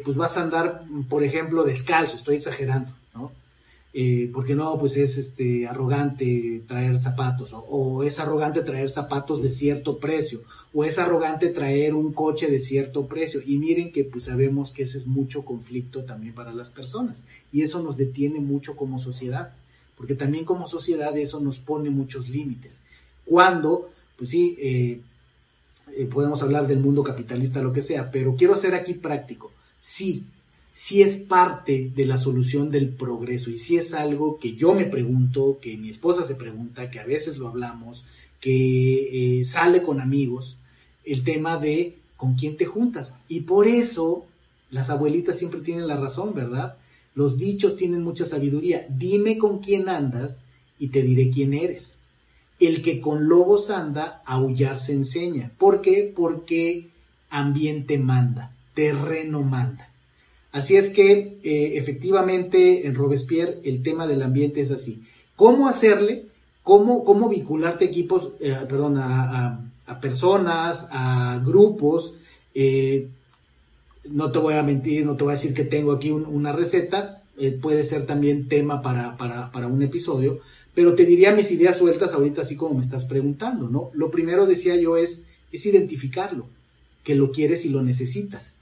pues 0.03 0.17
vas 0.17 0.37
a 0.37 0.41
andar, 0.41 0.85
por 1.07 1.23
ejemplo, 1.23 1.63
descalzo, 1.63 2.15
estoy 2.15 2.37
exagerando, 2.37 2.91
¿no? 3.17 3.31
porque 4.31 4.53
no, 4.53 4.77
pues 4.77 4.95
es 4.95 5.17
este, 5.17 5.65
arrogante 5.65 6.61
traer 6.67 6.99
zapatos, 6.99 7.51
o, 7.51 7.59
o, 7.61 8.03
es 8.03 8.19
arrogante 8.19 8.61
traer 8.61 8.91
zapatos 8.91 9.41
de 9.41 9.49
cierto 9.49 9.97
precio, 9.97 10.43
o 10.71 10.83
es 10.83 10.99
arrogante 10.99 11.47
traer 11.47 11.95
un 11.95 12.13
coche 12.13 12.45
de 12.45 12.59
cierto 12.59 13.07
precio. 13.07 13.41
Y 13.43 13.57
miren 13.57 13.91
que 13.91 14.03
pues 14.03 14.25
sabemos 14.25 14.71
que 14.71 14.83
ese 14.83 14.99
es 14.99 15.07
mucho 15.07 15.43
conflicto 15.43 16.03
también 16.03 16.35
para 16.35 16.53
las 16.53 16.69
personas, 16.69 17.23
y 17.51 17.63
eso 17.63 17.81
nos 17.81 17.97
detiene 17.97 18.39
mucho 18.39 18.75
como 18.75 18.99
sociedad 18.99 19.53
porque 19.97 20.13
también 20.13 20.45
como 20.45 20.67
sociedad 20.67 21.17
eso 21.17 21.39
nos 21.39 21.57
pone 21.57 21.89
muchos 21.89 22.29
límites. 22.29 22.81
Cuando, 23.25 23.89
pues 24.15 24.29
sí, 24.29 24.55
eh, 24.59 25.01
eh, 25.95 26.05
podemos 26.05 26.41
hablar 26.43 26.67
del 26.67 26.79
mundo 26.79 27.03
capitalista, 27.03 27.61
lo 27.61 27.73
que 27.73 27.81
sea, 27.81 28.11
pero 28.11 28.35
quiero 28.35 28.55
ser 28.55 28.75
aquí 28.75 28.93
práctico. 28.93 29.51
Sí, 29.79 30.25
sí 30.71 31.01
es 31.01 31.15
parte 31.15 31.91
de 31.95 32.05
la 32.05 32.17
solución 32.17 32.69
del 32.69 32.89
progreso 32.89 33.49
y 33.49 33.57
sí 33.57 33.77
es 33.77 33.93
algo 33.93 34.37
que 34.39 34.55
yo 34.55 34.73
me 34.73 34.85
pregunto, 34.85 35.59
que 35.61 35.77
mi 35.77 35.89
esposa 35.89 36.25
se 36.25 36.35
pregunta, 36.35 36.91
que 36.91 36.99
a 36.99 37.05
veces 37.05 37.37
lo 37.37 37.47
hablamos, 37.47 38.05
que 38.39 39.39
eh, 39.39 39.45
sale 39.45 39.81
con 39.81 39.99
amigos, 39.99 40.57
el 41.03 41.23
tema 41.23 41.57
de 41.57 41.95
con 42.15 42.35
quién 42.35 42.57
te 42.57 42.65
juntas. 42.65 43.15
Y 43.27 43.41
por 43.41 43.67
eso 43.67 44.25
las 44.69 44.89
abuelitas 44.89 45.37
siempre 45.37 45.61
tienen 45.61 45.87
la 45.87 45.97
razón, 45.97 46.33
¿verdad? 46.33 46.77
Los 47.15 47.37
dichos 47.37 47.77
tienen 47.77 48.03
mucha 48.03 48.25
sabiduría. 48.25 48.85
Dime 48.89 49.37
con 49.37 49.59
quién 49.59 49.89
andas 49.89 50.39
y 50.77 50.89
te 50.89 51.01
diré 51.01 51.29
quién 51.29 51.53
eres. 51.53 51.97
El 52.59 52.81
que 52.81 53.01
con 53.01 53.27
lobos 53.27 53.69
anda, 53.69 54.21
aullar 54.25 54.79
se 54.79 54.93
enseña. 54.93 55.51
¿Por 55.57 55.81
qué? 55.81 56.11
Porque 56.15 56.89
ambiente 57.29 57.97
manda, 57.97 58.51
terreno 58.73 59.43
manda. 59.43 59.91
Así 60.57 60.75
es 60.75 60.89
que 60.89 61.37
eh, 61.43 61.73
efectivamente 61.75 62.87
en 62.87 62.95
Robespierre 62.95 63.59
el 63.63 63.83
tema 63.83 64.07
del 64.07 64.23
ambiente 64.23 64.59
es 64.59 64.71
así. 64.71 65.03
¿Cómo 65.35 65.67
hacerle? 65.67 66.25
¿Cómo, 66.63 67.05
cómo 67.05 67.29
vincularte 67.29 67.85
equipos, 67.85 68.29
eh, 68.39 68.57
perdón, 68.67 68.95
a, 68.97 69.69
personas, 70.01 70.89
a 70.91 71.39
grupos? 71.45 72.15
Eh, 72.55 73.07
no 74.09 74.31
te 74.31 74.39
voy 74.39 74.55
a 74.55 74.63
mentir, 74.63 75.05
no 75.05 75.15
te 75.15 75.25
voy 75.25 75.33
a 75.33 75.35
decir 75.35 75.53
que 75.53 75.63
tengo 75.63 75.91
aquí 75.91 76.09
una 76.09 76.51
receta, 76.53 77.21
puede 77.61 77.83
ser 77.83 78.07
también 78.07 78.47
tema 78.47 78.81
para, 78.81 79.15
para, 79.15 79.67
un 79.67 79.83
episodio, 79.83 80.39
pero 80.73 80.95
te 80.95 81.05
diría 81.05 81.35
mis 81.35 81.51
ideas 81.51 81.77
sueltas 81.77 82.15
ahorita 82.15 82.41
así 82.41 82.55
como 82.55 82.73
me 82.73 82.83
estás 82.83 83.05
preguntando, 83.05 83.69
¿no? 83.69 83.91
Lo 83.93 84.09
primero, 84.09 84.47
decía 84.47 84.75
yo, 84.75 84.97
es, 84.97 85.27
es 85.51 85.67
identificarlo, 85.67 86.47
que 87.03 87.13
lo 87.13 87.31
quieres 87.31 87.63
y 87.63 87.69
lo 87.69 87.83
necesitas. 87.83 88.56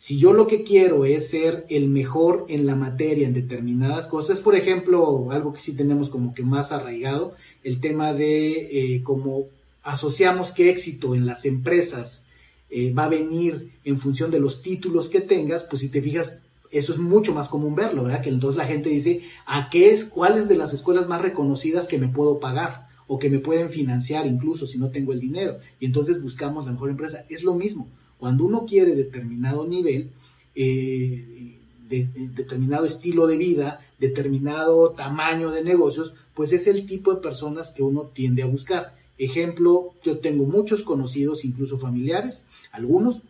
Si 0.00 0.18
yo 0.18 0.32
lo 0.32 0.46
que 0.46 0.62
quiero 0.62 1.04
es 1.04 1.28
ser 1.28 1.66
el 1.68 1.86
mejor 1.86 2.46
en 2.48 2.64
la 2.64 2.74
materia, 2.74 3.26
en 3.26 3.34
determinadas 3.34 4.06
cosas, 4.06 4.40
por 4.40 4.54
ejemplo, 4.56 5.30
algo 5.30 5.52
que 5.52 5.60
sí 5.60 5.76
tenemos 5.76 6.08
como 6.08 6.32
que 6.32 6.42
más 6.42 6.72
arraigado, 6.72 7.34
el 7.64 7.82
tema 7.82 8.14
de 8.14 8.94
eh, 8.94 9.02
cómo 9.04 9.48
asociamos 9.82 10.52
que 10.52 10.70
éxito 10.70 11.14
en 11.14 11.26
las 11.26 11.44
empresas 11.44 12.24
eh, 12.70 12.94
va 12.94 13.04
a 13.04 13.08
venir 13.10 13.72
en 13.84 13.98
función 13.98 14.30
de 14.30 14.40
los 14.40 14.62
títulos 14.62 15.10
que 15.10 15.20
tengas, 15.20 15.64
pues 15.64 15.82
si 15.82 15.90
te 15.90 16.00
fijas, 16.00 16.38
eso 16.70 16.94
es 16.94 16.98
mucho 16.98 17.34
más 17.34 17.48
común 17.48 17.74
verlo, 17.74 18.04
¿verdad? 18.04 18.22
Que 18.22 18.30
entonces 18.30 18.56
la 18.56 18.64
gente 18.66 18.88
dice, 18.88 19.20
¿a 19.44 19.68
qué 19.68 19.92
es, 19.92 20.06
cuáles 20.06 20.48
de 20.48 20.56
las 20.56 20.72
escuelas 20.72 21.08
más 21.08 21.20
reconocidas 21.20 21.86
que 21.86 21.98
me 21.98 22.08
puedo 22.08 22.40
pagar? 22.40 22.86
O 23.06 23.18
que 23.18 23.28
me 23.28 23.38
pueden 23.38 23.68
financiar 23.68 24.26
incluso 24.26 24.66
si 24.66 24.78
no 24.78 24.88
tengo 24.88 25.12
el 25.12 25.20
dinero. 25.20 25.58
Y 25.78 25.84
entonces 25.84 26.22
buscamos 26.22 26.64
la 26.64 26.72
mejor 26.72 26.88
empresa. 26.88 27.26
Es 27.28 27.42
lo 27.42 27.52
mismo. 27.52 27.86
Cuando 28.20 28.44
uno 28.44 28.66
quiere 28.66 28.94
determinado 28.94 29.66
nivel, 29.66 30.10
eh, 30.54 31.56
de, 31.88 32.08
determinado 32.36 32.84
estilo 32.84 33.26
de 33.26 33.38
vida, 33.38 33.80
determinado 33.98 34.90
tamaño 34.90 35.50
de 35.50 35.64
negocios, 35.64 36.12
pues 36.34 36.52
es 36.52 36.66
el 36.66 36.86
tipo 36.86 37.14
de 37.14 37.22
personas 37.22 37.70
que 37.70 37.82
uno 37.82 38.10
tiende 38.12 38.42
a 38.42 38.46
buscar. 38.46 38.94
Ejemplo, 39.18 39.94
yo 40.04 40.18
tengo 40.18 40.44
muchos 40.44 40.82
conocidos, 40.82 41.44
incluso 41.44 41.78
familiares, 41.78 42.44
algunos 42.72 43.22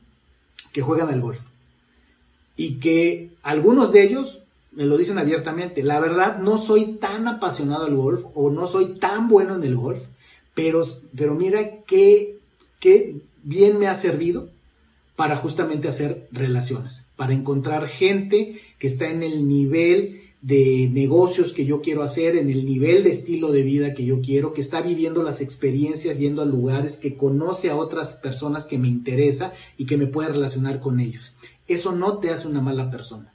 que 0.72 0.82
juegan 0.82 1.08
al 1.08 1.20
golf. 1.20 1.38
Y 2.56 2.74
que 2.74 3.30
algunos 3.42 3.92
de 3.92 4.02
ellos 4.02 4.40
me 4.72 4.86
lo 4.86 4.96
dicen 4.96 5.18
abiertamente, 5.18 5.82
la 5.84 6.00
verdad 6.00 6.38
no 6.40 6.58
soy 6.58 6.94
tan 6.94 7.28
apasionado 7.28 7.86
al 7.86 7.94
golf 7.94 8.24
o 8.34 8.50
no 8.50 8.66
soy 8.66 8.98
tan 8.98 9.28
bueno 9.28 9.54
en 9.54 9.62
el 9.64 9.76
golf, 9.76 10.02
pero, 10.54 10.84
pero 11.16 11.34
mira 11.34 11.82
qué, 11.86 12.38
qué 12.78 13.16
bien 13.42 13.78
me 13.78 13.86
ha 13.86 13.94
servido 13.94 14.48
para 15.20 15.36
justamente 15.36 15.86
hacer 15.86 16.28
relaciones, 16.32 17.10
para 17.14 17.34
encontrar 17.34 17.88
gente 17.88 18.58
que 18.78 18.86
está 18.86 19.10
en 19.10 19.22
el 19.22 19.46
nivel 19.46 20.22
de 20.40 20.88
negocios 20.90 21.52
que 21.52 21.66
yo 21.66 21.82
quiero 21.82 22.02
hacer, 22.02 22.36
en 22.36 22.48
el 22.48 22.64
nivel 22.64 23.04
de 23.04 23.10
estilo 23.10 23.52
de 23.52 23.62
vida 23.62 23.92
que 23.92 24.06
yo 24.06 24.22
quiero, 24.22 24.54
que 24.54 24.62
está 24.62 24.80
viviendo 24.80 25.22
las 25.22 25.42
experiencias, 25.42 26.16
yendo 26.16 26.40
a 26.40 26.46
lugares, 26.46 26.96
que 26.96 27.18
conoce 27.18 27.68
a 27.68 27.76
otras 27.76 28.14
personas 28.14 28.64
que 28.64 28.78
me 28.78 28.88
interesa 28.88 29.52
y 29.76 29.84
que 29.84 29.98
me 29.98 30.06
puede 30.06 30.30
relacionar 30.30 30.80
con 30.80 31.00
ellos. 31.00 31.34
Eso 31.68 31.92
no 31.92 32.16
te 32.16 32.30
hace 32.30 32.48
una 32.48 32.62
mala 32.62 32.88
persona. 32.88 33.34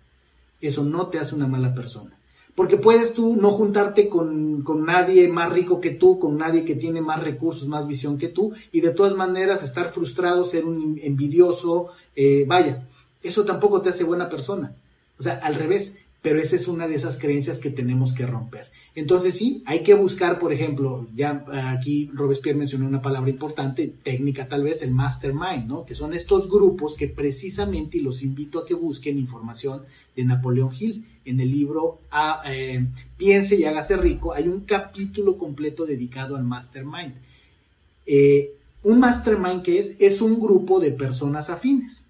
Eso 0.62 0.84
no 0.84 1.10
te 1.10 1.20
hace 1.20 1.36
una 1.36 1.46
mala 1.46 1.76
persona. 1.76 2.18
Porque 2.56 2.78
puedes 2.78 3.14
tú 3.14 3.36
no 3.36 3.52
juntarte 3.52 4.08
con, 4.08 4.64
nadie 4.86 5.28
más 5.28 5.52
rico 5.52 5.82
que 5.82 5.92
tú, 5.92 6.20
con 6.20 6.38
nadie 6.38 6.64
que 6.64 6.76
tiene 6.76 7.02
más 7.02 7.22
recursos, 7.22 7.68
más 7.68 7.86
visión 7.86 8.18
que 8.18 8.30
tú, 8.30 8.54
y 8.72 8.80
de 8.80 8.92
todas 8.92 9.14
maneras 9.14 9.62
estar 9.62 9.90
frustrado, 9.90 10.46
ser 10.46 10.66
un 10.66 10.98
envidioso, 11.04 11.88
eh, 12.16 12.46
vaya, 12.48 12.88
eso 13.22 13.44
tampoco 13.44 13.82
te 13.82 13.90
hace 13.90 14.06
buena 14.06 14.30
persona. 14.30 14.74
O 15.20 15.24
sea, 15.24 15.40
al 15.44 15.56
revés, 15.56 15.98
pero 16.26 16.40
esa 16.40 16.56
es 16.56 16.68
una 16.68 16.88
de 16.88 16.96
esas 16.96 17.20
creencias 17.20 17.60
que 17.60 17.70
tenemos 17.70 18.12
que 18.12 18.26
romper. 18.26 18.72
Entonces 18.96 19.36
sí, 19.36 19.62
hay 19.68 19.84
que 19.84 19.94
buscar, 19.94 20.40
por 20.40 20.52
ejemplo, 20.52 21.08
ya 21.16 21.46
aquí 21.70 22.10
Robespierre 22.16 22.58
mencionó 22.58 22.88
una 22.88 23.04
palabra 23.04 23.30
importante, 23.30 23.94
técnica 24.02 24.48
tal 24.48 24.64
vez, 24.64 24.82
el 24.82 24.90
mastermind, 24.90 25.68
¿no? 25.68 25.86
Que 25.86 25.94
son 25.94 26.16
estos 26.16 26.50
grupos 26.50 26.96
que 26.96 27.08
precisamente, 27.08 28.00
y 28.00 28.02
los 28.02 28.24
invito 28.24 28.58
a 28.58 28.66
que 28.66 28.74
busquen 28.74 29.20
información 29.20 29.84
de 30.16 30.26
Napoleón 30.26 30.72
Hill. 30.74 31.06
En 31.26 31.40
el 31.40 31.52
libro 31.52 32.00
ah, 32.10 32.42
eh, 32.48 32.88
Piense 33.18 33.56
y 33.56 33.66
hágase 33.66 33.96
rico, 33.96 34.34
hay 34.34 34.48
un 34.48 34.62
capítulo 34.62 35.38
completo 35.38 35.86
dedicado 35.86 36.36
al 36.38 36.44
mastermind. 36.44 37.14
Eh, 38.08 38.56
un 38.82 39.00
mastermind 39.00 39.62
que 39.62 39.78
es, 39.78 39.96
es 40.00 40.24
un 40.24 40.40
grupo 40.40 40.80
de 40.80 40.90
personas 40.90 41.52
afines 41.52 42.05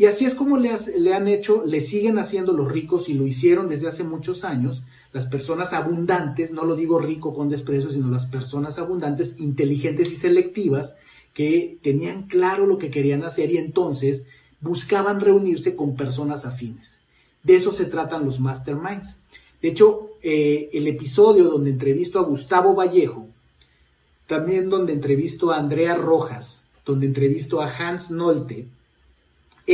Y 0.00 0.06
así 0.06 0.24
es 0.24 0.34
como 0.34 0.56
le, 0.56 0.70
han 1.12 1.28
hecho, 1.28 1.62
le 1.66 1.82
siguen 1.82 2.18
haciendo 2.18 2.54
los 2.54 2.72
ricos 2.72 3.10
y 3.10 3.12
lo 3.12 3.26
hicieron 3.26 3.68
desde 3.68 3.86
hace 3.86 4.02
muchos 4.02 4.44
años. 4.44 4.82
Las 5.12 5.26
personas 5.26 5.74
abundantes, 5.74 6.52
no 6.52 6.64
lo 6.64 6.74
digo 6.74 6.98
rico 6.98 7.34
con 7.34 7.50
desprecio, 7.50 7.90
sino 7.90 8.08
las 8.08 8.24
personas 8.24 8.78
abundantes, 8.78 9.34
inteligentes 9.40 10.10
y 10.10 10.16
selectivas, 10.16 10.96
que 11.34 11.76
tenían 11.82 12.28
claro 12.28 12.64
lo 12.64 12.78
que 12.78 12.90
querían 12.90 13.24
hacer 13.24 13.50
y 13.50 13.58
entonces 13.58 14.26
buscaban 14.62 15.20
reunirse 15.20 15.76
con 15.76 15.96
personas 15.96 16.46
afines. 16.46 17.02
De 17.42 17.56
eso 17.56 17.70
se 17.70 17.84
tratan 17.84 18.24
los 18.24 18.40
masterminds. 18.40 19.18
De 19.60 19.68
hecho, 19.68 20.12
eh, 20.22 20.70
el 20.72 20.88
episodio 20.88 21.44
donde 21.44 21.68
entrevisto 21.68 22.18
a 22.18 22.22
Gustavo 22.22 22.72
Vallejo, 22.74 23.28
también 24.26 24.70
donde 24.70 24.94
entrevisto 24.94 25.52
a 25.52 25.58
Andrea 25.58 25.94
Rojas, 25.94 26.62
donde 26.86 27.04
entrevisto 27.04 27.60
a 27.60 27.68
Hans 27.68 28.10
Nolte, 28.10 28.66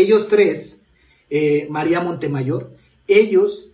ellos 0.00 0.28
tres, 0.28 0.84
eh, 1.30 1.66
María 1.70 2.00
Montemayor, 2.00 2.72
ellos 3.08 3.70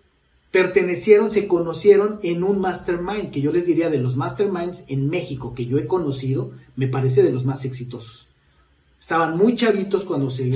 pertenecieron, 0.51 1.31
se 1.31 1.49
conocieron 1.49 2.21
en 2.23 2.45
un 2.45 2.61
mastermind, 2.61 3.31
que 3.31 3.41
yo 3.41 3.53
les 3.53 3.67
diría 3.67 3.91
de 3.91 3.99
los 3.99 4.17
masterminds 4.17 4.85
en 4.89 5.09
México 5.09 5.55
que 5.55 5.67
yo 5.67 5.79
he 5.79 5.87
conocido, 5.87 6.53
me 6.77 6.87
parece 6.87 7.23
de 7.23 7.33
los 7.33 7.45
más 7.45 7.65
exitosos. 7.65 8.29
Estaban 9.01 9.37
muy 9.37 9.57
chavitos 9.57 10.05
cuando 10.05 10.31
se, 10.31 10.53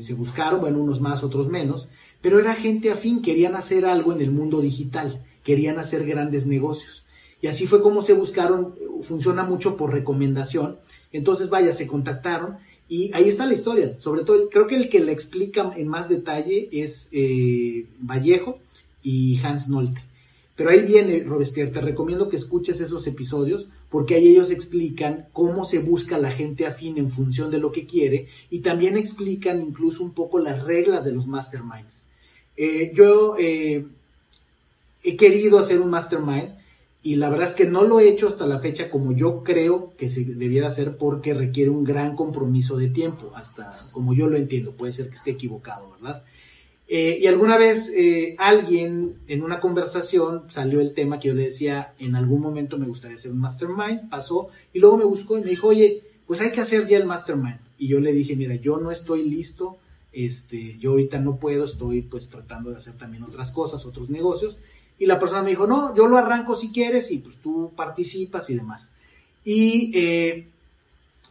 se, 0.00 0.14
buscaron, 0.14 0.60
bueno, 0.60 0.78
unos 0.78 1.00
más, 1.00 1.24
otros 1.24 1.48
menos, 1.48 1.88
pero 2.20 2.38
era 2.38 2.54
gente 2.54 2.92
afín, 2.92 3.20
querían 3.20 3.56
hacer 3.56 3.84
algo 3.84 4.12
en 4.12 4.20
el 4.20 4.30
mundo 4.30 4.60
digital, 4.60 5.24
querían 5.42 5.78
hacer 5.78 6.06
grandes 6.06 6.46
negocios. 6.46 7.04
Y 7.40 7.48
así 7.48 7.66
fue 7.66 7.82
como 7.82 8.00
se 8.00 8.12
buscaron, 8.12 8.74
funciona 9.02 9.42
mucho 9.42 9.76
por 9.76 9.92
recomendación. 9.92 10.78
Entonces, 11.12 11.50
vaya, 11.50 11.74
se 11.74 11.86
contactaron 11.86 12.58
y 12.88 13.10
ahí 13.14 13.28
está 13.28 13.46
la 13.46 13.54
historia. 13.54 13.96
Sobre 14.00 14.24
todo, 14.24 14.48
creo 14.50 14.66
que 14.66 14.76
el 14.76 14.88
que 14.88 15.00
la 15.00 15.12
explica 15.12 15.72
en 15.76 15.88
más 15.88 16.08
detalle 16.08 16.68
es 16.72 17.08
eh, 17.12 17.86
Vallejo 18.00 18.58
y 19.02 19.38
Hans 19.38 19.68
Nolte. 19.68 20.02
Pero 20.56 20.70
ahí 20.70 20.80
viene 20.80 21.24
Robespierre, 21.24 21.72
te 21.72 21.80
recomiendo 21.80 22.28
que 22.28 22.36
escuches 22.36 22.80
esos 22.80 23.06
episodios 23.06 23.66
porque 23.90 24.14
ahí 24.14 24.28
ellos 24.28 24.50
explican 24.50 25.26
cómo 25.32 25.64
se 25.64 25.80
busca 25.80 26.18
la 26.18 26.30
gente 26.30 26.66
afín 26.66 26.98
en 26.98 27.10
función 27.10 27.50
de 27.50 27.58
lo 27.58 27.72
que 27.72 27.86
quiere 27.86 28.28
y 28.50 28.60
también 28.60 28.96
explican 28.96 29.62
incluso 29.62 30.02
un 30.04 30.12
poco 30.12 30.38
las 30.38 30.62
reglas 30.62 31.04
de 31.04 31.12
los 31.12 31.26
masterminds. 31.26 32.04
Eh, 32.56 32.92
yo 32.94 33.36
eh, 33.38 33.84
he 35.02 35.16
querido 35.16 35.58
hacer 35.58 35.80
un 35.80 35.90
mastermind 35.90 36.54
y 37.04 37.16
la 37.16 37.28
verdad 37.28 37.48
es 37.48 37.54
que 37.54 37.66
no 37.66 37.84
lo 37.84 38.00
he 38.00 38.08
hecho 38.08 38.26
hasta 38.26 38.46
la 38.46 38.58
fecha 38.58 38.90
como 38.90 39.12
yo 39.12 39.44
creo 39.44 39.92
que 39.98 40.08
se 40.08 40.24
debiera 40.24 40.68
hacer 40.68 40.96
porque 40.96 41.34
requiere 41.34 41.70
un 41.70 41.84
gran 41.84 42.16
compromiso 42.16 42.78
de 42.78 42.88
tiempo, 42.88 43.30
hasta 43.34 43.70
como 43.92 44.14
yo 44.14 44.26
lo 44.26 44.38
entiendo, 44.38 44.72
puede 44.72 44.94
ser 44.94 45.10
que 45.10 45.16
esté 45.16 45.32
equivocado, 45.32 45.90
¿verdad? 45.90 46.24
Eh, 46.88 47.18
y 47.20 47.26
alguna 47.26 47.58
vez 47.58 47.92
eh, 47.94 48.36
alguien 48.38 49.18
en 49.28 49.42
una 49.42 49.60
conversación 49.60 50.44
salió 50.48 50.80
el 50.80 50.94
tema 50.94 51.20
que 51.20 51.28
yo 51.28 51.34
le 51.34 51.44
decía, 51.44 51.92
en 51.98 52.16
algún 52.16 52.40
momento 52.40 52.78
me 52.78 52.86
gustaría 52.86 53.16
hacer 53.16 53.32
un 53.32 53.40
mastermind, 53.40 54.08
pasó, 54.08 54.48
y 54.72 54.78
luego 54.78 54.96
me 54.96 55.04
buscó 55.04 55.36
y 55.36 55.42
me 55.42 55.50
dijo, 55.50 55.68
oye, 55.68 56.02
pues 56.26 56.40
hay 56.40 56.52
que 56.52 56.62
hacer 56.62 56.88
ya 56.88 56.96
el 56.96 57.06
mastermind. 57.06 57.60
Y 57.76 57.88
yo 57.88 58.00
le 58.00 58.14
dije, 58.14 58.34
mira, 58.34 58.54
yo 58.54 58.78
no 58.78 58.90
estoy 58.90 59.28
listo, 59.28 59.76
este, 60.10 60.78
yo 60.78 60.92
ahorita 60.92 61.18
no 61.18 61.38
puedo, 61.38 61.64
estoy 61.64 62.00
pues 62.00 62.30
tratando 62.30 62.70
de 62.70 62.76
hacer 62.76 62.96
también 62.96 63.24
otras 63.24 63.50
cosas, 63.50 63.84
otros 63.84 64.08
negocios. 64.08 64.58
Y 64.98 65.06
la 65.06 65.18
persona 65.18 65.42
me 65.42 65.50
dijo, 65.50 65.66
no, 65.66 65.94
yo 65.94 66.06
lo 66.06 66.16
arranco 66.16 66.56
si 66.56 66.70
quieres 66.70 67.10
y 67.10 67.18
pues 67.18 67.36
tú 67.36 67.72
participas 67.76 68.48
y 68.50 68.54
demás. 68.54 68.90
Y 69.44 69.92
eh, 69.94 70.48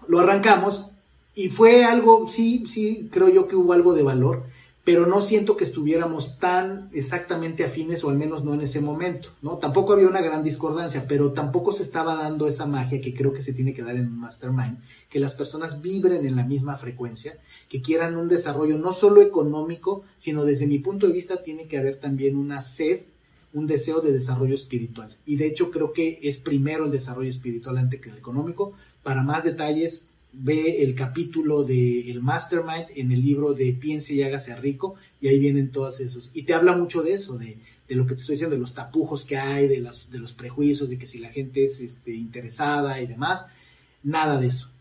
lo 0.07 0.19
arrancamos 0.19 0.87
y 1.35 1.49
fue 1.49 1.83
algo, 1.83 2.27
sí, 2.27 2.65
sí, 2.67 3.09
creo 3.11 3.29
yo 3.29 3.47
que 3.47 3.55
hubo 3.55 3.73
algo 3.73 3.93
de 3.93 4.03
valor 4.03 4.43
pero 4.83 5.05
no 5.05 5.21
siento 5.21 5.55
que 5.55 5.63
estuviéramos 5.63 6.39
tan 6.39 6.89
exactamente 6.91 7.63
afines, 7.63 8.03
o 8.03 8.09
al 8.09 8.17
menos 8.17 8.43
no 8.43 8.53
en 8.53 8.61
ese 8.61 8.81
momento, 8.81 9.29
¿no? 9.41 9.57
Tampoco 9.57 9.93
había 9.93 10.09
una 10.09 10.21
gran 10.21 10.43
discordancia, 10.43 11.05
pero 11.07 11.31
tampoco 11.31 11.71
se 11.71 11.83
estaba 11.83 12.15
dando 12.15 12.47
esa 12.47 12.65
magia 12.65 12.99
que 12.99 13.13
creo 13.13 13.31
que 13.31 13.41
se 13.41 13.53
tiene 13.53 13.73
que 13.73 13.81
dar 13.81 13.95
en 13.95 14.07
un 14.07 14.19
mastermind, 14.19 14.79
que 15.09 15.19
las 15.19 15.35
personas 15.35 15.81
vibren 15.81 16.25
en 16.25 16.35
la 16.35 16.43
misma 16.43 16.75
frecuencia, 16.75 17.37
que 17.69 17.81
quieran 17.81 18.17
un 18.17 18.27
desarrollo 18.27 18.77
no 18.77 18.91
solo 18.91 19.21
económico, 19.21 20.03
sino 20.17 20.43
desde 20.43 20.67
mi 20.67 20.79
punto 20.79 21.07
de 21.07 21.13
vista 21.13 21.43
tiene 21.43 21.67
que 21.67 21.77
haber 21.77 21.95
también 22.01 22.35
una 22.35 22.59
sed, 22.59 23.03
un 23.53 23.67
deseo 23.67 24.01
de 24.01 24.11
desarrollo 24.11 24.55
espiritual. 24.55 25.15
Y 25.25 25.35
de 25.37 25.47
hecho 25.47 25.71
creo 25.71 25.93
que 25.93 26.19
es 26.23 26.37
primero 26.37 26.85
el 26.85 26.91
desarrollo 26.91 27.29
espiritual 27.29 27.77
antes 27.77 28.01
que 28.01 28.09
el 28.09 28.17
económico. 28.17 28.73
Para 29.03 29.23
más 29.23 29.43
detalles, 29.43 30.09
ve 30.33 30.81
el 30.83 30.95
capítulo 30.95 31.63
de 31.63 32.09
el 32.09 32.21
Mastermind 32.21 32.87
en 32.95 33.11
el 33.11 33.21
libro 33.21 33.53
de 33.53 33.71
Piense 33.73 34.15
y 34.15 34.23
hágase 34.23 34.55
rico 34.55 34.95
y 35.21 35.27
ahí 35.27 35.39
vienen 35.39 35.71
todos 35.71 35.99
esos. 35.99 36.31
Y 36.33 36.43
te 36.43 36.53
habla 36.55 36.75
mucho 36.75 37.03
de 37.03 37.13
eso, 37.13 37.37
de, 37.37 37.59
lo 37.89 38.07
que 38.07 38.15
te 38.15 38.21
estoy 38.21 38.33
diciendo, 38.33 38.55
de 38.55 38.61
los 38.61 38.73
tapujos 38.73 39.23
que 39.23 39.37
hay, 39.37 39.67
de, 39.67 39.79
las, 39.79 40.09
de 40.09 40.17
los 40.17 40.33
prejuicios, 40.33 40.89
de 40.89 40.97
que 40.97 41.05
si 41.05 41.19
la 41.19 41.29
gente 41.29 41.63
es 41.63 41.79
este, 41.79 42.13
interesada 42.15 42.99
y 43.01 43.07
demás. 43.07 43.45
Nada 44.01 44.39
de 44.39 44.47
eso. 44.47 44.71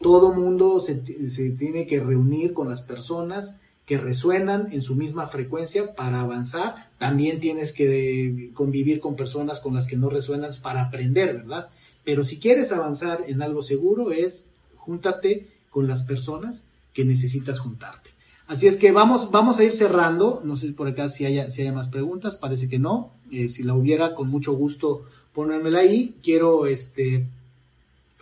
Todo 0.00 0.32
mundo 0.32 0.80
se, 0.80 1.30
se 1.30 1.50
tiene 1.50 1.86
que 1.86 2.00
reunir 2.00 2.54
con 2.54 2.68
las 2.68 2.80
personas 2.80 3.58
que 3.86 3.98
resuenan 3.98 4.72
en 4.72 4.82
su 4.82 4.96
misma 4.96 5.28
frecuencia 5.28 5.94
para 5.94 6.20
avanzar. 6.20 6.90
También 6.98 7.40
tienes 7.40 7.72
que 7.72 8.50
convivir 8.52 9.00
con 9.00 9.16
personas 9.16 9.60
con 9.60 9.74
las 9.74 9.86
que 9.86 9.96
no 9.96 10.10
resuenan 10.10 10.50
para 10.60 10.82
aprender, 10.82 11.34
¿verdad? 11.34 11.68
Pero 12.04 12.24
si 12.24 12.38
quieres 12.38 12.72
avanzar 12.72 13.24
en 13.28 13.42
algo 13.42 13.62
seguro 13.62 14.10
es 14.10 14.46
júntate 14.76 15.46
con 15.70 15.86
las 15.86 16.02
personas 16.02 16.66
que 16.92 17.04
necesitas 17.04 17.60
juntarte. 17.60 18.10
Así 18.46 18.66
es 18.68 18.76
que 18.76 18.92
vamos, 18.92 19.30
vamos 19.30 19.58
a 19.58 19.64
ir 19.64 19.72
cerrando. 19.72 20.40
No 20.44 20.56
sé 20.56 20.72
por 20.72 20.88
acá 20.88 21.08
si 21.08 21.26
haya, 21.26 21.50
si 21.50 21.68
más 21.70 21.88
preguntas, 21.88 22.36
parece 22.36 22.68
que 22.68 22.78
no. 22.78 23.10
Eh, 23.30 23.48
si 23.48 23.62
la 23.64 23.74
hubiera, 23.74 24.14
con 24.14 24.28
mucho 24.28 24.52
gusto 24.52 25.04
ponérmela 25.32 25.80
ahí. 25.80 26.14
Quiero 26.22 26.66
este, 26.66 27.26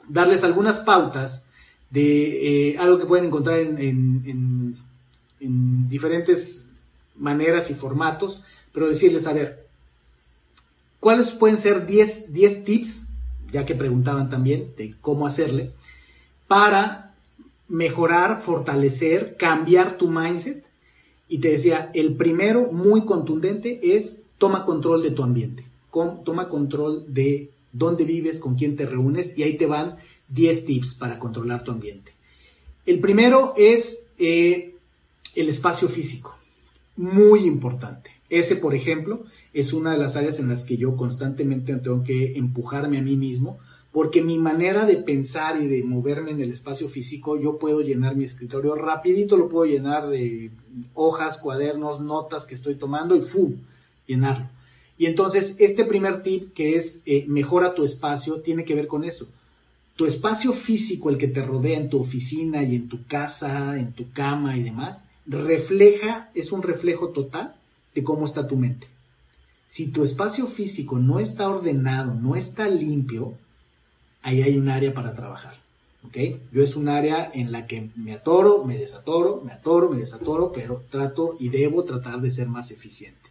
darles 0.09 0.45
algunas 0.45 0.81
pautas 0.81 1.47
de 1.91 2.71
eh, 2.71 2.79
algo 2.79 2.99
que 2.99 3.07
pueden 3.07 3.27
encontrar 3.27 3.61
en, 3.61 4.77
diferentes 5.49 6.71
maneras 7.17 7.71
y 7.71 7.75
formatos, 7.75 8.43
pero 8.73 8.89
decirles, 8.89 9.27
a 9.27 9.33
ver, 9.33 9.67
¿cuáles 11.01 11.31
pueden 11.31 11.59
ser 11.59 11.87
10, 11.87 12.33
10 12.33 12.65
tips, 12.65 13.07
ya 13.53 13.65
que 13.65 13.75
preguntaban 13.75 14.29
también 14.29 14.73
de 14.77 14.95
cómo 15.01 15.27
hacerle? 15.27 15.73
para 16.47 17.15
mejorar, 17.69 18.41
fortalecer, 18.41 19.37
cambiar 19.37 19.97
tu 19.97 20.09
mindset. 20.09 20.65
Y 21.29 21.39
te 21.39 21.49
decía, 21.49 21.91
el 21.95 22.15
primero 22.15 22.71
muy 22.71 23.05
contundente 23.05 23.97
es 23.97 24.23
toma 24.39 24.65
control 24.65 25.03
de 25.03 25.11
tu 25.11 25.23
ambiente, 25.23 25.65
toma 26.25 26.49
control 26.49 27.07
de 27.09 27.51
dónde 27.73 28.05
vives, 28.05 28.39
con 28.39 28.57
quién 28.57 28.77
te 28.77 28.87
reúnes 28.87 29.37
y 29.37 29.43
ahí 29.43 29.57
te 29.57 29.67
van 29.67 29.97
10 30.29 30.67
tips 30.67 30.95
para 30.95 31.19
controlar 31.19 31.65
tu 31.65 31.73
ambiente. 31.73 32.13
El 32.85 33.01
primero 33.01 33.55
es 33.57 34.11
eh, 34.19 34.74
el 35.37 35.49
espacio 35.49 35.89
físico, 35.89 36.37
muy 36.97 37.47
importante. 37.47 38.11
Ese, 38.31 38.57
por 38.57 38.75
ejemplo, 38.75 39.25
es 39.53 39.73
una 39.73 39.93
de 39.93 39.99
las 39.99 40.17
áreas 40.17 40.39
en 40.39 40.49
las 40.49 40.65
que 40.65 40.77
yo 40.77 40.97
constantemente 40.97 41.75
tengo 41.77 42.03
que 42.03 42.37
empujarme 42.37 42.99
a 42.99 43.03
mí 43.03 43.17
mismo 43.17 43.59
porque 43.95 44.23
mi 44.23 44.39
manera 44.39 44.87
de 44.87 44.97
pensar 44.97 45.63
y 45.63 45.69
de 45.69 45.85
moverme 45.85 46.33
en 46.33 46.41
el 46.41 46.51
espacio 46.51 46.89
físico, 46.89 47.41
yo 47.41 47.61
puedo 47.61 47.81
llenar 47.81 48.17
mi 48.17 48.25
escritorio 48.25 48.75
rapidito, 48.75 49.37
lo 49.37 49.49
puedo 49.49 49.67
llenar 49.67 50.09
de 50.09 50.51
hojas, 50.95 51.39
cuadernos, 51.39 52.01
notas 52.01 52.45
que 52.45 52.57
estoy 52.57 52.75
tomando 52.75 53.15
y 53.15 53.23
¡fu! 53.23 53.55
llenarlo. 54.09 54.49
Y 54.99 55.07
entonces 55.07 55.55
este 55.61 55.85
primer 55.85 56.25
tip 56.25 56.53
que 56.55 56.75
es 56.75 57.03
eh, 57.07 57.25
mejora 57.29 57.77
tu 57.77 57.85
espacio 57.85 58.41
tiene 58.41 58.65
que 58.65 58.75
ver 58.75 58.89
con 58.89 59.05
eso. 59.05 59.29
Tu 59.95 60.07
espacio 60.07 60.53
físico, 60.53 61.09
el 61.09 61.17
que 61.17 61.29
te 61.29 61.45
rodea 61.45 61.79
en 61.79 61.89
tu 61.89 62.01
oficina 62.01 62.65
y 62.65 62.75
en 62.75 62.89
tu 62.89 63.07
casa, 63.07 63.79
en 63.79 63.93
tu 63.93 64.11
cama 64.11 64.57
y 64.57 64.65
demás, 64.65 65.05
refleja, 65.27 66.31
es 66.35 66.53
un 66.53 66.63
reflejo 66.63 67.09
total 67.09 67.57
de 67.95 68.03
cómo 68.03 68.27
está 68.27 68.47
tu 68.47 68.57
mente. 68.57 68.89
Si 69.69 69.89
tu 69.89 70.03
espacio 70.05 70.47
físico 70.47 70.99
no 70.99 71.19
está 71.19 71.49
ordenado, 71.49 72.15
no 72.15 72.37
está 72.37 72.69
limpio, 72.69 73.35
ahí 74.23 74.43
hay 74.43 74.57
un 74.57 74.69
área 74.69 74.95
para 74.95 75.15
trabajar. 75.15 75.55
¿ok? 76.07 76.17
Yo 76.53 76.63
es 76.63 76.77
un 76.77 76.89
área 76.89 77.31
en 77.33 77.51
la 77.51 77.67
que 77.67 77.91
me 77.97 78.13
atoro, 78.13 78.65
me 78.65 78.77
desatoro, 78.77 79.43
me 79.45 79.53
atoro, 79.53 79.91
me 79.91 79.99
desatoro, 79.99 80.53
pero 80.53 80.85
trato 80.91 81.37
y 81.39 81.49
debo 81.49 81.85
tratar 81.85 82.21
de 82.21 82.31
ser 82.31 82.49
más 82.49 82.71
eficiente. 82.71 83.31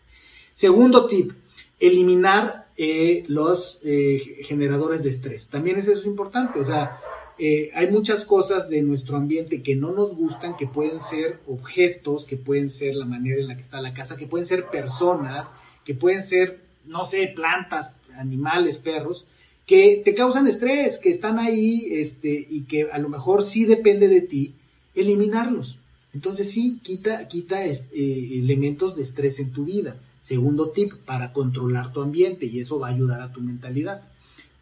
Segundo 0.54 1.06
tip, 1.08 1.32
eliminar 1.80 2.68
eh, 2.78 3.24
los 3.28 3.82
eh, 3.84 4.42
generadores 4.44 5.04
de 5.04 5.10
estrés. 5.10 5.50
También 5.50 5.78
es 5.78 5.88
eso 5.88 6.08
importante, 6.08 6.60
o 6.60 6.66
sea, 6.66 7.00
eh, 7.40 7.72
hay 7.74 7.90
muchas 7.90 8.26
cosas 8.26 8.70
de 8.70 8.82
nuestro 8.84 9.18
ambiente 9.18 9.64
que 9.64 9.76
no 9.76 9.92
nos 9.92 10.16
gustan, 10.16 10.56
que 10.56 10.68
pueden 10.68 11.00
ser 11.00 11.40
objetos, 11.48 12.26
que 12.26 12.38
pueden 12.38 12.70
ser 12.70 12.96
la 12.96 13.06
manera 13.06 13.42
en 13.42 13.48
la 13.48 13.56
que 13.56 13.62
está 13.62 13.82
la 13.82 13.94
casa, 13.94 14.18
que 14.18 14.28
pueden 14.28 14.46
ser 14.46 14.68
personas, 14.68 15.52
que 15.84 15.96
pueden 15.96 16.24
ser, 16.24 16.62
no 16.86 17.06
sé, 17.06 17.32
plantas, 17.36 17.98
animales, 18.16 18.78
perros, 18.78 19.26
que 19.66 20.02
te 20.04 20.14
causan 20.14 20.48
estrés, 20.48 20.98
que 20.98 21.10
están 21.10 21.40
ahí 21.40 21.88
este, 21.90 22.46
y 22.50 22.64
que 22.64 22.90
a 22.92 22.98
lo 23.00 23.10
mejor 23.10 23.44
sí 23.44 23.66
depende 23.66 24.08
de 24.08 24.22
ti 24.22 24.54
eliminarlos. 24.94 25.78
Entonces 26.14 26.52
sí, 26.52 26.80
quita, 26.84 27.28
quita 27.28 27.66
eh, 27.66 27.80
elementos 27.94 28.96
de 28.96 29.02
estrés 29.02 29.40
en 29.40 29.52
tu 29.52 29.66
vida. 29.66 29.96
Segundo 30.22 30.70
tip, 30.70 30.94
para 30.94 31.34
controlar 31.34 31.92
tu 31.92 32.02
ambiente 32.02 32.46
y 32.46 32.60
eso 32.60 32.80
va 32.80 32.90
a 32.90 32.92
ayudar 32.92 33.22
a 33.22 33.32
tu 33.32 33.42
mentalidad. 33.42 34.04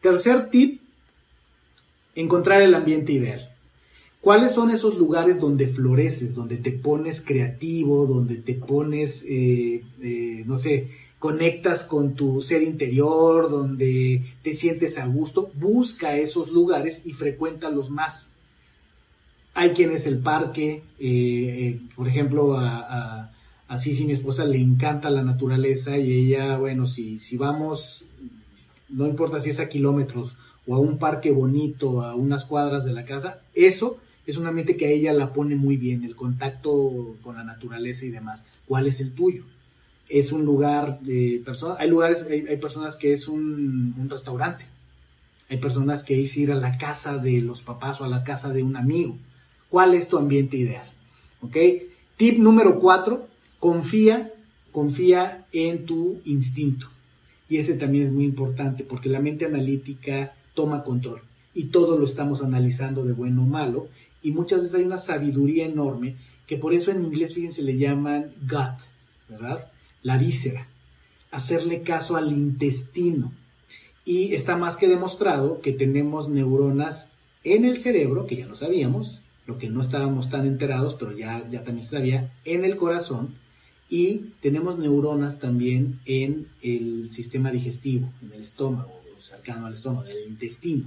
Tercer 0.02 0.50
tip, 0.50 0.81
encontrar 2.16 2.62
el 2.62 2.74
ambiente 2.74 3.14
ideal. 3.14 3.51
¿Cuáles 4.22 4.51
son 4.51 4.70
esos 4.70 4.97
lugares 4.97 5.39
donde 5.39 5.68
floreces, 5.68 6.36
donde 6.36 6.57
te 6.57 6.72
pones 6.72 7.22
creativo, 7.22 8.05
donde 8.05 8.36
te 8.36 8.53
pones, 8.53 9.26
eh, 9.28 9.84
eh, 9.99 10.43
no 10.45 10.59
sé, 10.59 10.89
conectas 11.18 11.84
con 11.84 12.14
tu 12.14 12.41
ser 12.41 12.62
interior, 12.62 13.49
donde 13.49 14.22
te 14.43 14.53
sientes 14.53 14.99
a 14.99 15.07
gusto? 15.07 15.51
Busca 15.55 16.18
esos 16.18 16.51
lugares 16.51 17.07
y 17.07 17.14
frecuéntalos 17.14 17.89
más. 17.89 18.34
Hay 19.55 19.72
quien 19.72 19.91
es 19.91 20.05
el 20.05 20.20
parque, 20.20 20.84
eh, 20.99 21.80
por 21.95 22.07
ejemplo, 22.07 22.57
a 22.57 23.32
si 23.80 24.05
mi 24.05 24.14
esposa 24.14 24.45
le 24.45 24.59
encanta 24.59 25.09
la 25.09 25.24
naturaleza 25.24 25.97
y 25.97 26.12
ella, 26.12 26.57
bueno, 26.57 26.88
si, 26.88 27.20
si 27.20 27.38
vamos, 27.38 28.05
no 28.89 29.07
importa 29.07 29.39
si 29.39 29.49
es 29.49 29.59
a 29.59 29.70
kilómetros 29.70 30.36
o 30.68 30.76
a 30.76 30.80
un 30.80 30.97
parque 30.97 31.32
bonito, 31.32 32.03
a 32.03 32.16
unas 32.16 32.45
cuadras 32.45 32.86
de 32.86 32.93
la 32.93 33.05
casa, 33.05 33.41
eso 33.53 33.99
es 34.28 34.38
un 34.38 34.47
ambiente 34.47 34.78
que 34.78 34.86
a 34.86 34.89
ella 34.89 35.14
la 35.14 35.34
pone 35.34 35.55
muy 35.55 35.78
bien, 35.78 36.03
el 36.03 36.16
contacto 36.16 37.16
con 37.24 37.36
la 37.36 37.43
naturaleza 37.43 38.05
y 38.05 38.09
demás. 38.09 38.45
¿Cuál 38.68 38.88
es 38.88 39.01
el 39.01 39.14
tuyo? 39.14 39.43
Es 40.07 40.32
un 40.32 40.45
lugar 40.45 40.99
de 41.01 41.41
personas, 41.43 41.80
hay 41.80 41.89
lugares, 41.89 42.26
hay, 42.30 42.57
personas 42.57 42.95
que 42.95 43.14
es 43.14 43.28
un, 43.28 43.95
un, 43.97 44.09
restaurante, 44.09 44.66
hay 45.49 45.57
personas 45.57 46.03
que 46.03 46.22
es 46.22 46.36
ir 46.38 46.51
a 46.51 46.55
la 46.55 46.78
casa 46.78 47.18
de 47.18 47.41
los 47.41 47.62
papás 47.62 48.01
o 48.01 48.05
a 48.05 48.09
la 48.09 48.24
casa 48.24 48.49
de 48.49 48.62
un 48.62 48.76
amigo. 48.76 49.18
¿Cuál 49.70 49.93
es 49.93 50.07
tu 50.07 50.18
ambiente 50.18 50.57
ideal? 50.57 50.86
¿Ok? 51.41 51.57
Tip 52.18 52.38
número 52.38 52.80
cuatro, 52.80 53.28
Confía, 53.62 54.34
confía 54.72 55.45
en 55.51 55.86
tu 55.86 56.20
instinto. 56.26 56.88
Y 57.47 57.57
ese 57.57 57.76
también 57.76 58.07
es 58.07 58.12
muy 58.12 58.26
importante 58.26 58.84
porque 58.84 59.07
la 59.07 59.20
mente 59.20 59.45
analítica 59.45 60.34
toma 60.54 60.84
control 60.84 61.22
y 61.54 61.66
todo 61.66 61.97
lo 61.97 62.06
estamos 62.06 62.43
analizando 62.43 63.04
de 63.04 63.14
bueno 63.14 63.43
o 63.43 63.45
malo 63.45 63.88
y 64.22 64.32
muchas 64.32 64.62
veces 64.62 64.76
hay 64.78 64.84
una 64.84 64.97
sabiduría 64.97 65.66
enorme 65.66 66.16
que 66.47 66.58
por 66.58 66.74
eso 66.74 66.91
en 66.91 67.04
inglés, 67.04 67.34
fíjense, 67.34 67.64
le 67.64 67.78
llaman 67.78 68.34
gut, 68.41 68.78
¿verdad? 69.30 69.72
La 70.04 70.18
víscera. 70.18 70.68
Hacerle 71.32 71.82
caso 71.82 72.18
al 72.18 72.32
intestino. 72.32 73.32
Y 74.04 74.34
está 74.34 74.58
más 74.58 74.76
que 74.76 74.89
demostrado 74.89 75.62
que 75.62 75.72
tenemos 75.72 76.28
neuronas 76.28 77.14
en 77.45 77.64
el 77.64 77.78
cerebro, 77.78 78.26
que 78.26 78.36
ya 78.36 78.47
lo 78.47 78.56
sabíamos, 78.56 79.22
lo 79.45 79.58
que 79.58 79.70
no 79.70 79.82
estábamos 79.82 80.30
tan 80.30 80.45
enterados, 80.45 80.95
pero 80.95 81.16
ya, 81.18 81.47
ya 81.49 81.64
también 81.64 81.88
sabía, 81.88 82.34
en 82.43 82.66
el 82.66 82.76
corazón 82.76 83.36
y 83.89 84.32
tenemos 84.41 84.78
neuronas 84.78 85.39
también 85.39 85.99
en 86.06 86.47
el 86.62 87.12
sistema 87.12 87.52
digestivo, 87.52 88.12
en 88.22 88.34
el 88.34 88.41
estómago, 88.41 89.01
cercano 89.22 89.66
al 89.66 89.74
estómago, 89.74 90.08
en 90.08 90.18
el 90.18 90.28
intestino. 90.28 90.86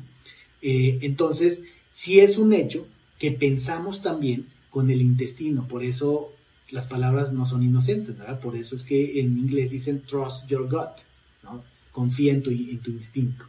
Eh, 0.62 0.98
entonces, 1.02 1.64
sí 1.90 2.20
es 2.20 2.38
un 2.38 2.52
hecho 2.52 2.86
que 3.18 3.30
pensamos 3.30 4.02
también 4.02 4.46
con 4.70 4.90
el 4.90 5.00
intestino, 5.02 5.68
por 5.68 5.84
eso 5.84 6.32
las 6.70 6.86
palabras 6.86 7.32
no 7.32 7.46
son 7.46 7.62
inocentes, 7.62 8.18
¿verdad? 8.18 8.40
Por 8.40 8.56
eso 8.56 8.74
es 8.74 8.82
que 8.82 9.20
en 9.20 9.38
inglés 9.38 9.70
dicen 9.70 10.02
trust 10.02 10.46
your 10.48 10.68
gut, 10.68 11.00
¿no? 11.42 11.62
Confía 11.92 12.32
en 12.32 12.42
tu, 12.42 12.50
instinto. 12.50 13.46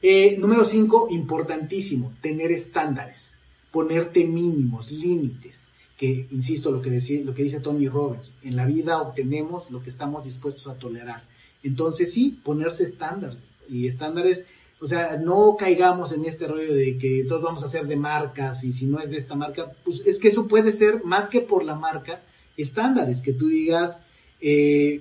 Eh, 0.00 0.36
número 0.38 0.64
cinco, 0.64 1.08
importantísimo, 1.10 2.14
tener 2.20 2.52
estándares, 2.52 3.32
ponerte 3.72 4.24
mínimos, 4.24 4.92
límites 4.92 5.66
que, 5.96 6.28
insisto, 6.30 6.70
lo 6.70 6.82
que, 6.82 6.90
lo 7.24 7.34
que 7.34 7.42
dice 7.42 7.60
Tony 7.60 7.88
Robbins, 7.88 8.34
en 8.42 8.54
la 8.54 8.66
vida 8.66 9.00
obtenemos 9.00 9.70
lo 9.70 9.82
que 9.82 9.90
estamos 9.90 10.24
dispuestos 10.24 10.68
a 10.68 10.78
tolerar. 10.78 11.24
Entonces 11.62 12.12
sí, 12.12 12.38
ponerse 12.44 12.84
estándares 12.84 13.42
y 13.68 13.86
estándares, 13.86 14.44
o 14.80 14.86
sea, 14.86 15.16
no 15.16 15.56
caigamos 15.58 16.12
en 16.12 16.24
este 16.24 16.46
rollo 16.46 16.74
de 16.74 16.98
que 16.98 17.24
todos 17.28 17.42
vamos 17.42 17.64
a 17.64 17.68
ser 17.68 17.86
de 17.86 17.96
marcas 17.96 18.62
y 18.64 18.72
si 18.72 18.86
no 18.86 19.00
es 19.00 19.10
de 19.10 19.16
esta 19.16 19.34
marca, 19.34 19.72
pues 19.84 20.02
es 20.06 20.18
que 20.18 20.28
eso 20.28 20.46
puede 20.46 20.72
ser 20.72 21.04
más 21.04 21.28
que 21.28 21.40
por 21.40 21.64
la 21.64 21.74
marca, 21.74 22.22
estándares, 22.56 23.22
que 23.22 23.32
tú 23.32 23.48
digas, 23.48 24.00
eh, 24.40 25.00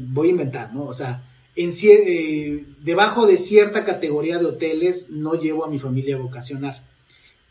voy 0.00 0.28
a 0.28 0.30
inventar, 0.30 0.74
¿no? 0.74 0.84
O 0.84 0.94
sea, 0.94 1.22
eh, 1.56 2.64
debajo 2.82 3.26
de 3.26 3.38
cierta 3.38 3.84
categoría 3.84 4.38
de 4.38 4.46
hoteles 4.46 5.10
no 5.10 5.34
llevo 5.34 5.64
a 5.64 5.68
mi 5.68 5.78
familia 5.78 6.16
a 6.16 6.20
vocacionar 6.20 6.86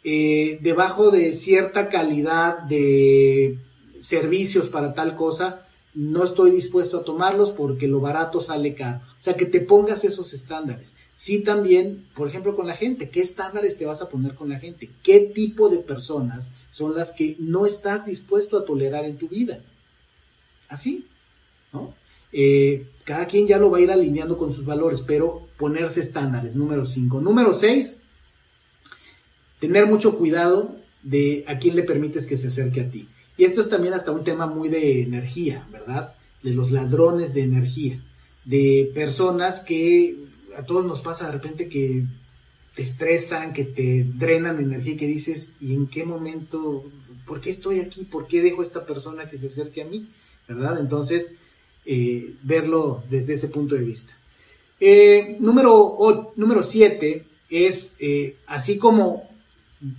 eh, 0.07 0.59
debajo 0.61 1.09
de 1.09 1.35
cierta 1.35 1.89
calidad 1.89 2.59
de 2.59 3.57
servicios 4.01 4.67
para 4.67 4.93
tal 4.93 5.15
cosa, 5.15 5.64
no 5.95 6.25
estoy 6.25 6.51
dispuesto 6.51 6.97
a 6.97 7.03
tomarlos 7.03 7.51
porque 7.51 7.87
lo 7.87 8.01
barato 8.01 8.41
sale 8.41 8.75
caro. 8.75 8.99
O 9.19 9.23
sea, 9.23 9.35
que 9.35 9.45
te 9.45 9.61
pongas 9.61 10.03
esos 10.03 10.33
estándares. 10.33 10.93
Sí 11.13 11.41
también, 11.41 12.05
por 12.13 12.27
ejemplo, 12.27 12.55
con 12.55 12.67
la 12.67 12.75
gente, 12.75 13.09
¿qué 13.09 13.21
estándares 13.21 13.77
te 13.77 13.85
vas 13.85 14.01
a 14.01 14.09
poner 14.09 14.35
con 14.35 14.49
la 14.49 14.59
gente? 14.59 14.89
¿Qué 15.01 15.21
tipo 15.21 15.69
de 15.69 15.77
personas 15.77 16.51
son 16.71 16.95
las 16.95 17.13
que 17.13 17.37
no 17.39 17.65
estás 17.65 18.05
dispuesto 18.05 18.57
a 18.57 18.65
tolerar 18.65 19.05
en 19.05 19.17
tu 19.17 19.29
vida? 19.29 19.61
Así, 20.67 21.07
¿no? 21.71 21.93
Eh, 22.33 22.87
cada 23.05 23.27
quien 23.27 23.47
ya 23.47 23.57
lo 23.57 23.71
va 23.71 23.77
a 23.77 23.81
ir 23.81 23.91
alineando 23.91 24.37
con 24.37 24.51
sus 24.51 24.65
valores, 24.65 25.01
pero 25.01 25.47
ponerse 25.57 26.01
estándares, 26.01 26.57
número 26.57 26.85
5. 26.85 27.21
Número 27.21 27.53
6, 27.53 28.01
tener 29.61 29.85
mucho 29.87 30.17
cuidado 30.17 30.75
de 31.01 31.45
a 31.47 31.57
quién 31.57 31.77
le 31.77 31.83
permites 31.83 32.27
que 32.27 32.35
se 32.35 32.47
acerque 32.47 32.81
a 32.81 32.89
ti. 32.89 33.07
Y 33.37 33.43
esto 33.43 33.61
es 33.61 33.69
también 33.69 33.93
hasta 33.93 34.11
un 34.11 34.23
tema 34.23 34.47
muy 34.47 34.69
de 34.69 35.01
energía, 35.01 35.67
¿verdad? 35.71 36.15
De 36.41 36.51
los 36.51 36.71
ladrones 36.71 37.33
de 37.33 37.41
energía, 37.41 38.01
de 38.45 38.91
personas 38.93 39.61
que 39.61 40.17
a 40.57 40.63
todos 40.63 40.85
nos 40.85 41.01
pasa 41.01 41.25
de 41.25 41.33
repente 41.33 41.67
que 41.67 42.05
te 42.75 42.83
estresan, 42.83 43.53
que 43.53 43.63
te 43.63 44.03
drenan 44.03 44.59
energía 44.59 44.97
que 44.97 45.07
dices, 45.07 45.53
¿y 45.59 45.73
en 45.73 45.87
qué 45.87 46.03
momento? 46.05 46.83
¿Por 47.25 47.41
qué 47.41 47.49
estoy 47.49 47.79
aquí? 47.79 48.03
¿Por 48.03 48.27
qué 48.27 48.41
dejo 48.41 48.61
a 48.61 48.65
esta 48.65 48.85
persona 48.85 49.29
que 49.29 49.37
se 49.37 49.47
acerque 49.47 49.81
a 49.81 49.85
mí? 49.85 50.09
¿Verdad? 50.47 50.79
Entonces, 50.79 51.33
eh, 51.85 52.35
verlo 52.43 53.03
desde 53.09 53.33
ese 53.33 53.47
punto 53.47 53.75
de 53.75 53.83
vista. 53.83 54.13
Eh, 54.79 55.37
número, 55.39 56.33
número 56.35 56.63
siete 56.63 57.25
es, 57.49 57.95
eh, 57.99 58.37
así 58.47 58.77
como 58.77 59.29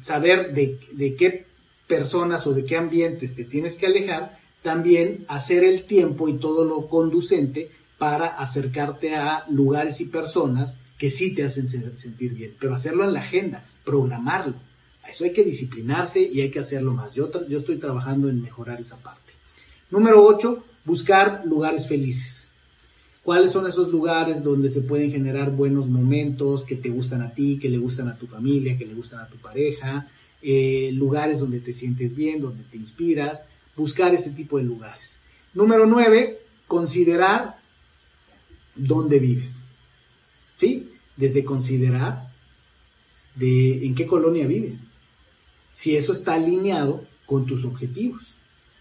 saber 0.00 0.52
de, 0.52 0.78
qué 1.16 1.46
personas 1.86 2.46
o 2.46 2.54
de 2.54 2.64
qué 2.64 2.76
ambientes 2.76 3.34
te 3.34 3.44
tienes 3.44 3.76
que 3.76 3.86
alejar, 3.86 4.38
también 4.62 5.24
hacer 5.28 5.64
el 5.64 5.84
tiempo 5.84 6.28
y 6.28 6.34
todo 6.34 6.64
lo 6.64 6.88
conducente 6.88 7.70
para 7.98 8.26
acercarte 8.26 9.16
a 9.16 9.44
lugares 9.48 10.00
y 10.00 10.06
personas 10.06 10.76
que 10.98 11.10
sí 11.10 11.34
te 11.34 11.44
hacen 11.44 11.66
sentir 11.66 12.34
bien, 12.34 12.54
pero 12.58 12.74
hacerlo 12.74 13.04
en 13.04 13.12
la 13.12 13.20
agenda, 13.20 13.64
programarlo. 13.84 14.54
A 15.02 15.10
eso 15.10 15.24
hay 15.24 15.32
que 15.32 15.44
disciplinarse 15.44 16.20
y 16.20 16.40
hay 16.40 16.50
que 16.50 16.58
hacerlo 16.58 16.92
más. 16.92 17.14
Yo, 17.14 17.30
yo 17.48 17.58
estoy 17.58 17.76
trabajando 17.76 18.28
en 18.28 18.42
mejorar 18.42 18.80
esa 18.80 18.98
parte. 18.98 19.32
Número 19.90 20.24
8, 20.24 20.64
buscar 20.84 21.42
lugares 21.44 21.86
felices 21.86 22.46
cuáles 23.26 23.50
son 23.50 23.66
esos 23.66 23.88
lugares 23.88 24.44
donde 24.44 24.70
se 24.70 24.82
pueden 24.82 25.10
generar 25.10 25.50
buenos 25.50 25.88
momentos 25.88 26.64
que 26.64 26.76
te 26.76 26.90
gustan 26.90 27.22
a 27.22 27.34
ti, 27.34 27.58
que 27.58 27.68
le 27.68 27.76
gustan 27.76 28.08
a 28.08 28.16
tu 28.16 28.28
familia, 28.28 28.78
que 28.78 28.86
le 28.86 28.94
gustan 28.94 29.18
a 29.18 29.26
tu 29.26 29.36
pareja, 29.38 30.08
eh, 30.42 30.90
lugares 30.92 31.40
donde 31.40 31.60
te 31.60 31.72
sientes 31.72 32.14
bien, 32.14 32.40
donde 32.40 32.64
te 32.64 32.76
inspiras, 32.76 33.46
buscar 33.76 34.14
ese 34.14 34.30
tipo 34.30 34.58
de 34.58 34.64
lugares. 34.64 35.20
Número 35.54 35.86
nueve, 35.86 36.40
considerar 36.66 37.58
dónde 38.74 39.18
vives. 39.18 39.62
¿Sí? 40.58 40.92
Desde 41.16 41.44
considerar 41.44 42.32
de 43.34 43.86
en 43.86 43.94
qué 43.94 44.06
colonia 44.06 44.46
vives. 44.46 44.84
Si 45.72 45.96
eso 45.96 46.12
está 46.12 46.34
alineado 46.34 47.04
con 47.26 47.46
tus 47.46 47.64
objetivos. 47.64 48.22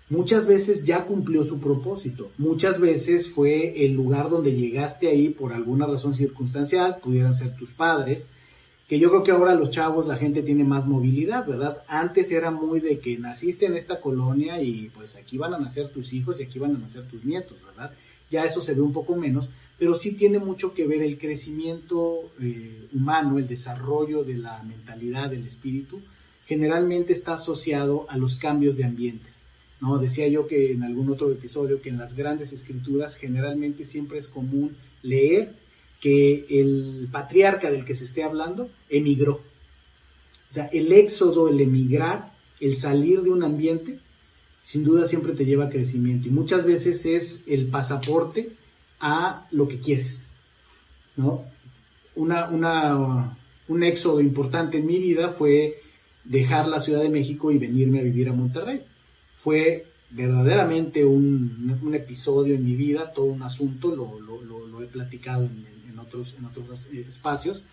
Muchas 0.08 0.46
veces 0.46 0.86
ya 0.86 1.06
cumplió 1.06 1.44
su 1.44 1.60
propósito, 1.60 2.32
muchas 2.38 2.80
veces 2.80 3.28
fue 3.28 3.86
el 3.86 3.94
lugar 3.94 4.30
donde 4.30 4.56
llegaste 4.56 5.08
ahí 5.08 5.30
por 5.30 5.52
alguna 5.52 5.88
razón 5.88 6.14
circunstancial, 6.14 7.00
pudieran 7.02 7.34
ser 7.34 7.56
tus 7.56 7.72
padres, 7.72 8.28
que 8.88 9.00
yo 9.00 9.10
creo 9.10 9.24
que 9.24 9.32
ahora 9.32 9.56
los 9.56 9.72
chavos, 9.72 10.06
la 10.06 10.18
gente 10.18 10.44
tiene 10.44 10.64
más 10.64 10.86
movilidad, 10.86 11.48
¿verdad? 11.48 11.84
Antes 11.88 12.32
era 12.32 12.52
muy 12.52 12.80
de 12.80 13.00
que 13.00 13.18
naciste 13.18 13.66
en 13.66 13.76
esta 13.76 14.00
colonia 14.00 14.62
y 14.62 14.90
pues 14.94 15.16
aquí 15.16 15.38
van 15.38 15.56
a 15.56 15.60
nacer 15.60 15.90
tus 15.90 16.14
hijos 16.14 16.40
y 16.40 16.44
aquí 16.44 16.60
van 16.60 16.76
a 16.76 16.80
nacer 16.80 17.08
tus 17.08 17.24
nietos, 17.26 17.58
¿verdad? 17.66 17.92
Ya 18.30 18.46
eso 18.46 18.62
se 18.62 18.74
ve 18.74 18.82
un 18.82 18.94
poco 18.94 19.16
menos, 19.16 19.50
pero 19.80 19.96
sí 19.96 20.14
tiene 20.14 20.38
mucho 20.38 20.74
que 20.74 20.86
ver 20.86 21.02
el 21.02 21.18
crecimiento 21.18 22.32
eh, 22.40 22.88
humano, 22.94 23.40
el 23.40 23.48
desarrollo 23.48 24.24
de 24.24 24.36
la 24.36 24.62
mentalidad, 24.64 25.32
del 25.32 25.46
espíritu, 25.46 26.02
generalmente 26.46 27.12
está 27.12 27.34
asociado 27.34 28.06
a 28.10 28.18
los 28.18 28.38
cambios 28.38 28.78
de 28.78 28.84
ambientes. 28.84 29.46
¿no? 29.82 29.98
Decía 29.98 30.28
yo 30.28 30.48
que 30.48 30.72
en 30.72 30.84
algún 30.84 31.10
otro 31.10 31.32
episodio 31.32 31.82
que 31.82 31.90
en 31.90 31.98
las 31.98 32.16
grandes 32.16 32.54
escrituras 32.54 33.16
generalmente 33.16 33.84
siempre 33.84 34.20
es 34.20 34.28
común 34.28 34.76
leer 35.02 35.56
que 36.00 36.46
el 36.50 37.08
patriarca 37.12 37.72
del 37.72 37.86
que 37.86 37.96
se 37.96 38.06
esté 38.06 38.24
hablando 38.24 38.70
emigró. 38.90 39.42
O 40.50 40.54
sea, 40.54 40.66
el 40.68 40.92
éxodo, 40.94 41.50
el 41.50 41.60
emigrar, 41.60 42.34
el 42.60 42.76
salir 42.76 43.22
de 43.22 43.32
un 43.32 43.44
ambiente, 43.44 44.00
sin 44.62 44.84
duda 44.84 45.06
siempre 45.06 45.34
te 45.34 45.46
lleva 45.46 45.66
a 45.66 45.70
crecimiento 45.70 46.28
y 46.28 46.32
muchas 46.32 46.66
veces 46.66 47.06
es 47.06 47.44
el 47.48 47.68
pasaporte 47.68 48.54
a 49.00 49.48
lo 49.52 49.68
que 49.68 49.80
quieres, 49.80 50.28
¿no? 51.16 51.46
Una, 52.16 52.50
una, 52.50 53.38
un 53.68 53.84
éxodo 53.84 54.22
importante 54.22 54.78
en 54.78 54.86
mi 54.86 55.00
vida 55.00 55.30
fue 55.30 55.82
dejar 56.24 56.68
la 56.68 56.80
Ciudad 56.80 57.02
de 57.02 57.10
México 57.10 57.52
y 57.52 57.58
venirme 57.58 58.00
a 58.00 58.04
vivir 58.04 58.30
a 58.30 58.34
Monterrey. 58.34 58.82
Fue 59.36 59.86
verdaderamente 60.10 61.04
un, 61.06 61.80
un 61.82 61.96
episodio 61.96 62.56
en 62.56 62.64
mi 62.64 62.76
vida, 62.76 63.12
todo 63.12 63.26
un 63.26 63.44
asunto, 63.44 63.96
lo, 63.96 64.20
lo, 64.20 64.42
lo, 64.42 64.82
he 64.82 64.88
platicado 64.88 65.44
en, 65.44 65.75
en, 65.96 66.00
otros, 66.00 66.36
otros 66.46 66.88
espacios, 66.92 67.64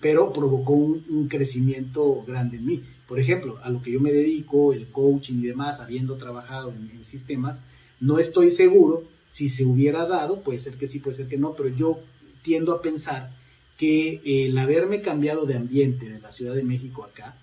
pero 0.00 0.32
provocó 0.32 0.72
un, 0.72 1.28
crecimiento 1.28 2.22
grande 2.26 2.58
en 2.58 2.66
mí. 2.66 2.84
Por 3.08 3.18
ejemplo, 3.18 3.58
a 3.62 3.70
lo 3.70 3.82
que 3.82 3.92
yo 3.92 4.00
me 4.00 4.12
dedico, 4.12 4.72
el 4.72 4.88
coaching 4.88 5.38
y 5.38 5.46
demás, 5.46 5.80
habiendo 5.80 6.16
trabajado 6.16 6.72
en, 6.72 7.04
sistemas, 7.04 7.62
no 8.00 8.18
estoy 8.18 8.50
seguro 8.50 9.04
si 9.30 9.48
se 9.48 9.64
hubiera 9.64 10.06
dado, 10.06 10.42
puede 10.42 10.60
ser 10.60 10.74
que 10.74 10.86
sí, 10.86 11.00
puede 11.00 11.16
ser 11.16 11.26
que 11.26 11.36
no, 11.36 11.54
pero 11.54 11.68
yo 11.68 11.98
tiendo 12.42 12.72
a 12.72 12.82
pensar 12.82 13.34
que 13.76 14.20
el 14.24 14.56
haberme 14.56 15.02
cambiado 15.02 15.44
de 15.44 15.56
ambiente 15.56 16.08
de 16.08 16.20
la 16.20 16.30
Ciudad 16.30 16.54
de 16.54 16.62
México 16.62 17.04
acá, 17.04 17.36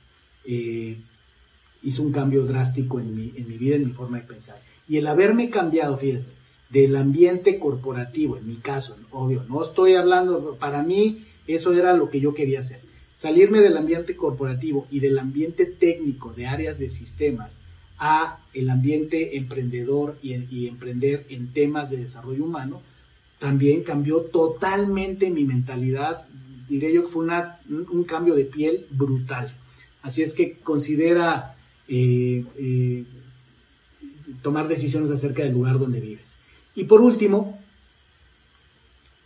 eh, 0.46 0.98
hizo 1.84 2.04
un 2.04 2.12
cambio 2.12 2.46
drástico 2.46 3.00
en 3.00 3.14
mi, 3.16 3.34
en 3.36 3.48
mi 3.48 3.58
vida, 3.58 3.76
en 3.76 3.86
mi 3.86 3.92
forma 3.92 4.20
de 4.20 4.28
pensar. 4.28 4.62
Y 4.88 4.98
el 4.98 5.08
haberme 5.08 5.50
cambiado, 5.50 5.98
fíjate, 5.98 6.26
del 6.72 6.96
ambiente 6.96 7.60
corporativo, 7.60 8.38
en 8.38 8.48
mi 8.48 8.56
caso, 8.56 8.98
obvio, 9.12 9.44
no 9.50 9.62
estoy 9.62 9.96
hablando, 9.96 10.56
para 10.60 10.84
mí 10.84 11.26
eso 11.48 11.74
era 11.74 11.94
lo 11.94 12.10
que 12.10 12.20
yo 12.20 12.34
quería 12.34 12.62
hacer. 12.62 12.80
Salirme 13.16 13.60
del 13.60 13.78
ambiente 13.78 14.16
corporativo 14.16 14.88
y 14.90 15.00
del 15.00 15.20
ambiente 15.20 15.66
técnico 15.66 16.34
de 16.34 16.48
áreas 16.48 16.80
de 16.80 16.90
sistemas 16.90 17.60
a 18.00 18.40
el 18.54 18.70
ambiente 18.70 19.38
emprendedor 19.38 20.18
y, 20.24 20.68
emprender 20.68 21.26
en 21.30 21.54
temas 21.54 21.92
de 21.92 21.98
desarrollo 21.98 22.44
humano, 22.44 22.82
también 23.38 23.84
cambió 23.84 24.22
totalmente 24.22 25.30
mi 25.30 25.44
mentalidad. 25.44 26.26
Diré 26.68 26.94
yo 26.94 27.04
que 27.04 27.12
fue 27.12 27.24
una, 27.24 27.60
un 27.70 28.04
cambio 28.06 28.34
de 28.34 28.46
piel 28.46 28.88
brutal. 28.90 29.54
Así 30.02 30.24
es 30.24 30.34
que 30.34 30.58
considera 30.58 31.56
eh, 31.88 32.44
eh, 32.58 33.04
tomar 34.42 34.68
decisiones 34.68 35.12
acerca 35.12 35.44
del 35.44 35.54
lugar 35.54 35.78
donde 35.78 36.00
vives. 36.00 36.34
Y 36.82 36.86
por 36.86 37.02
último, 37.02 37.60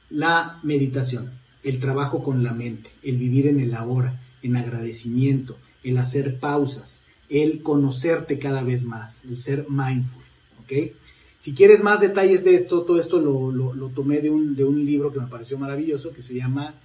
la 0.09 0.59
meditación, 0.61 1.31
el 1.63 1.79
trabajo 1.79 2.21
con 2.21 2.43
la 2.43 2.53
mente, 2.53 2.91
el 3.01 3.15
vivir 3.15 3.47
en 3.47 3.61
el 3.61 3.73
ahora, 3.75 4.21
en 4.41 4.57
agradecimiento, 4.57 5.57
el 5.81 5.97
hacer 5.97 6.37
pausas, 6.41 6.99
el 7.29 7.63
conocerte 7.63 8.39
cada 8.39 8.61
vez 8.61 8.83
más, 8.83 9.23
el 9.23 9.37
ser 9.37 9.67
mindful. 9.69 10.21
¿ok? 10.63 10.91
Si 11.39 11.53
quieres 11.53 11.81
más 11.81 12.01
detalles 12.01 12.43
de 12.43 12.55
esto, 12.55 12.81
todo 12.81 12.99
esto 12.99 13.21
lo, 13.21 13.89
tomé 13.91 14.19
de 14.19 14.31
un, 14.31 14.57
de 14.57 14.65
un 14.65 14.85
libro 14.85 15.13
que 15.13 15.21
me 15.21 15.27
pareció 15.27 15.57
maravilloso 15.57 16.11
que 16.11 16.23
se 16.23 16.35
llama 16.35 16.75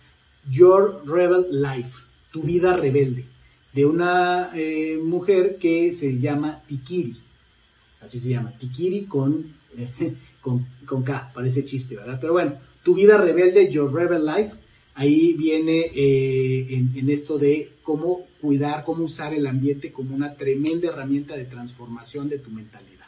Your 0.49 1.03
Rebel 1.05 1.47
Life, 1.51 1.99
tu 2.31 2.43
vida 2.43 2.77
rebelde, 2.77 3.25
de 3.73 3.87
una 3.87 4.51
eh, 4.55 5.01
mujer 5.03 5.57
que 5.59 5.93
se 5.93 6.21
llama 6.21 6.63
Tikiri. 6.69 7.17
Así 8.01 8.21
se 8.21 8.29
llama, 8.29 8.57
Tikiri 8.57 9.07
con, 9.07 9.59
eh, 9.77 10.15
con, 10.41 10.67
K, 11.05 11.33
parece 11.35 11.65
chiste, 11.65 11.97
¿verdad? 11.97 12.19
Pero 12.21 12.33
bueno, 12.33 12.55
tu 12.83 12.95
vida 12.95 13.17
rebelde, 13.17 13.71
Your 13.71 13.93
Rebel 13.93 14.25
Life, 14.25 14.53
ahí 14.95 15.35
viene 15.35 15.91
eh, 15.95 16.85
en, 16.95 17.11
esto 17.11 17.39
de 17.39 17.73
cómo 17.83 18.27
cuidar, 18.41 18.85
cómo 18.85 19.05
usar 19.05 19.35
el 19.35 19.47
ambiente 19.47 19.93
como 19.93 20.15
una 20.15 20.35
tremenda 20.35 20.89
herramienta 20.89 21.37
de 21.37 21.45
transformación 21.45 22.29
de 22.29 22.39
tu 22.39 22.51
mentalidad. 22.51 23.07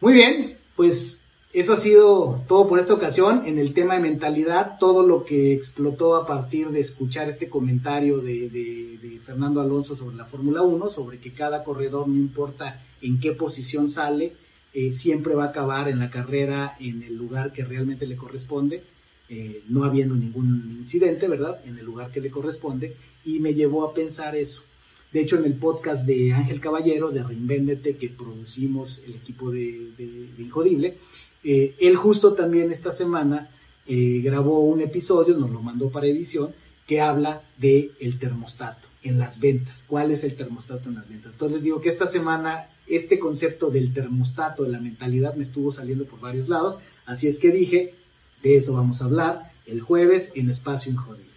Muy 0.00 0.12
bien, 0.12 0.58
pues 0.76 1.28
eso 1.52 1.72
ha 1.72 1.76
sido 1.76 2.42
todo 2.48 2.68
por 2.68 2.80
esta 2.80 2.94
ocasión 2.94 3.46
en 3.46 3.58
el 3.58 3.72
tema 3.72 3.94
de 3.94 4.00
mentalidad, 4.00 4.76
todo 4.78 5.06
lo 5.06 5.24
que 5.24 5.54
explotó 5.54 6.16
a 6.16 6.26
partir 6.26 6.70
de 6.70 6.80
escuchar 6.80 7.28
este 7.28 7.48
comentario 7.48 8.18
de, 8.18 8.50
de 8.50 9.20
Fernando 9.24 9.60
Alonso 9.60 9.96
sobre 9.96 10.16
la 10.16 10.26
Fórmula 10.26 10.62
1, 10.62 10.90
sobre 10.90 11.18
que 11.18 11.32
cada 11.32 11.64
corredor, 11.64 12.08
no 12.08 12.16
importa 12.16 12.84
en 13.00 13.20
qué 13.20 13.32
posición 13.32 13.88
sale, 13.88 14.34
eh, 14.76 14.90
siempre 14.90 15.34
va 15.34 15.44
a 15.44 15.48
acabar 15.48 15.88
en 15.88 16.00
la 16.00 16.10
carrera 16.10 16.76
en 16.80 17.04
el 17.04 17.14
lugar 17.14 17.52
que 17.52 17.64
realmente 17.64 18.08
le 18.08 18.16
corresponde, 18.16 18.82
eh, 19.28 19.62
no 19.68 19.84
habiendo 19.84 20.16
ningún 20.16 20.78
incidente, 20.80 21.28
¿verdad? 21.28 21.60
En 21.64 21.78
el 21.78 21.84
lugar 21.84 22.10
que 22.10 22.20
le 22.20 22.28
corresponde, 22.28 22.96
y 23.24 23.38
me 23.38 23.54
llevó 23.54 23.84
a 23.84 23.94
pensar 23.94 24.34
eso. 24.34 24.64
De 25.12 25.20
hecho, 25.20 25.36
en 25.36 25.44
el 25.44 25.54
podcast 25.54 26.04
de 26.04 26.32
Ángel 26.32 26.60
Caballero, 26.60 27.12
de 27.12 27.22
Reinvéndete, 27.22 27.96
que 27.96 28.08
producimos 28.08 29.00
el 29.06 29.14
equipo 29.14 29.52
de, 29.52 29.92
de, 29.96 30.42
Injodible, 30.42 30.98
eh, 31.44 31.76
él 31.78 31.94
justo 31.94 32.34
también 32.34 32.72
esta 32.72 32.92
semana 32.92 33.50
grabó 33.86 34.60
un 34.60 34.80
episodio, 34.80 35.36
nos 35.36 35.50
lo 35.50 35.60
mandó 35.60 35.90
para 35.90 36.06
edición, 36.06 36.54
que 36.86 37.00
habla 37.00 37.42
de 37.58 37.92
el 38.00 38.18
termostato 38.18 38.88
en 39.02 39.18
las 39.18 39.40
ventas. 39.40 39.84
¿Cuál 39.86 40.10
es 40.10 40.24
el 40.24 40.36
termostato 40.36 40.88
en 40.88 40.96
las 40.96 41.08
ventas? 41.08 41.32
Entonces 41.32 41.56
les 41.56 41.64
digo 41.64 41.80
que 41.80 41.88
esta 41.88 42.06
semana 42.06 42.68
este 42.86 43.18
concepto 43.18 43.70
del 43.70 43.94
termostato, 43.94 44.64
de 44.64 44.70
la 44.70 44.80
mentalidad, 44.80 45.34
me 45.34 45.42
estuvo 45.42 45.72
saliendo 45.72 46.04
por 46.04 46.20
varios 46.20 46.48
lados. 46.48 46.78
Así 47.06 47.28
es 47.28 47.38
que 47.38 47.50
dije, 47.50 47.94
de 48.42 48.56
eso 48.56 48.74
vamos 48.74 49.00
a 49.00 49.06
hablar 49.06 49.52
el 49.66 49.80
jueves 49.80 50.32
en 50.34 50.50
Espacio 50.50 50.92
Injodible. 50.92 51.34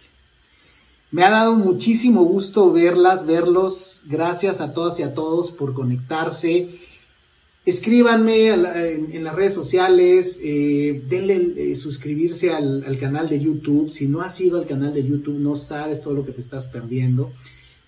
Me 1.10 1.24
ha 1.24 1.30
dado 1.30 1.54
muchísimo 1.54 2.24
gusto 2.24 2.70
verlas, 2.70 3.24
verlos. 3.24 4.02
Gracias 4.06 4.60
a 4.60 4.74
todas 4.74 5.00
y 5.00 5.02
a 5.02 5.14
todos 5.14 5.52
por 5.52 5.72
conectarse. 5.72 6.78
Escríbanme 7.68 8.48
en, 8.48 9.24
las 9.24 9.34
redes 9.34 9.52
sociales, 9.52 10.40
eh, 10.42 11.02
denle 11.06 11.72
eh, 11.72 11.76
suscribirse 11.76 12.50
al, 12.50 12.82
al, 12.82 12.98
canal 12.98 13.28
de 13.28 13.38
YouTube. 13.38 13.92
Si 13.92 14.08
no 14.08 14.22
has 14.22 14.40
ido 14.40 14.58
al 14.58 14.66
canal 14.66 14.94
de 14.94 15.06
YouTube, 15.06 15.38
no 15.38 15.54
sabes 15.54 16.00
todo 16.00 16.14
lo 16.14 16.24
que 16.24 16.32
te 16.32 16.40
estás 16.40 16.66
perdiendo. 16.66 17.30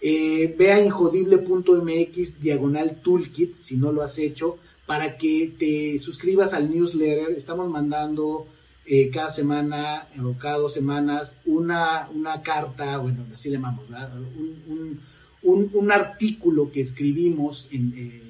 Eh, 0.03 0.55
ve 0.59 0.73
a 0.73 0.85
injodible.mx 0.85 2.41
diagonal 2.43 3.01
toolkit, 3.03 3.57
si 3.57 3.79
no 3.79 3.91
lo 3.91 4.03
has 4.03 4.19
hecho, 4.19 4.59
para 4.85 5.17
que 5.17 5.55
te 5.59 5.99
suscribas 5.99 6.53
al 6.53 6.71
newsletter. 6.71 7.31
Estamos 7.35 7.71
mandando 7.71 8.49
eh, 8.85 9.09
cada 9.09 9.31
semana 9.31 10.09
o 10.23 10.37
cada 10.37 10.59
dos 10.59 10.75
semanas 10.75 11.41
una, 11.47 12.07
una 12.15 12.43
carta, 12.43 12.99
bueno, 12.99 13.25
así 13.33 13.49
le 13.49 13.57
llamamos, 13.57 13.87
un, 13.89 15.01
un, 15.43 15.71
un, 15.73 15.91
artículo 15.91 16.71
que 16.71 16.83
escribimos 16.83 17.67
en, 17.73 18.30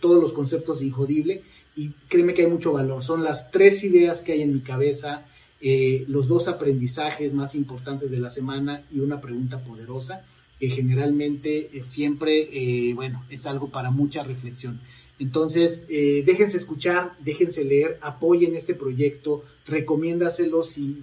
todos 0.00 0.22
los 0.22 0.32
conceptos 0.32 0.80
de 0.80 0.86
Injodible 0.86 1.42
y 1.76 1.90
créeme 2.08 2.34
que 2.34 2.42
hay 2.42 2.50
mucho 2.50 2.72
valor. 2.72 3.02
Son 3.02 3.24
las 3.24 3.50
tres 3.50 3.84
ideas 3.84 4.20
que 4.20 4.32
hay 4.32 4.42
en 4.42 4.54
mi 4.54 4.60
cabeza, 4.60 5.26
eh, 5.60 6.04
los 6.08 6.28
dos 6.28 6.48
aprendizajes 6.48 7.32
más 7.32 7.54
importantes 7.54 8.10
de 8.10 8.18
la 8.18 8.30
semana 8.30 8.84
y 8.92 9.00
una 9.00 9.20
pregunta 9.20 9.62
poderosa 9.64 10.24
que 10.60 10.68
generalmente 10.68 11.70
siempre, 11.82 12.48
eh, 12.52 12.94
bueno, 12.94 13.24
es 13.28 13.46
algo 13.46 13.70
para 13.70 13.90
mucha 13.90 14.22
reflexión. 14.22 14.80
Entonces, 15.18 15.86
eh, 15.90 16.22
déjense 16.26 16.56
escuchar, 16.56 17.16
déjense 17.20 17.64
leer, 17.64 17.98
apoyen 18.02 18.56
este 18.56 18.74
proyecto, 18.74 19.44
recomiéndaselo 19.66 20.64
si 20.64 21.02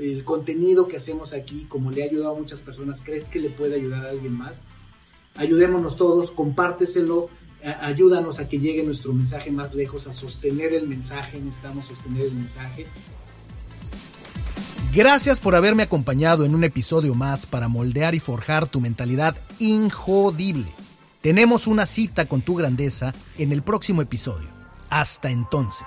el 0.00 0.24
contenido 0.24 0.88
que 0.88 0.96
hacemos 0.96 1.32
aquí, 1.32 1.66
como 1.68 1.90
le 1.90 2.02
ha 2.02 2.06
ayudado 2.06 2.34
a 2.34 2.38
muchas 2.38 2.60
personas, 2.60 3.02
crees 3.04 3.28
que 3.28 3.40
le 3.40 3.50
puede 3.50 3.76
ayudar 3.76 4.06
a 4.06 4.10
alguien 4.10 4.32
más. 4.32 4.62
Ayudémonos 5.34 5.96
todos, 5.96 6.30
compárteselo, 6.30 7.28
ayúdanos 7.80 8.38
a 8.38 8.48
que 8.48 8.58
llegue 8.58 8.82
nuestro 8.82 9.12
mensaje 9.12 9.50
más 9.50 9.74
lejos, 9.74 10.06
a 10.06 10.12
sostener 10.12 10.74
el 10.74 10.86
mensaje, 10.86 11.40
necesitamos 11.40 11.86
sostener 11.86 12.26
el 12.26 12.32
mensaje. 12.32 12.86
Gracias 14.94 15.40
por 15.40 15.54
haberme 15.54 15.82
acompañado 15.82 16.44
en 16.44 16.54
un 16.54 16.64
episodio 16.64 17.14
más 17.14 17.44
para 17.44 17.68
moldear 17.68 18.14
y 18.14 18.20
forjar 18.20 18.66
tu 18.66 18.80
mentalidad 18.80 19.36
injodible. 19.58 20.68
Tenemos 21.20 21.66
una 21.66 21.86
cita 21.86 22.26
con 22.26 22.40
tu 22.40 22.54
grandeza 22.54 23.14
en 23.36 23.52
el 23.52 23.62
próximo 23.62 24.00
episodio. 24.00 24.48
Hasta 24.88 25.30
entonces. 25.30 25.86